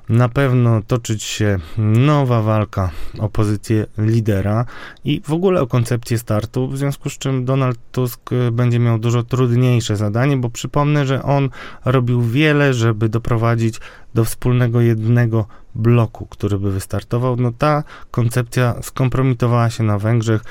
na 0.09 0.29
pewno 0.29 0.83
toczyć 0.87 1.23
się 1.23 1.59
nowa 1.79 2.43
walka 2.43 2.91
o 3.19 3.29
pozycję 3.29 3.87
lidera 3.99 4.65
i 5.05 5.21
w 5.25 5.33
ogóle 5.33 5.61
o 5.61 5.67
koncepcję 5.67 6.19
startu, 6.19 6.69
w 6.69 6.79
związku 6.79 7.11
z 7.11 7.19
czym 7.19 7.45
Donald 7.45 7.79
Tusk 7.93 8.33
y, 8.33 8.51
będzie 8.51 8.79
miał 8.79 8.99
dużo 8.99 9.23
trudniejsze 9.23 9.97
zadanie, 9.97 10.37
bo 10.37 10.51
przypomnę, 10.51 11.07
że 11.07 11.23
on 11.23 11.49
robił 11.85 12.23
wiele, 12.23 12.75
żeby 12.75 13.09
doprowadzić 13.09 13.81
do 14.15 14.25
wspólnego 14.25 14.81
jednego 14.81 15.47
bloku, 15.75 16.27
który 16.27 16.59
by 16.59 16.73
wystartował. 16.73 17.37
No 17.37 17.53
ta 17.59 17.85
koncepcja 18.11 18.75
skompromitowała 18.83 19.71
się 19.71 19.83
na 19.83 19.99
Węgrzech, 19.99 20.45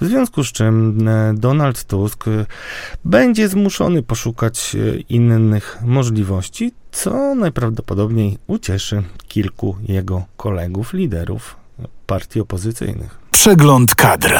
w 0.00 0.04
związku 0.04 0.44
z 0.44 0.52
czym 0.52 1.08
e, 1.08 1.34
Donald 1.34 1.84
Tusk 1.84 2.28
e, 2.28 2.46
będzie 3.04 3.48
zmuszony 3.48 4.02
poszukać 4.02 4.76
e, 4.76 4.98
innych 5.00 5.78
możliwości, 5.84 6.72
co 6.92 7.34
najprawdopodobniej 7.34 8.38
ucieszy 8.46 9.02
kilku 9.28 9.76
jego 9.88 10.24
kolegów, 10.36 10.92
liderów 10.92 11.56
partii 12.06 12.40
opozycyjnych. 12.40 13.18
Przegląd 13.30 13.94
kadr. 13.94 14.34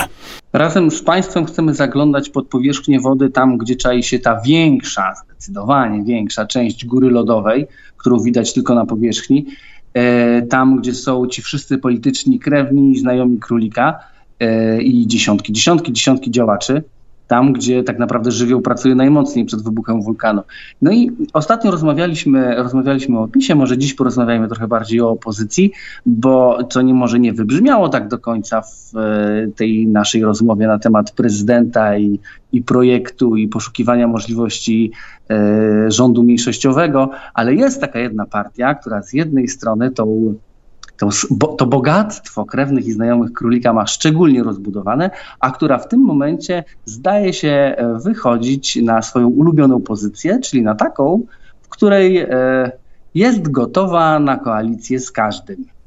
Razem 0.52 0.90
z 0.90 1.02
Państwem 1.02 1.46
chcemy 1.46 1.74
zaglądać 1.74 2.30
pod 2.30 2.48
powierzchnię 2.48 3.00
wody, 3.00 3.30
tam 3.30 3.58
gdzie 3.58 3.76
czai 3.76 4.02
się 4.02 4.18
ta 4.18 4.40
większa, 4.40 5.14
zdecydowanie 5.24 6.04
większa 6.04 6.46
część 6.46 6.86
góry 6.86 7.10
lodowej, 7.10 7.66
którą 7.96 8.20
widać 8.20 8.52
tylko 8.52 8.74
na 8.74 8.86
powierzchni. 8.86 9.46
E, 9.98 10.42
tam, 10.42 10.76
gdzie 10.76 10.94
są 10.94 11.26
ci 11.26 11.42
wszyscy 11.42 11.78
polityczni 11.78 12.38
krewni, 12.38 12.98
znajomi 12.98 13.38
królika 13.38 14.00
e, 14.40 14.82
i 14.82 15.06
dziesiątki, 15.06 15.52
dziesiątki, 15.52 15.92
dziesiątki 15.92 16.30
działaczy 16.30 16.82
tam, 17.28 17.52
gdzie 17.52 17.82
tak 17.82 17.98
naprawdę 17.98 18.30
żywioł 18.30 18.60
pracuje 18.60 18.94
najmocniej 18.94 19.44
przed 19.44 19.62
wybuchem 19.62 20.02
wulkanu. 20.02 20.42
No 20.82 20.92
i 20.92 21.10
ostatnio 21.32 21.70
rozmawialiśmy, 21.70 22.56
rozmawialiśmy 22.56 23.18
o 23.18 23.28
PiSie, 23.28 23.54
może 23.54 23.78
dziś 23.78 23.94
porozmawiajmy 23.94 24.48
trochę 24.48 24.68
bardziej 24.68 25.00
o 25.00 25.10
opozycji, 25.10 25.72
bo 26.06 26.58
co 26.70 26.82
nie 26.82 26.94
może 26.94 27.18
nie 27.18 27.32
wybrzmiało 27.32 27.88
tak 27.88 28.08
do 28.08 28.18
końca 28.18 28.62
w 28.62 28.96
e, 28.96 29.48
tej 29.56 29.86
naszej 29.86 30.22
rozmowie 30.22 30.66
na 30.66 30.78
temat 30.78 31.10
prezydenta 31.10 31.98
i, 31.98 32.20
i 32.52 32.62
projektu 32.62 33.36
i 33.36 33.48
poszukiwania 33.48 34.08
możliwości 34.08 34.92
e, 35.30 35.90
rządu 35.90 36.22
mniejszościowego, 36.22 37.10
ale 37.34 37.54
jest 37.54 37.80
taka 37.80 37.98
jedna 37.98 38.26
partia, 38.26 38.74
która 38.74 39.02
z 39.02 39.12
jednej 39.12 39.48
strony 39.48 39.90
tą 39.90 40.34
to, 40.98 41.08
to 41.58 41.66
bogactwo 41.66 42.44
krewnych 42.44 42.86
i 42.86 42.92
znajomych 42.92 43.32
królika 43.32 43.72
ma 43.72 43.86
szczególnie 43.86 44.42
rozbudowane, 44.42 45.10
a 45.40 45.50
która 45.50 45.78
w 45.78 45.88
tym 45.88 46.00
momencie 46.00 46.64
zdaje 46.84 47.32
się 47.32 47.48
e, 47.48 47.98
wychodzić 48.04 48.76
na 48.76 49.02
swoją 49.02 49.28
ulubioną 49.28 49.80
pozycję, 49.80 50.40
czyli 50.40 50.62
na 50.62 50.74
taką, 50.74 51.22
w 51.62 51.68
której 51.68 52.18
e, 52.18 52.70
jest 53.14 53.50
gotowa 53.50 54.18
na 54.18 54.36
koalicję 54.36 55.00
z 55.00 55.12
każdym. 55.12 55.77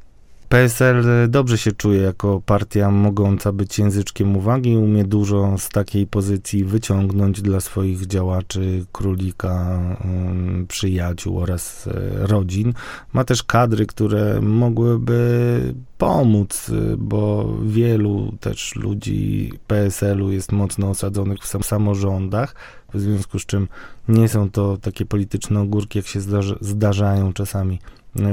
PSL 0.51 1.03
dobrze 1.29 1.57
się 1.57 1.71
czuje 1.71 2.01
jako 2.01 2.41
partia 2.45 2.91
mogąca 2.91 3.51
być 3.51 3.79
języczkiem 3.79 4.37
uwagi, 4.37 4.77
umie 4.77 5.03
dużo 5.03 5.57
z 5.57 5.69
takiej 5.69 6.07
pozycji 6.07 6.65
wyciągnąć 6.65 7.41
dla 7.41 7.59
swoich 7.59 8.07
działaczy, 8.07 8.85
królika, 8.91 9.79
um, 10.03 10.65
przyjaciół 10.67 11.39
oraz 11.39 11.87
e, 11.87 12.27
rodzin. 12.27 12.73
Ma 13.13 13.23
też 13.23 13.43
kadry, 13.43 13.85
które 13.85 14.41
mogłyby 14.41 15.73
pomóc, 15.97 16.71
bo 16.97 17.53
wielu 17.63 18.33
też 18.39 18.75
ludzi 18.75 19.51
PSL-u 19.67 20.31
jest 20.31 20.51
mocno 20.51 20.89
osadzonych 20.89 21.39
w 21.39 21.65
samorządach, 21.65 22.55
w 22.93 22.99
związku 22.99 23.39
z 23.39 23.45
czym 23.45 23.67
nie 24.07 24.27
są 24.27 24.49
to 24.49 24.77
takie 24.77 25.05
polityczne 25.05 25.61
ogórki, 25.61 25.99
jak 25.99 26.07
się 26.07 26.19
zdarzają 26.61 27.33
czasami 27.33 27.79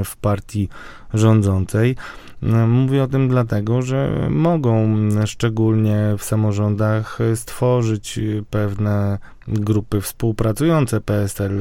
w 0.05 0.17
partii 0.17 0.69
rządzącej. 1.13 1.95
Mówię 2.67 3.03
o 3.03 3.07
tym 3.07 3.29
dlatego, 3.29 3.81
że 3.81 4.27
mogą 4.29 4.97
szczególnie 5.25 6.15
w 6.17 6.23
samorządach 6.23 7.19
stworzyć 7.35 8.19
pewne 8.49 9.17
grupy 9.47 10.01
współpracujące 10.01 11.01
PSL 11.01 11.59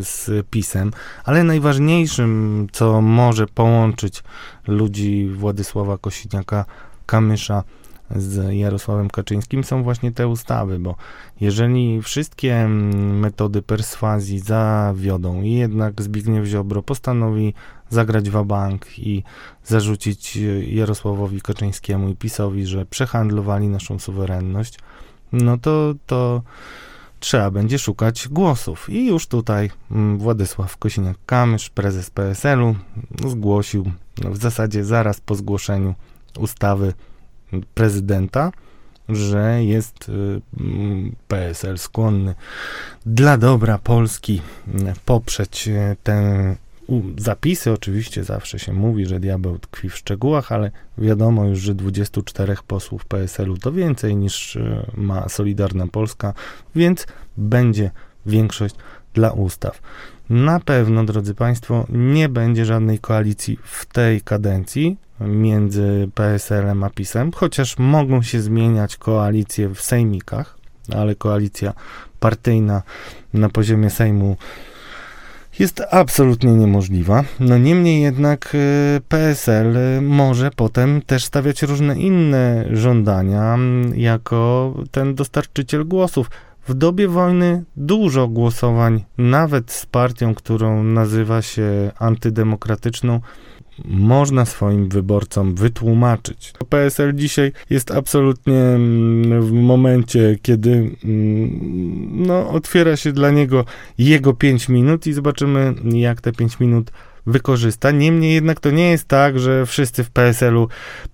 z 0.00 0.46
PiSem, 0.50 0.90
ale 1.24 1.44
najważniejszym, 1.44 2.66
co 2.72 3.00
może 3.00 3.46
połączyć 3.46 4.22
ludzi 4.66 5.28
Władysława 5.28 5.94
Kosiniaka-Kamysza 5.94 7.62
z 8.16 8.54
Jarosławem 8.54 9.10
Kaczyńskim 9.10 9.64
są 9.64 9.82
właśnie 9.82 10.12
te 10.12 10.28
ustawy, 10.28 10.78
bo 10.78 10.96
jeżeli 11.40 12.02
wszystkie 12.02 12.68
metody 13.14 13.62
perswazji 13.62 14.38
zawiodą 14.38 15.42
i 15.42 15.52
jednak 15.52 16.02
Zbigniew 16.02 16.46
Ziobro 16.46 16.82
postanowi 16.82 17.54
zagrać 17.90 18.30
w 18.30 18.44
bank 18.44 18.98
i 18.98 19.22
zarzucić 19.64 20.38
Jarosławowi 20.66 21.40
Kaczyńskiemu 21.40 22.08
i 22.08 22.16
PiSowi, 22.16 22.66
że 22.66 22.86
przehandlowali 22.86 23.68
naszą 23.68 23.98
suwerenność, 23.98 24.78
no 25.32 25.58
to, 25.58 25.94
to 26.06 26.42
trzeba 27.20 27.50
będzie 27.50 27.78
szukać 27.78 28.28
głosów. 28.28 28.90
I 28.90 29.06
już 29.06 29.26
tutaj 29.26 29.70
Władysław 30.16 30.78
Kosiniak-Kamysz, 30.78 31.70
prezes 31.70 32.10
PSL-u, 32.10 32.74
zgłosił 33.28 33.92
no 34.24 34.30
w 34.30 34.36
zasadzie 34.36 34.84
zaraz 34.84 35.20
po 35.20 35.34
zgłoszeniu 35.34 35.94
ustawy 36.38 36.92
prezydenta, 37.74 38.52
że 39.08 39.64
jest 39.64 40.08
y, 40.08 40.40
mm, 40.60 41.14
PSL 41.28 41.78
skłonny 41.78 42.34
dla 43.06 43.38
dobra 43.38 43.78
Polski 43.78 44.40
poprzeć 45.04 45.68
y, 45.68 45.96
te 46.02 46.56
zapisy. 47.18 47.72
Oczywiście 47.72 48.24
zawsze 48.24 48.58
się 48.58 48.72
mówi, 48.72 49.06
że 49.06 49.20
diabeł 49.20 49.58
tkwi 49.58 49.88
w 49.88 49.96
szczegółach, 49.96 50.52
ale 50.52 50.70
wiadomo 50.98 51.44
już, 51.44 51.58
że 51.58 51.74
24 51.74 52.56
posłów 52.66 53.04
PSL-u 53.04 53.56
to 53.56 53.72
więcej 53.72 54.16
niż 54.16 54.56
y, 54.56 54.86
ma 54.96 55.28
Solidarna 55.28 55.86
Polska, 55.86 56.34
więc 56.74 57.06
będzie 57.36 57.90
większość 58.26 58.74
dla 59.14 59.30
ustaw. 59.30 59.80
Na 60.30 60.60
pewno, 60.60 61.04
drodzy 61.04 61.34
Państwo, 61.34 61.86
nie 61.88 62.28
będzie 62.28 62.64
żadnej 62.64 62.98
koalicji 62.98 63.58
w 63.62 63.86
tej 63.86 64.20
kadencji 64.20 64.96
między 65.26 66.08
PSL-em 66.14 66.84
a 66.84 66.90
PiSem, 66.90 67.32
chociaż 67.32 67.78
mogą 67.78 68.22
się 68.22 68.40
zmieniać 68.40 68.96
koalicje 68.96 69.68
w 69.68 69.80
sejmikach, 69.80 70.58
ale 70.94 71.14
koalicja 71.14 71.72
partyjna 72.20 72.82
na 73.34 73.48
poziomie 73.48 73.90
Sejmu 73.90 74.36
jest 75.58 75.82
absolutnie 75.90 76.52
niemożliwa. 76.52 77.24
No 77.40 77.58
niemniej 77.58 78.02
jednak 78.02 78.54
y, 78.54 79.00
PSL 79.08 79.76
może 80.02 80.50
potem 80.56 81.02
też 81.02 81.24
stawiać 81.24 81.62
różne 81.62 82.00
inne 82.00 82.64
żądania 82.72 83.58
jako 83.94 84.74
ten 84.90 85.14
dostarczyciel 85.14 85.84
głosów. 85.86 86.30
W 86.68 86.74
dobie 86.74 87.08
wojny 87.08 87.64
dużo 87.76 88.28
głosowań, 88.28 89.04
nawet 89.18 89.70
z 89.70 89.86
partią, 89.86 90.34
którą 90.34 90.84
nazywa 90.84 91.42
się 91.42 91.90
antydemokratyczną, 91.98 93.20
można 93.84 94.44
swoim 94.44 94.88
wyborcom 94.88 95.54
wytłumaczyć. 95.54 96.52
PSL 96.68 97.14
dzisiaj 97.14 97.52
jest 97.70 97.90
absolutnie 97.90 98.58
mm, 98.58 99.42
w 99.42 99.52
momencie, 99.52 100.38
kiedy 100.42 100.70
mm, 101.04 102.26
no, 102.26 102.48
otwiera 102.48 102.96
się 102.96 103.12
dla 103.12 103.30
niego 103.30 103.64
jego 103.98 104.34
5 104.34 104.68
minut 104.68 105.06
i 105.06 105.12
zobaczymy, 105.12 105.74
jak 105.84 106.20
te 106.20 106.32
5 106.32 106.60
minut 106.60 106.90
wykorzysta. 107.26 107.90
Niemniej 107.90 108.34
jednak 108.34 108.60
to 108.60 108.70
nie 108.70 108.90
jest 108.90 109.08
tak, 109.08 109.38
że 109.38 109.66
wszyscy 109.66 110.04
w 110.04 110.10
PSL-u 110.10 110.68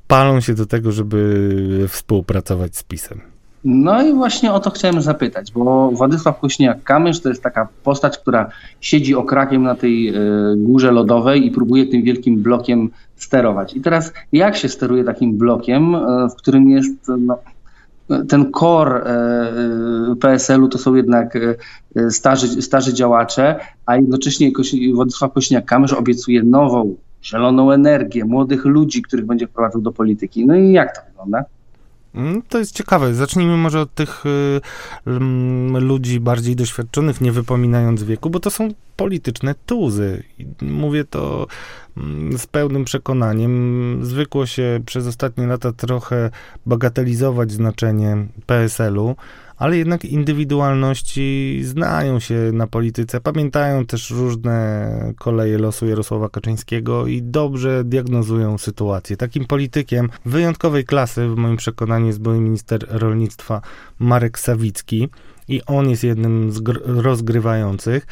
palą 0.06 0.40
się 0.40 0.54
do 0.54 0.66
tego, 0.66 0.92
żeby 0.92 1.86
współpracować 1.88 2.76
z 2.76 2.82
PiSem. 2.82 3.20
No 3.64 4.02
i 4.02 4.12
właśnie 4.12 4.52
o 4.52 4.60
to 4.60 4.70
chciałem 4.70 5.02
zapytać, 5.02 5.52
bo 5.52 5.90
Władysław 5.90 6.40
Kośniak-Kamysz 6.40 7.22
to 7.22 7.28
jest 7.28 7.42
taka 7.42 7.68
postać, 7.84 8.18
która 8.18 8.50
siedzi 8.80 9.14
okrakiem 9.14 9.62
na 9.62 9.74
tej 9.74 10.08
y, 10.08 10.12
górze 10.56 10.92
lodowej 10.92 11.46
i 11.46 11.50
próbuje 11.50 11.86
tym 11.86 12.02
wielkim 12.02 12.42
blokiem 12.42 12.90
sterować. 13.16 13.74
I 13.74 13.80
teraz 13.80 14.12
jak 14.32 14.56
się 14.56 14.68
steruje 14.68 15.04
takim 15.04 15.38
blokiem, 15.38 15.94
y, 15.94 15.98
w 16.30 16.34
którym 16.34 16.70
jest 16.70 17.08
no, 17.18 17.38
ten 18.28 18.52
core 18.52 19.02
y, 20.12 20.16
PSL-u 20.16 20.68
to 20.68 20.78
są 20.78 20.94
jednak 20.94 21.38
starzy, 22.10 22.62
starzy 22.62 22.94
działacze, 22.94 23.60
a 23.86 23.96
jednocześnie 23.96 24.50
Władysław 24.94 25.32
Kośniak-Kamysz 25.32 25.98
obiecuje 25.98 26.42
nową, 26.42 26.94
zieloną 27.24 27.72
energię, 27.72 28.24
młodych 28.24 28.64
ludzi, 28.64 29.02
których 29.02 29.26
będzie 29.26 29.46
wprowadzał 29.46 29.80
do 29.80 29.92
polityki. 29.92 30.46
No 30.46 30.56
i 30.56 30.72
jak 30.72 30.96
to 30.96 31.02
wygląda? 31.08 31.44
Mm, 32.14 32.42
to 32.48 32.58
jest 32.58 32.74
ciekawe. 32.74 33.14
Zacznijmy 33.14 33.56
może 33.56 33.80
od 33.80 33.94
tych 33.94 34.24
y, 34.26 34.60
ludzi 35.80 36.20
bardziej 36.20 36.56
doświadczonych, 36.56 37.20
nie 37.20 37.32
wypominając 37.32 38.02
wieku, 38.02 38.30
bo 38.30 38.40
to 38.40 38.50
są 38.50 38.68
polityczne 38.96 39.54
tuzy. 39.66 40.22
Mówię 40.62 41.04
to 41.04 41.46
y, 42.34 42.38
z 42.38 42.46
pełnym 42.46 42.84
przekonaniem. 42.84 44.00
Zwykło 44.02 44.46
się 44.46 44.80
przez 44.86 45.06
ostatnie 45.06 45.46
lata 45.46 45.72
trochę 45.72 46.30
bagatelizować 46.66 47.52
znaczenie 47.52 48.26
PSL-u 48.46 49.16
ale 49.58 49.78
jednak 49.78 50.04
indywidualności 50.04 51.60
znają 51.64 52.20
się 52.20 52.34
na 52.52 52.66
polityce, 52.66 53.20
pamiętają 53.20 53.86
też 53.86 54.10
różne 54.10 54.88
koleje 55.18 55.58
losu 55.58 55.86
Jarosława 55.86 56.28
Kaczyńskiego 56.28 57.06
i 57.06 57.22
dobrze 57.22 57.84
diagnozują 57.84 58.58
sytuację. 58.58 59.16
Takim 59.16 59.44
politykiem 59.44 60.10
wyjątkowej 60.24 60.84
klasy, 60.84 61.28
w 61.28 61.36
moim 61.36 61.56
przekonaniu, 61.56 62.06
jest 62.06 62.20
były 62.20 62.40
minister 62.40 62.86
rolnictwa 62.88 63.60
Marek 63.98 64.38
Sawicki 64.38 65.08
i 65.48 65.62
on 65.66 65.90
jest 65.90 66.04
jednym 66.04 66.52
z 66.52 66.60
rozgrywających. 66.84 68.06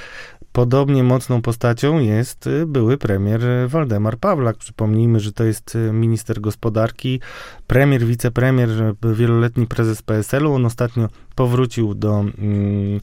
Podobnie 0.57 1.03
mocną 1.03 1.43
postacią 1.43 1.99
jest 1.99 2.47
y, 2.47 2.67
były 2.67 2.99
premier 2.99 3.41
Waldemar 3.69 4.19
Pawlak. 4.19 4.57
Przypomnijmy, 4.57 5.21
że 5.21 5.33
to 5.33 5.45
jest 5.45 5.75
y, 5.75 5.93
minister 5.93 6.41
gospodarki, 6.41 7.21
premier, 7.67 8.05
wicepremier, 8.05 8.69
wieloletni 9.15 9.67
prezes 9.67 10.03
PSL-u. 10.03 10.53
On 10.53 10.67
ostatnio 10.67 11.09
powrócił 11.35 11.95
do, 11.95 12.21
mm, 12.21 13.01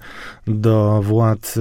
do 0.47 1.01
władz 1.01 1.59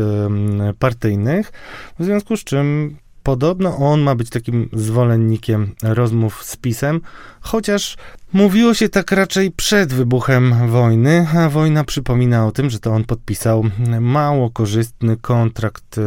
partyjnych, 0.78 1.53
w 1.99 2.05
związku 2.05 2.36
z 2.36 2.45
czym 2.45 2.97
Podobno 3.22 3.76
on 3.76 4.00
ma 4.00 4.14
być 4.14 4.30
takim 4.30 4.68
zwolennikiem 4.72 5.74
rozmów 5.82 6.44
z 6.44 6.56
PiSem, 6.56 7.00
chociaż 7.40 7.96
mówiło 8.32 8.74
się 8.74 8.88
tak 8.88 9.12
raczej 9.12 9.50
przed 9.50 9.92
wybuchem 9.92 10.68
wojny, 10.68 11.26
a 11.36 11.48
wojna 11.48 11.84
przypomina 11.84 12.46
o 12.46 12.52
tym, 12.52 12.70
że 12.70 12.78
to 12.78 12.92
on 12.92 13.04
podpisał 13.04 13.64
mało 14.00 14.50
korzystny 14.50 15.16
kontrakt 15.16 15.98
e, 15.98 16.00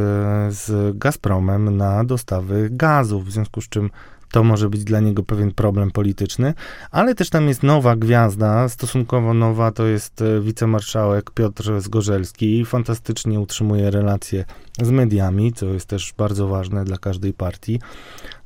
z 0.51 0.97
Gazpromem 0.97 1.77
na 1.77 2.03
dostawy 2.03 2.67
gazu, 2.71 3.21
w 3.21 3.31
związku 3.31 3.61
z 3.61 3.69
czym 3.69 3.89
to 4.35 4.43
może 4.43 4.69
być 4.69 4.83
dla 4.83 4.99
niego 4.99 5.23
pewien 5.23 5.51
problem 5.51 5.91
polityczny, 5.91 6.53
ale 6.91 7.15
też 7.15 7.29
tam 7.29 7.47
jest 7.47 7.63
nowa 7.63 7.95
gwiazda, 7.95 8.69
stosunkowo 8.69 9.33
nowa, 9.33 9.71
to 9.71 9.85
jest 9.85 10.21
e, 10.21 10.41
wicemarszałek 10.41 11.31
Piotr 11.31 11.81
Zgorzelski. 11.81 12.65
Fantastycznie 12.65 13.39
utrzymuje 13.39 13.91
relacje 13.91 14.45
z 14.81 14.91
mediami, 14.91 15.53
co 15.53 15.65
jest 15.65 15.85
też 15.85 16.13
bardzo 16.17 16.47
ważne 16.47 16.85
dla 16.85 16.97
każdej 16.97 17.33
partii. 17.33 17.79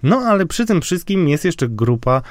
No 0.04 0.18
ale 0.18 0.46
przy 0.46 0.66
tym 0.66 0.82
wszystkim 0.82 1.28
jest 1.28 1.46
jeszcze 1.46 1.70
grupa 1.70 2.22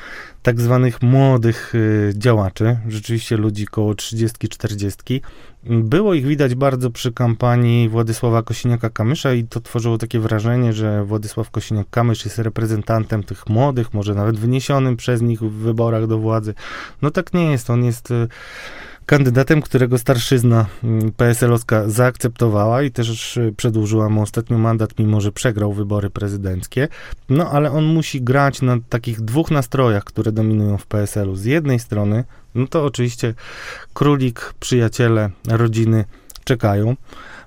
tak 0.43 0.61
zwanych 0.61 1.03
młodych 1.03 1.75
y, 1.75 2.13
działaczy, 2.17 2.79
rzeczywiście 2.89 3.37
ludzi 3.37 3.67
koło 3.67 3.93
30-40. 3.93 5.21
Było 5.65 6.15
ich 6.15 6.27
widać 6.27 6.55
bardzo 6.55 6.91
przy 6.91 7.13
kampanii 7.13 7.89
Władysława 7.89 8.41
Kosiniaka-Kamysza 8.43 9.37
i 9.37 9.45
to 9.45 9.61
tworzyło 9.61 9.99
takie 9.99 10.21
wrażenie, 10.21 10.73
że 10.73 11.05
Władysław 11.05 11.51
Kosiniak-Kamysz 11.51 12.25
jest 12.25 12.39
reprezentantem 12.39 13.23
tych 13.23 13.49
młodych, 13.49 13.95
może 13.95 14.15
nawet 14.15 14.39
wyniesionym 14.39 14.97
przez 14.97 15.23
nich 15.23 15.41
w 15.41 15.53
wyborach 15.53 16.07
do 16.07 16.19
władzy. 16.19 16.55
No 17.03 17.11
tak 17.11 17.35
nie 17.35 17.51
jest, 17.51 17.71
on 17.71 17.85
jest 17.85 18.11
y, 18.11 18.29
kandydatem, 19.09 19.63
którego 19.63 19.99
starszyzna 19.99 20.67
mm, 20.85 21.13
PSL-owska 21.13 21.89
zaakceptowała 21.89 22.83
i 22.83 22.91
też 22.91 23.37
y, 23.37 23.55
przedłużyła 23.57 24.09
mu 24.09 24.23
ostatnio 24.23 24.59
mandat, 24.59 24.99
mimo 24.99 25.21
że 25.21 25.33
przegrał 25.33 25.73
wybory 25.73 26.11
prezydenckie. 26.11 26.89
No 27.29 27.51
ale 27.51 27.71
on 27.71 27.85
musi 27.85 28.23
grać 28.23 28.63
na 28.63 28.77
takich 28.89 29.21
dwóch 29.21 29.51
nastrojach, 29.51 30.05
które 30.05 30.33
dominują 30.33 30.79
w 30.79 30.87
PSL-u. 30.87 31.37
Z 31.37 31.45
jednej 31.45 31.79
strony, 31.79 32.25
no 32.55 32.67
to 32.67 32.85
oczywiście 32.85 33.35
królik, 33.95 34.55
przyjaciele, 34.61 35.31
rodziny 35.49 36.05
czekają. 36.45 36.97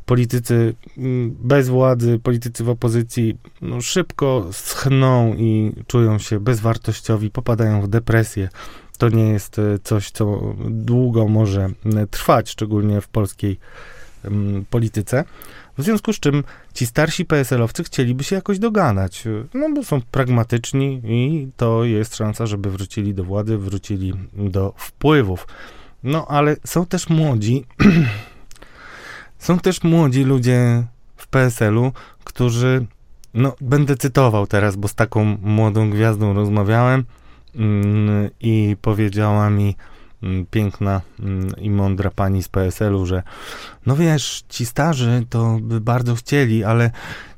Politycy 0.05 0.75
mm, 0.97 1.35
bez 1.39 1.69
władzy, 1.69 2.19
politycy 2.23 2.63
w 2.63 2.69
opozycji 2.69 3.37
no, 3.61 3.81
szybko 3.81 4.47
schną 4.51 5.33
i 5.37 5.71
czują 5.87 6.19
się 6.19 6.39
bezwartościowi, 6.39 7.29
popadają 7.29 7.81
w 7.81 7.87
depresję 7.87 8.49
to 9.01 9.09
nie 9.09 9.29
jest 9.29 9.59
e, 9.59 9.79
coś, 9.83 10.11
co 10.11 10.53
długo 10.69 11.27
może 11.27 11.69
trwać, 12.11 12.49
szczególnie 12.49 13.01
w 13.01 13.07
polskiej 13.07 13.59
polityce. 14.69 15.23
W 15.77 15.83
związku 15.83 16.13
z 16.13 16.19
czym 16.19 16.43
ci 16.73 16.85
starsi 16.85 17.25
PSL-owcy 17.25 17.83
chcieliby 17.83 18.23
się 18.23 18.35
jakoś 18.35 18.59
dogadać, 18.59 19.23
no 19.53 19.73
bo 19.73 19.83
są 19.83 20.01
pragmatyczni 20.11 21.01
i 21.03 21.47
to 21.57 21.83
jest 21.83 22.15
szansa, 22.15 22.45
żeby 22.45 22.71
wrócili 22.71 23.13
do 23.13 23.23
władzy, 23.23 23.57
wrócili 23.57 24.13
do 24.33 24.73
wpływów. 24.77 25.47
No 26.03 26.27
ale 26.27 26.55
są 26.65 26.85
też 26.85 27.09
młodzi, 27.09 27.65
są 29.45 29.59
też 29.59 29.83
młodzi 29.83 30.23
ludzie 30.23 30.83
w 31.17 31.27
PSL-u, 31.27 31.91
którzy, 32.23 32.85
no 33.33 33.55
będę 33.61 33.95
cytował 33.95 34.47
teraz, 34.47 34.75
bo 34.75 34.87
z 34.87 34.95
taką 34.95 35.37
młodą 35.41 35.89
gwiazdą 35.89 36.33
rozmawiałem, 36.33 37.05
Mm, 37.05 37.20
i 38.39 38.75
powiedziała 38.81 39.49
mi 39.49 39.75
mm, 40.23 40.45
piękna 40.51 41.01
mm, 41.19 41.55
i 41.57 41.69
mądra 41.69 42.11
pani 42.11 42.43
z 42.43 42.47
PSL-u, 42.47 43.05
że 43.05 43.23
no 43.85 43.95
wiesz, 43.95 44.43
ci 44.49 44.65
starzy 44.65 45.25
to 45.29 45.57
by 45.61 45.81
bardzo 45.81 46.15
chcieli, 46.15 46.63
ale 46.63 46.91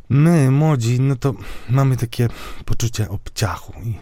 my, 0.09 0.51
młodzi, 0.51 0.99
no 0.99 1.15
to 1.15 1.33
mamy 1.69 1.97
takie 1.97 2.27
poczucie 2.65 3.09
obciachu 3.09 3.73
i 3.83 3.93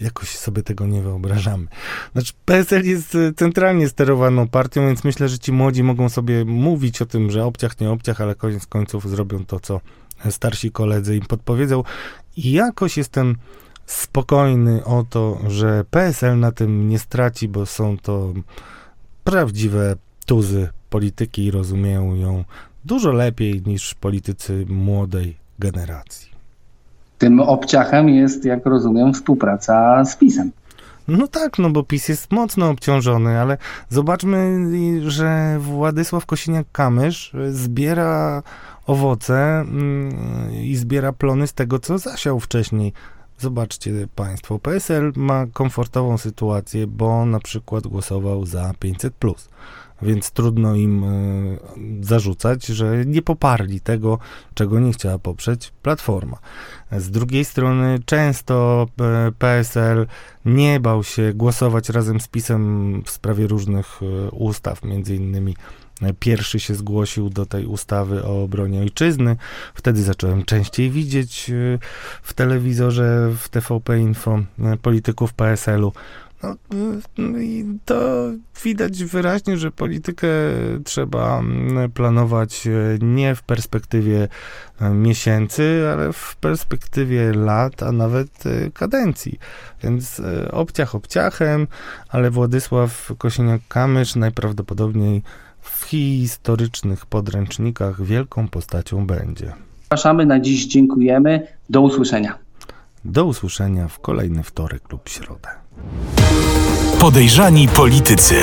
jakoś 0.00 0.28
sobie 0.28 0.62
tego 0.62 0.86
nie 0.86 1.02
wyobrażamy. 1.02 1.66
Znaczy, 2.12 2.32
PSL 2.44 2.84
jest 2.84 3.14
e, 3.14 3.32
centralnie 3.32 3.88
sterowaną 3.88 4.48
partią, 4.48 4.86
więc 4.86 5.04
myślę, 5.04 5.28
że 5.28 5.38
ci 5.38 5.52
młodzi 5.52 5.82
mogą 5.82 6.08
sobie 6.08 6.44
mówić 6.44 7.02
o 7.02 7.06
tym, 7.06 7.30
że 7.30 7.44
obciach, 7.44 7.80
nie 7.80 7.90
obciach, 7.90 8.20
ale 8.20 8.34
koniec 8.34 8.66
końców 8.66 9.10
zrobią 9.10 9.44
to, 9.44 9.60
co 9.60 9.80
starsi 10.30 10.70
koledzy 10.70 11.16
im 11.16 11.26
podpowiedzą. 11.26 11.82
I 12.36 12.52
jakoś 12.52 12.96
jestem 12.96 13.36
spokojny 13.86 14.84
o 14.84 15.04
to, 15.10 15.38
że 15.46 15.84
PSL 15.90 16.38
na 16.38 16.52
tym 16.52 16.88
nie 16.88 16.98
straci, 16.98 17.48
bo 17.48 17.66
są 17.66 17.96
to 17.98 18.32
prawdziwe 19.24 19.96
tuzy 20.26 20.68
polityki 20.90 21.44
i 21.44 21.50
rozumieją 21.50 22.14
ją 22.14 22.44
dużo 22.84 23.12
lepiej 23.12 23.62
niż 23.66 23.94
politycy 23.94 24.66
młodej 24.68 25.36
generacji. 25.58 26.30
Tym 27.18 27.40
obciachem 27.40 28.08
jest, 28.08 28.44
jak 28.44 28.66
rozumiem, 28.66 29.14
współpraca 29.14 30.04
z 30.04 30.16
PiSem. 30.16 30.50
No 31.08 31.28
tak, 31.28 31.58
no 31.58 31.70
bo 31.70 31.82
PiS 31.82 32.08
jest 32.08 32.32
mocno 32.32 32.70
obciążony, 32.70 33.40
ale 33.40 33.58
zobaczmy, 33.88 34.60
że 35.10 35.58
Władysław 35.60 36.26
Kosiniak-Kamysz 36.26 37.36
zbiera 37.50 38.42
owoce 38.86 39.60
mm, 39.60 40.52
i 40.52 40.76
zbiera 40.76 41.12
plony 41.12 41.46
z 41.46 41.52
tego, 41.52 41.78
co 41.78 41.98
zasiał 41.98 42.40
wcześniej. 42.40 42.92
Zobaczcie 43.38 44.08
Państwo, 44.14 44.58
PSL 44.58 45.12
ma 45.16 45.46
komfortową 45.52 46.18
sytuację, 46.18 46.86
bo 46.86 47.26
na 47.26 47.40
przykład 47.40 47.86
głosował 47.86 48.46
za 48.46 48.74
500, 48.78 49.14
więc 50.02 50.30
trudno 50.30 50.74
im 50.74 51.04
y, 51.04 51.58
zarzucać, 52.00 52.66
że 52.66 53.06
nie 53.06 53.22
poparli 53.22 53.80
tego, 53.80 54.18
czego 54.54 54.80
nie 54.80 54.92
chciała 54.92 55.18
poprzeć 55.18 55.72
Platforma. 55.82 56.38
Z 56.92 57.10
drugiej 57.10 57.44
strony, 57.44 57.98
często 58.06 58.86
e, 59.00 59.32
PSL 59.38 60.06
nie 60.44 60.80
bał 60.80 61.04
się 61.04 61.32
głosować 61.34 61.88
razem 61.88 62.20
z 62.20 62.28
PiSem 62.28 63.02
w 63.04 63.10
sprawie 63.10 63.46
różnych 63.46 64.02
y, 64.02 64.30
ustaw, 64.30 64.84
między 64.84 65.16
innymi 65.16 65.56
pierwszy 66.20 66.60
się 66.60 66.74
zgłosił 66.74 67.30
do 67.30 67.46
tej 67.46 67.66
ustawy 67.66 68.24
o 68.24 68.42
obronie 68.42 68.80
ojczyzny. 68.80 69.36
Wtedy 69.74 70.02
zacząłem 70.02 70.44
częściej 70.44 70.90
widzieć 70.90 71.50
y, 71.50 71.78
w 72.22 72.32
telewizorze, 72.32 73.32
w 73.38 73.48
TVP 73.48 73.98
Info 73.98 74.38
y, 74.74 74.76
polityków 74.76 75.32
PSL-u. 75.34 75.92
No, 76.42 76.56
y, 77.18 77.44
I 77.44 77.64
to 77.84 78.30
widać 78.64 79.04
wyraźnie, 79.04 79.56
że 79.56 79.70
politykę 79.70 80.28
trzeba 80.84 81.38
mm, 81.38 81.90
planować 81.90 82.68
nie 83.00 83.34
w 83.34 83.42
perspektywie 83.42 84.28
miesięcy, 84.80 85.82
ale 85.92 86.12
w 86.12 86.36
perspektywie 86.36 87.32
lat, 87.32 87.82
a 87.82 87.92
nawet 87.92 88.44
kadencji. 88.74 89.38
Więc 89.82 90.22
obciach 90.50 90.94
obciachem, 90.94 91.66
ale 92.08 92.30
Władysław 92.30 93.12
Kosiniak-Kamysz 93.18 94.16
najprawdopodobniej 94.16 95.22
historycznych 95.86 97.06
podręcznikach 97.06 98.04
wielką 98.04 98.48
postacią 98.48 99.06
będzie. 99.06 99.52
Zapraszamy 99.82 100.26
na 100.26 100.40
dziś, 100.40 100.66
dziękujemy. 100.66 101.46
Do 101.70 101.80
usłyszenia. 101.80 102.38
Do 103.04 103.24
usłyszenia 103.24 103.88
w 103.88 103.98
kolejny 103.98 104.42
wtorek 104.42 104.92
lub 104.92 105.08
środę. 105.08 105.48
Podejrzani 106.98 107.68
politycy. 107.68 108.34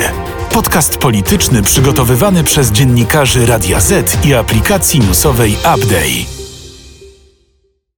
Podcast 0.52 0.98
polityczny 0.98 1.62
przygotowywany 1.62 2.44
przez 2.44 2.72
dziennikarzy 2.72 3.46
Radia 3.46 3.80
Z 3.80 4.24
i 4.26 4.34
aplikacji 4.34 5.00
newsowej 5.00 5.52
Update. 5.52 6.43